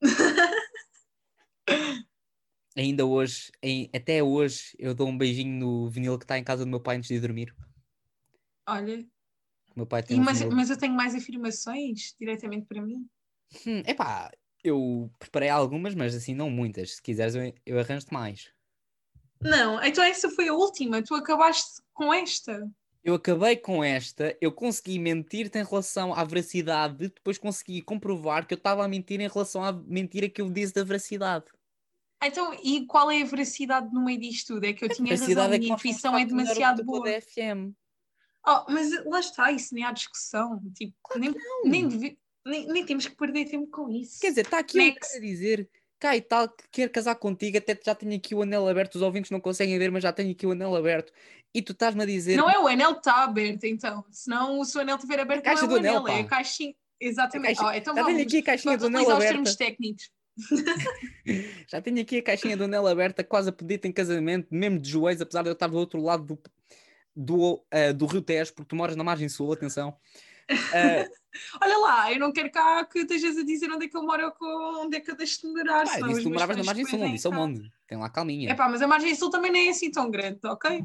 Ainda 2.76 3.04
hoje, 3.04 3.50
em- 3.62 3.90
até 3.94 4.22
hoje, 4.22 4.74
eu 4.78 4.94
dou 4.94 5.06
um 5.08 5.16
beijinho 5.18 5.52
no 5.58 5.88
vinil 5.90 6.18
que 6.18 6.24
está 6.24 6.38
em 6.38 6.44
casa 6.44 6.64
do 6.64 6.70
meu 6.70 6.80
pai 6.80 6.96
antes 6.96 7.08
de 7.08 7.14
ir 7.16 7.20
dormir. 7.20 7.54
Olha, 8.66 9.00
O 9.74 9.76
meu 9.76 9.86
pai 9.86 10.02
tem 10.02 10.16
e 10.16 10.20
um 10.20 10.24
mas, 10.24 10.38
vinil. 10.38 10.56
mas 10.56 10.70
eu 10.70 10.78
tenho 10.78 10.94
mais 10.94 11.14
afirmações 11.14 12.14
diretamente 12.18 12.66
para 12.66 12.80
mim. 12.80 13.06
Hum, 13.66 13.82
epá, 13.86 14.30
eu 14.64 15.10
preparei 15.18 15.50
algumas, 15.50 15.94
mas 15.94 16.14
assim 16.14 16.34
não 16.34 16.48
muitas. 16.48 16.96
Se 16.96 17.02
quiseres, 17.02 17.34
eu, 17.34 17.52
eu 17.66 17.78
arranjo-te 17.78 18.12
mais. 18.12 18.50
Não, 19.42 19.82
então 19.82 20.02
essa 20.04 20.30
foi 20.30 20.48
a 20.48 20.54
última. 20.54 21.02
Tu 21.02 21.14
acabaste 21.14 21.82
com 21.92 22.12
esta. 22.12 22.68
Eu 23.04 23.14
acabei 23.14 23.56
com 23.56 23.82
esta, 23.82 24.36
eu 24.40 24.52
consegui 24.52 24.96
mentir-te 24.96 25.58
em 25.58 25.64
relação 25.64 26.14
à 26.14 26.22
veracidade, 26.22 27.08
depois 27.08 27.36
consegui 27.36 27.82
comprovar 27.82 28.46
que 28.46 28.54
eu 28.54 28.56
estava 28.58 28.84
a 28.84 28.88
mentir 28.88 29.20
em 29.20 29.26
relação 29.28 29.64
à 29.64 29.72
mentira 29.72 30.28
que 30.28 30.40
eu 30.40 30.48
disse 30.48 30.72
da 30.72 30.84
veracidade. 30.84 31.46
Então, 32.22 32.54
e 32.62 32.86
qual 32.86 33.10
é 33.10 33.20
a 33.20 33.24
veracidade 33.26 33.92
no 33.92 34.04
meio 34.04 34.20
disto 34.20 34.54
tudo? 34.54 34.64
É 34.66 34.72
que 34.72 34.84
eu 34.84 34.88
tinha 34.88 35.10
razão, 35.10 35.26
veracidade 35.26 35.52
a 35.52 35.56
é 35.56 35.58
minha 35.58 35.68
fomos 35.76 35.84
intuição 35.84 36.16
é 36.16 36.22
a 36.22 36.24
demasiado 36.24 36.84
boa. 36.84 37.04
da 37.04 37.20
FM. 37.20 37.74
Oh, 38.46 38.64
mas 38.72 39.04
lá 39.04 39.18
está, 39.18 39.50
isso 39.50 39.74
nem 39.74 39.82
há 39.82 39.90
discussão. 39.90 40.62
Tipo, 40.72 40.94
nem, 41.16 41.34
nem, 41.64 41.88
devi- 41.88 42.18
nem, 42.46 42.68
nem 42.68 42.86
temos 42.86 43.08
que 43.08 43.16
perder 43.16 43.46
tempo 43.46 43.66
com 43.68 43.90
isso. 43.90 44.20
Quer 44.20 44.28
dizer, 44.28 44.42
está 44.42 44.58
aqui 44.60 44.78
um 44.78 44.84
Next. 44.84 45.00
cara 45.00 45.16
a 45.16 45.20
dizer 45.20 45.68
cá 46.02 46.16
e 46.16 46.20
tal, 46.20 46.48
que 46.48 46.64
quer 46.72 46.88
casar 46.90 47.14
contigo, 47.14 47.56
até 47.58 47.78
já 47.84 47.94
tenho 47.94 48.16
aqui 48.16 48.34
o 48.34 48.42
anel 48.42 48.66
aberto, 48.68 48.96
os 48.96 49.02
ouvintes 49.02 49.30
não 49.30 49.40
conseguem 49.40 49.78
ver, 49.78 49.90
mas 49.92 50.02
já 50.02 50.12
tenho 50.12 50.32
aqui 50.32 50.44
o 50.44 50.50
anel 50.50 50.74
aberto. 50.74 51.12
E 51.54 51.62
tu 51.62 51.70
estás-me 51.72 52.02
a 52.02 52.06
dizer 52.06 52.36
não 52.36 52.50
é 52.50 52.58
o 52.58 52.66
anel 52.66 52.92
que 52.94 52.98
está 53.00 53.22
aberto, 53.22 53.64
então. 53.64 54.04
Senão, 54.10 54.64
se 54.64 54.76
o 54.76 54.80
anel 54.80 54.96
estiver 54.96 55.20
aberto, 55.20 55.44
caixa 55.44 55.62
não 55.66 55.70
é 55.70 55.74
o 55.74 55.78
anel, 55.78 55.96
anel, 55.98 56.16
é 56.16 56.20
a 56.20 56.24
caixinha. 56.24 56.74
Exatamente. 57.00 57.56
caixa- 57.56 57.70
Oh, 57.70 57.76
então 57.76 57.94
já 57.94 58.04
tenho 58.04 58.16
vamos, 58.18 58.32
aqui 58.32 58.38
a 58.38 58.42
caixinha 58.42 58.76
do 58.78 58.86
anel 58.86 59.10
aberta. 59.10 59.32
termos 59.32 59.56
técnicos. 59.56 60.10
Já 61.68 61.80
tenho 61.82 62.00
aqui 62.00 62.18
a 62.18 62.22
caixinha 62.22 62.56
do 62.56 62.64
anel 62.64 62.86
aberta, 62.86 63.22
quase 63.22 63.48
a 63.50 63.52
pedir-te 63.52 63.86
em 63.86 63.92
casamento, 63.92 64.48
mesmo 64.50 64.78
de 64.78 64.88
joelhos, 64.90 65.20
apesar 65.20 65.42
de 65.42 65.48
eu 65.50 65.52
estar 65.52 65.66
do 65.68 65.76
outro 65.76 66.00
lado 66.02 66.24
do, 66.24 66.42
do, 67.14 67.62
ah, 67.70 67.92
do 67.92 68.06
Rio 68.06 68.22
Tejo, 68.22 68.52
porque 68.54 68.68
tu 68.68 68.74
moras 68.76 68.96
na 68.96 69.04
margem 69.04 69.28
sul, 69.28 69.52
atenção. 69.52 69.94
Ah, 70.74 71.08
Olha 71.62 71.78
lá, 71.78 72.12
eu 72.12 72.18
não 72.18 72.30
quero 72.32 72.50
cá 72.52 72.84
que 72.84 72.98
estejas 73.00 73.38
a 73.38 73.42
dizer 73.44 73.70
onde 73.72 73.86
é 73.86 73.88
que 73.88 73.96
eu 73.96 74.02
moro 74.02 74.26
ou 74.26 74.32
com- 74.32 74.82
onde 74.84 74.96
é 74.98 75.00
que 75.00 75.10
eu 75.10 75.16
deixo 75.16 75.40
de 75.40 75.48
morar. 75.48 75.86
senão 75.86 76.08
disse 76.08 76.18
os 76.18 76.24
tu 76.24 76.30
moravas 76.30 76.56
na 76.58 76.64
margem 76.64 76.84
sul, 76.84 76.98
não 76.98 77.10
disse 77.10 77.26
ao 77.26 77.32
mundo. 77.32 77.62
Tem 77.86 77.96
lá 77.98 78.10
calminha. 78.10 78.50
É 78.50 78.54
pá, 78.54 78.68
mas 78.68 78.82
a 78.82 78.86
margem 78.86 79.14
sul 79.14 79.30
também 79.30 79.50
nem 79.50 79.68
é 79.68 79.70
assim 79.70 79.90
tão 79.90 80.10
grande, 80.10 80.40
ok? 80.44 80.84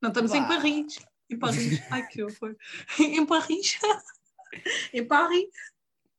Não 0.00 0.08
estamos 0.10 0.32
em 0.32 0.42
Vá. 0.42 0.48
Paris. 0.48 0.98
Em 1.28 1.38
Paris. 1.38 1.80
Ai, 1.90 2.06
que 2.06 2.22
horror. 2.22 2.56
Em 3.00 3.26
Paris. 3.26 3.78
em 4.94 5.04
Paris. 5.06 5.48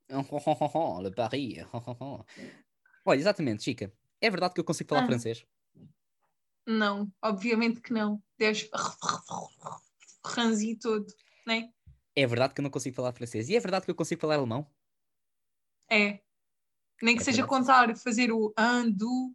Le 0.09 1.11
Paris. 1.15 1.65
Olha, 3.05 3.19
exatamente, 3.19 3.63
Chica. 3.63 3.91
É 4.19 4.29
verdade 4.29 4.53
que 4.53 4.59
eu 4.59 4.65
consigo 4.65 4.89
falar 4.89 5.03
Ah. 5.03 5.07
francês? 5.07 5.45
Não, 6.67 7.09
obviamente 7.21 7.79
que 7.81 7.93
não. 7.93 8.21
Deves 8.37 8.69
ranzir 10.25 10.77
todo, 10.79 11.07
né? 11.47 11.69
É 11.80 11.80
verdade 12.27 12.53
que 12.53 12.61
eu 12.61 12.63
não 12.63 12.69
consigo 12.69 12.95
falar 12.95 13.13
francês. 13.13 13.49
E 13.49 13.55
é 13.55 13.59
verdade 13.59 13.85
que 13.85 13.91
eu 13.91 13.95
consigo 13.95 14.19
falar 14.21 14.35
alemão? 14.35 14.67
É. 15.89 16.19
Nem 17.01 17.15
que 17.15 17.21
É 17.21 17.25
seja 17.25 17.41
verdade. 17.43 17.49
contar, 17.65 17.97
fazer 17.97 18.31
o 18.31 18.53
un, 18.57 18.93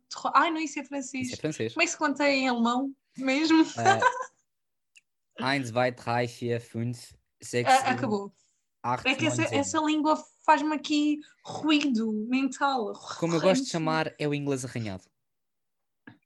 trois. 0.08 0.32
Ai, 0.34 0.50
não, 0.50 0.60
isso 0.60 0.78
é 0.78 0.84
francês. 0.84 1.26
Isso 1.26 1.34
é 1.34 1.38
francês. 1.38 1.72
Como 1.72 1.82
é 1.82 1.86
que 1.86 1.90
se 1.90 1.98
conta 1.98 2.28
em 2.28 2.48
alemão 2.48 2.94
mesmo? 3.16 3.64
Ah, 5.38 5.54
1, 5.54 5.70
2, 5.70 5.70
3, 5.70 5.96
4, 6.02 6.60
5, 6.60 7.18
6, 7.42 7.66
Ah, 7.66 7.90
acabou. 7.90 8.32
8, 8.82 9.06
É 9.06 9.14
que 9.14 9.26
essa, 9.26 9.42
essa 9.42 9.78
língua 9.80 10.16
faz-me 10.46 10.74
aqui 10.74 11.18
ruído 11.44 12.10
mental. 12.26 12.94
Como 13.20 13.34
eu 13.34 13.40
gosto 13.42 13.64
de 13.64 13.70
chamar, 13.70 14.14
é 14.18 14.26
o 14.26 14.32
inglês 14.32 14.64
arranhado. 14.64 15.04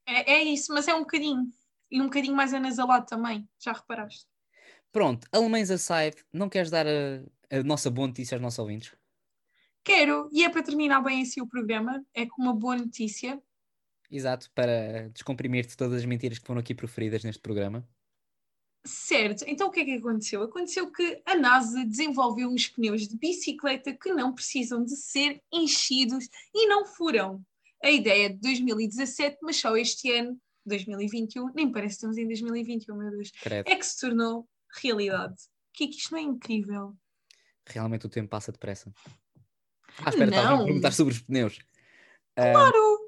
É, 0.05 0.31
é 0.35 0.43
isso, 0.43 0.73
mas 0.73 0.87
é 0.87 0.93
um 0.95 1.01
bocadinho. 1.01 1.51
E 1.91 1.99
um 1.99 2.05
bocadinho 2.05 2.35
mais 2.35 2.53
anasalado 2.53 3.05
também, 3.05 3.49
já 3.59 3.73
reparaste? 3.73 4.30
Pronto, 4.91 5.25
alemães 5.31 5.71
aside, 5.71 6.17
não 6.33 6.49
queres 6.49 6.69
dar 6.69 6.85
a, 6.85 7.23
a 7.49 7.63
nossa 7.63 7.89
boa 7.89 8.07
notícia 8.07 8.35
aos 8.35 8.41
nossos 8.41 8.59
ouvintes? 8.59 8.93
Quero, 9.83 10.29
e 10.31 10.43
é 10.43 10.49
para 10.49 10.61
terminar 10.61 11.01
bem 11.01 11.21
assim 11.21 11.41
o 11.41 11.47
programa, 11.47 12.05
é 12.13 12.25
com 12.25 12.41
uma 12.41 12.53
boa 12.53 12.75
notícia. 12.75 13.41
Exato, 14.11 14.51
para 14.53 15.09
descomprimir-te 15.09 15.77
todas 15.77 15.99
as 15.99 16.05
mentiras 16.05 16.37
que 16.37 16.45
foram 16.45 16.59
aqui 16.59 16.75
proferidas 16.75 17.23
neste 17.23 17.41
programa. 17.41 17.87
Certo, 18.85 19.45
então 19.47 19.69
o 19.69 19.71
que 19.71 19.79
é 19.79 19.85
que 19.85 19.93
aconteceu? 19.93 20.43
Aconteceu 20.43 20.91
que 20.91 21.21
a 21.25 21.35
NASA 21.35 21.85
desenvolveu 21.85 22.49
uns 22.49 22.67
pneus 22.67 23.07
de 23.07 23.15
bicicleta 23.15 23.93
que 23.93 24.11
não 24.11 24.33
precisam 24.33 24.83
de 24.83 24.95
ser 24.97 25.41
enchidos 25.53 26.27
e 26.53 26.67
não 26.67 26.85
furam. 26.85 27.41
A 27.81 27.89
ideia 27.89 28.25
é 28.25 28.29
de 28.29 28.39
2017, 28.39 29.37
mas 29.41 29.55
só 29.55 29.77
este 29.77 30.11
ano, 30.11 30.37
2021, 30.65 31.53
nem 31.53 31.71
parece 31.71 31.93
que 31.93 31.97
estamos 31.97 32.17
em 32.17 32.27
2021, 32.27 32.97
meu 32.97 33.11
Deus, 33.11 33.31
Credo. 33.41 33.69
é 33.69 33.75
que 33.75 33.85
se 33.85 33.99
tornou 33.99 34.47
realidade. 34.81 35.35
Que 35.73 35.87
que 35.87 35.97
isto 35.97 36.11
não 36.11 36.19
é 36.19 36.21
incrível? 36.21 36.95
Realmente 37.67 38.05
o 38.05 38.09
tempo 38.09 38.29
passa 38.29 38.51
depressa. 38.51 38.93
Ah, 40.05 40.09
espera, 40.09 40.29
estava 40.29 40.55
a 40.55 40.65
perguntar 40.65 40.91
sobre 40.91 41.13
os 41.13 41.21
pneus. 41.21 41.59
Claro! 42.35 42.99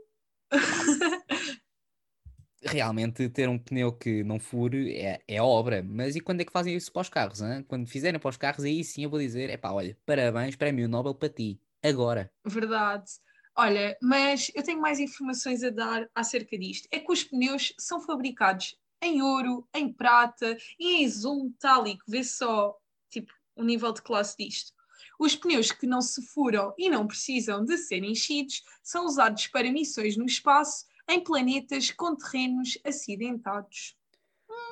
realmente 2.66 3.28
ter 3.30 3.50
um 3.50 3.60
pneu 3.60 3.92
que 3.92 4.24
não 4.24 4.40
fure 4.40 4.96
é, 4.96 5.22
é 5.28 5.42
obra, 5.42 5.84
mas 5.84 6.16
e 6.16 6.22
quando 6.22 6.42
é 6.42 6.46
que 6.46 6.52
fazem 6.52 6.76
isso 6.76 6.92
para 6.92 7.02
os 7.02 7.10
carros? 7.10 7.42
hã? 7.42 7.64
Quando 7.64 7.88
fizerem 7.88 8.20
para 8.20 8.30
os 8.30 8.38
carros, 8.38 8.64
aí 8.64 8.84
sim 8.84 9.04
eu 9.04 9.10
vou 9.10 9.20
dizer: 9.20 9.50
é 9.50 9.58
pá, 9.58 9.72
olha, 9.72 9.98
parabéns, 10.06 10.56
prémio 10.56 10.88
Nobel 10.88 11.16
para 11.16 11.30
ti, 11.30 11.60
agora. 11.84 12.32
Verdade. 12.46 13.12
Olha, 13.56 13.96
mas 14.02 14.52
eu 14.56 14.64
tenho 14.64 14.82
mais 14.82 15.00
informações 15.00 15.64
a 15.64 15.70
dar 15.70 16.10
acerca 16.16 16.58
disto. 16.58 16.88
É 16.92 17.00
que 17.00 17.12
os 17.12 17.24
pneus 17.24 17.74
são 17.78 18.02
fabricados 18.02 18.76
em 19.04 19.22
ouro, 19.22 19.68
em 19.74 19.92
prata 19.92 20.58
e 20.80 20.96
em 21.02 21.06
azul 21.06 21.44
metálico. 21.46 22.04
Vê 22.08 22.24
só, 22.24 22.76
tipo, 23.10 23.32
o 23.56 23.64
nível 23.64 23.92
de 23.92 24.02
classe 24.02 24.36
disto. 24.38 24.72
Os 25.20 25.36
pneus 25.36 25.72
que 25.72 25.86
não 25.86 26.02
se 26.02 26.26
furam 26.28 26.74
e 26.78 26.90
não 26.90 27.06
precisam 27.08 27.64
de 27.64 27.78
ser 27.78 28.04
enchidos 28.04 28.64
são 28.82 29.06
usados 29.06 29.48
para 29.48 29.72
missões 29.72 30.18
no 30.18 30.26
espaço 30.26 30.86
em 31.10 31.24
planetas 31.24 31.92
com 31.92 32.16
terrenos 32.16 32.78
acidentados. 32.86 33.96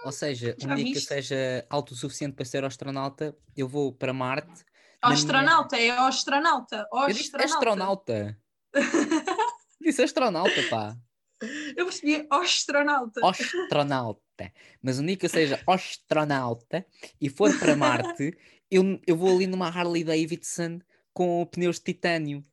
Ou 0.03 0.11
seja, 0.11 0.55
um 0.63 0.75
dia 0.75 0.85
que 0.91 0.97
eu 0.97 1.01
seja 1.01 1.65
alto 1.69 1.93
o 1.93 1.95
suficiente 1.97 2.33
para 2.35 2.45
ser 2.45 2.63
astronauta, 2.65 3.37
eu 3.55 3.67
vou 3.67 3.93
para 3.93 4.11
Marte. 4.13 4.47
na 4.47 5.09
minha- 5.09 5.13
Astronauta, 5.19 5.77
é 5.77 5.89
astronauta. 5.91 6.87
Eu 6.91 7.07
disse 7.07 7.35
astronauta. 7.35 7.55
astronauta. 7.55 8.37
disse 9.81 10.01
astronauta, 10.03 10.63
pá. 10.69 10.97
Eu 11.75 11.85
percebi 11.85 12.25
astronauta. 12.29 13.21
Astronauta. 13.23 14.53
Mas 14.81 14.99
que 15.17 15.25
eu 15.25 15.29
seja 15.29 15.61
astronauta 15.67 16.85
e 17.19 17.29
for 17.29 17.57
para 17.59 17.75
Marte, 17.75 18.37
eu, 18.69 18.99
eu 19.05 19.15
vou 19.15 19.35
ali 19.35 19.47
numa 19.47 19.67
Harley 19.67 20.03
Davidson 20.03 20.79
com 21.13 21.45
pneus 21.45 21.77
de 21.77 21.85
titânio. 21.85 22.45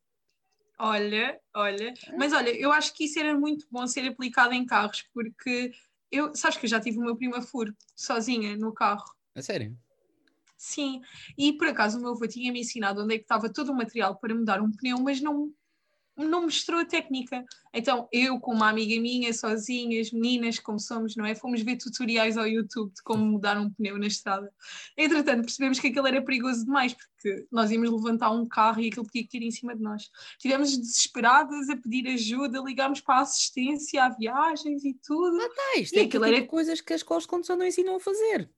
Olha, 0.77 1.39
olha. 1.53 1.93
Mas 2.17 2.31
olha, 2.31 2.49
eu 2.49 2.71
acho 2.71 2.93
que 2.93 3.05
isso 3.05 3.19
era 3.19 3.37
muito 3.37 3.67
bom 3.69 3.85
ser 3.85 4.07
aplicado 4.07 4.53
em 4.53 4.65
carros, 4.65 5.03
porque 5.13 5.71
eu, 6.11 6.33
sabes 6.35 6.57
que 6.57 6.65
eu 6.65 6.69
já 6.69 6.79
tive 6.79 6.97
o 6.97 7.01
meu 7.01 7.15
primo 7.15 7.35
a 7.35 7.41
furo, 7.41 7.75
sozinha, 7.95 8.55
no 8.55 8.73
carro. 8.73 9.03
A 9.35 9.41
sério? 9.41 9.77
Sim, 10.57 11.01
e 11.37 11.53
por 11.53 11.67
acaso 11.67 11.97
o 11.97 12.01
meu 12.01 12.11
avô 12.11 12.27
tinha-me 12.27 12.59
ensinado 12.59 13.03
onde 13.03 13.15
é 13.15 13.17
que 13.17 13.23
estava 13.23 13.51
todo 13.51 13.71
o 13.71 13.75
material 13.75 14.17
para 14.17 14.35
mudar 14.35 14.61
um 14.61 14.71
pneu, 14.71 14.99
mas 14.99 15.21
não, 15.21 15.53
não 16.27 16.43
mostrou 16.43 16.79
a 16.81 16.85
técnica. 16.85 17.43
Então 17.73 18.07
eu, 18.11 18.39
com 18.39 18.53
uma 18.53 18.69
amiga 18.69 18.99
minha, 19.01 19.33
sozinhas, 19.33 20.11
meninas 20.11 20.59
como 20.59 20.79
somos, 20.79 21.15
não 21.15 21.25
é? 21.25 21.35
Fomos 21.35 21.61
ver 21.61 21.77
tutoriais 21.77 22.37
ao 22.37 22.47
YouTube 22.47 22.93
de 22.93 23.01
como 23.03 23.23
mudar 23.25 23.57
um 23.57 23.69
pneu 23.71 23.97
na 23.97 24.07
estrada. 24.07 24.51
Entretanto, 24.97 25.41
percebemos 25.43 25.79
que 25.79 25.87
aquilo 25.87 26.07
era 26.07 26.21
perigoso 26.21 26.65
demais, 26.65 26.93
porque 26.93 27.47
nós 27.51 27.71
íamos 27.71 27.89
levantar 27.91 28.31
um 28.31 28.47
carro 28.47 28.81
e 28.81 28.87
aquilo 28.87 29.05
podia 29.05 29.27
cair 29.27 29.43
em 29.43 29.51
cima 29.51 29.75
de 29.75 29.81
nós. 29.81 30.09
Estivemos 30.33 30.77
desesperadas 30.77 31.69
a 31.69 31.77
pedir 31.77 32.07
ajuda, 32.07 32.59
ligámos 32.65 33.01
para 33.01 33.15
a 33.15 33.21
assistência, 33.21 34.03
a 34.03 34.09
viagens 34.09 34.83
e 34.83 34.93
tudo. 35.05 35.37
Ah, 35.41 35.79
isto 35.79 35.95
E 35.95 35.99
é 35.99 36.03
aquilo 36.03 36.23
aquilo 36.23 36.37
era- 36.37 36.47
coisas 36.47 36.81
que 36.81 36.93
as 36.93 36.99
escolas 37.01 37.23
de 37.23 37.29
condução 37.29 37.55
não 37.57 37.65
ensinam 37.65 37.95
a 37.95 37.99
fazer. 37.99 38.49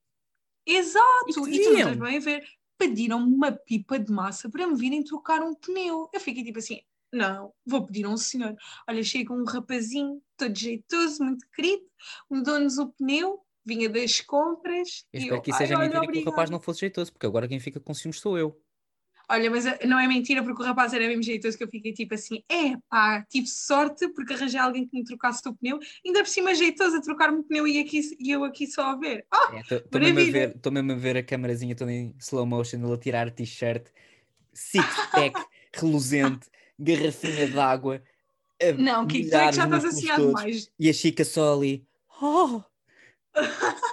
Exato! 0.65 1.25
E 1.27 1.31
E 1.31 1.33
tu 1.33 1.39
não 1.41 1.49
deviam. 1.49 1.73
estás 1.79 1.97
bem 1.97 2.17
a 2.17 2.19
ver? 2.19 2.43
Pediram-me 2.77 3.33
uma 3.33 3.51
pipa 3.51 3.99
de 3.99 4.11
massa 4.11 4.49
para 4.49 4.65
me 4.67 4.75
virem 4.75 5.03
trocar 5.03 5.41
um 5.41 5.53
pneu. 5.53 6.09
Eu 6.13 6.19
fiquei 6.19 6.43
tipo 6.43 6.59
assim, 6.59 6.81
não, 7.11 7.53
vou 7.65 7.85
pedir 7.85 8.05
a 8.05 8.09
um 8.09 8.17
senhor. 8.17 8.55
Olha, 8.87 9.03
chega 9.03 9.33
um 9.33 9.43
rapazinho, 9.43 10.21
todo 10.37 10.57
jeitoso, 10.57 11.23
muito 11.23 11.45
querido, 11.53 11.83
mudou-nos 12.29 12.77
o 12.77 12.89
pneu, 12.93 13.39
vinha 13.65 13.89
das 13.89 14.21
compras. 14.21 15.05
Eu 15.13 15.19
espero 15.19 15.35
eu, 15.37 15.41
que 15.41 15.49
isso 15.51 15.59
"Ai, 15.61 15.67
seja 15.67 15.79
mentira 15.79 16.03
e 16.03 16.07
que 16.07 16.13
o 16.13 16.19
rapaz 16.19 16.31
obrigada." 16.31 16.51
não 16.51 16.59
fosse 16.61 16.79
jeitoso, 16.81 17.11
porque 17.11 17.25
agora 17.25 17.47
quem 17.47 17.59
fica 17.59 17.79
com 17.79 17.93
ciúmes 17.93 18.19
sou 18.19 18.37
eu. 18.37 18.59
Olha, 19.29 19.49
mas 19.49 19.65
eh, 19.65 19.85
não 19.85 19.97
é 19.97 20.07
mentira 20.09 20.43
porque 20.43 20.61
o 20.61 20.65
rapaz 20.65 20.93
era 20.93 21.07
mesmo 21.07 21.23
jeitoso 21.23 21.57
que 21.57 21.63
eu 21.63 21.69
fiquei 21.69 21.93
tipo 21.93 22.13
assim, 22.13 22.43
é 22.49 22.75
pá, 22.89 23.25
tive 23.29 23.47
sorte 23.47 24.09
porque 24.09 24.33
arranjei 24.33 24.59
alguém 24.59 24.85
que 24.85 24.97
me 24.97 25.05
trocasse 25.05 25.47
o 25.47 25.55
pneu, 25.55 25.79
ainda 26.05 26.19
por 26.19 26.27
cima 26.27 26.53
jeitoso 26.53 26.97
a 26.97 27.01
trocar-me 27.01 27.39
o 27.39 27.43
pneu 27.43 27.65
e, 27.65 27.79
aqui, 27.79 28.01
e 28.19 28.29
eu 28.29 28.43
aqui 28.43 28.67
só 28.67 28.89
a 28.89 28.95
ver. 28.97 29.25
Ah, 29.31 29.61
Estou 29.69 30.01
mesmo, 30.01 30.19
a 30.19 30.23
ver- 30.23 30.59
mesmo 30.71 30.91
a 30.91 30.95
ver 30.95 31.17
a 31.17 31.23
câmerazinha 31.23 31.75
toda 31.75 31.91
em 31.93 32.13
slow 32.19 32.45
motion, 32.45 32.83
ele 32.83 32.93
a 32.93 32.97
tirar 32.97 33.31
t-shirt, 33.31 33.87
six-pack, 34.53 35.33
reluzente, 35.73 36.47
garrafinha 36.81 37.47
de 37.47 37.59
água. 37.59 38.01
a 38.61 38.71
não, 38.73 39.07
Kiko, 39.07 39.29
tu 39.29 39.35
é 39.35 39.47
que 39.49 39.55
já 39.55 39.63
estás 39.63 39.83
os 39.83 39.93
músculos 39.93 40.09
a 40.11 40.15
todos, 40.15 40.27
demais. 40.41 40.71
E 40.79 40.89
a 40.89 40.93
Chica 40.93 41.23
só 41.25 41.53
ali. 41.53 41.87
Oh! 42.21 42.61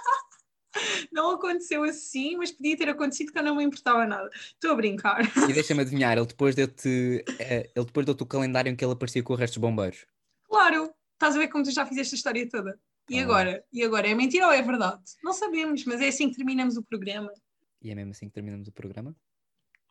Não 1.11 1.31
aconteceu 1.31 1.83
assim, 1.83 2.37
mas 2.37 2.51
podia 2.51 2.77
ter 2.77 2.87
acontecido 2.89 3.31
que 3.31 3.39
eu 3.39 3.43
não 3.43 3.55
me 3.55 3.63
importava 3.63 4.05
nada. 4.05 4.29
Estou 4.33 4.71
a 4.71 4.75
brincar. 4.75 5.21
E 5.49 5.53
deixa-me 5.53 5.81
adivinhar, 5.81 6.15
ele 6.17 6.27
depois 6.27 6.55
deu-te 6.55 7.23
eh, 7.39 7.69
ele 7.75 7.85
depois 7.85 8.05
deu-te 8.05 8.21
o 8.23 8.25
calendário 8.25 8.69
em 8.71 8.75
que 8.75 8.85
ele 8.85 8.93
aparecia 8.93 9.23
com 9.23 9.33
o 9.33 9.35
resto 9.35 9.55
dos 9.59 9.61
bombeiros. 9.61 10.05
Claro, 10.47 10.93
estás 11.13 11.35
a 11.35 11.39
ver 11.39 11.47
como 11.49 11.63
tu 11.63 11.71
já 11.71 11.85
fizeste 11.85 12.13
a 12.15 12.17
história 12.17 12.47
toda. 12.47 12.79
E 13.09 13.19
Ah. 13.19 13.23
agora? 13.23 13.63
E 13.73 13.83
agora? 13.83 14.07
É 14.07 14.13
mentira 14.13 14.45
ou 14.45 14.53
é 14.53 14.61
verdade? 14.61 15.01
Não 15.23 15.33
sabemos, 15.33 15.83
mas 15.85 15.99
é 15.99 16.07
assim 16.09 16.29
que 16.29 16.35
terminamos 16.35 16.77
o 16.77 16.83
programa. 16.83 17.31
E 17.81 17.89
é 17.89 17.95
mesmo 17.95 18.11
assim 18.11 18.27
que 18.27 18.33
terminamos 18.33 18.67
o 18.67 18.71
programa. 18.71 19.15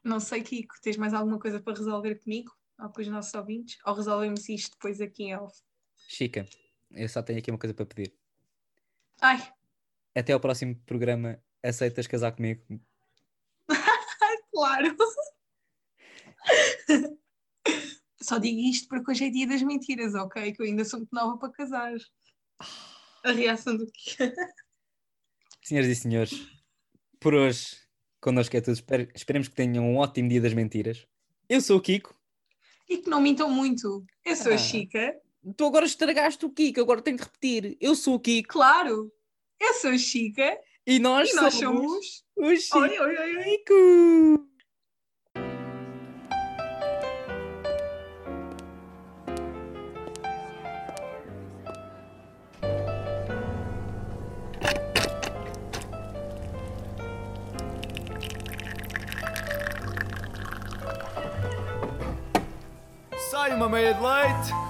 Não 0.05 0.21
sei, 0.21 0.43
Kiko, 0.43 0.77
tens 0.81 0.97
mais 0.97 1.13
alguma 1.13 1.39
coisa 1.41 1.61
para 1.61 1.77
resolver 1.77 2.15
comigo? 2.17 2.53
Ou 2.79 2.89
com 2.91 3.01
os 3.01 3.09
nossos 3.09 3.35
ouvintes? 3.35 3.79
Ou 3.85 3.95
resolvemos 3.95 4.49
isto 4.49 4.73
depois 4.73 5.01
aqui 5.01 5.25
em 5.25 5.37
off? 5.37 5.57
Chica, 6.07 6.47
eu 6.93 7.09
só 7.09 7.23
tenho 7.23 7.39
aqui 7.39 7.51
uma 7.51 7.59
coisa 7.59 7.75
para 7.75 7.87
pedir. 7.87 8.15
Ai, 9.21 9.53
Até 10.15 10.33
ao 10.33 10.41
próximo 10.41 10.77
programa, 10.87 11.43
aceitas 11.63 12.07
casar 12.07 12.33
comigo? 12.33 12.63
claro! 14.53 14.97
Só 18.21 18.39
digo 18.39 18.61
isto 18.61 18.89
porque 18.89 19.11
hoje 19.11 19.27
é 19.27 19.31
dia 19.31 19.47
das 19.47 19.63
mentiras, 19.63 20.15
ok? 20.15 20.53
Que 20.53 20.63
eu 20.63 20.67
ainda 20.67 20.85
sou 20.85 20.99
muito 21.01 21.15
nova 21.15 21.39
para 21.39 21.53
casar. 21.53 21.95
A 23.25 23.33
reação 23.33 23.77
do 23.77 23.87
que 23.87 24.17
Senhoras 25.63 25.89
e 25.89 25.95
senhores, 25.95 26.49
por 27.21 27.35
hoje, 27.35 27.77
connosco 28.21 28.57
é 28.57 28.61
tudo. 28.61 28.79
Esperemos 29.15 29.49
que 29.49 29.55
tenham 29.55 29.85
um 29.85 29.97
ótimo 29.97 30.29
dia 30.29 30.41
das 30.41 30.55
mentiras. 30.55 31.07
Eu 31.49 31.61
sou 31.61 31.79
o 31.79 31.81
Kiko. 31.81 32.18
E 32.89 32.99
que 32.99 33.11
não 33.11 33.21
mintam 33.21 33.51
muito. 33.51 34.05
Eu 34.25 34.37
sou 34.37 34.53
Ah. 34.53 34.55
a 34.55 34.59
Chica. 34.59 35.15
Tu 35.57 35.65
agora 35.65 35.85
estragaste 35.87 36.45
o 36.45 36.51
Kiko, 36.51 36.81
agora 36.81 37.01
tenho 37.03 37.17
de 37.17 37.23
repetir. 37.23 37.77
Eu 37.81 37.95
sou 37.95 38.15
o 38.15 38.21
Kiko 38.21 38.49
Claro, 38.53 39.13
eu 39.61 39.75
sou 39.75 39.91
a 39.91 39.99
Chica. 39.99 40.59
e 40.87 40.99
nós, 40.99 41.31
E 41.31 41.35
nós 41.37 41.55
somos, 41.55 41.83
somos. 41.83 42.25
os 42.37 42.63
Chico. 42.65 42.79
Oi, 42.79 42.99
oi, 42.99 43.17
oi, 43.19 43.37
oi. 43.37 43.45
Sai 63.49 63.57
uma 63.57 63.67
meia 63.67 63.95
de 63.95 64.01
leite. 64.03 64.68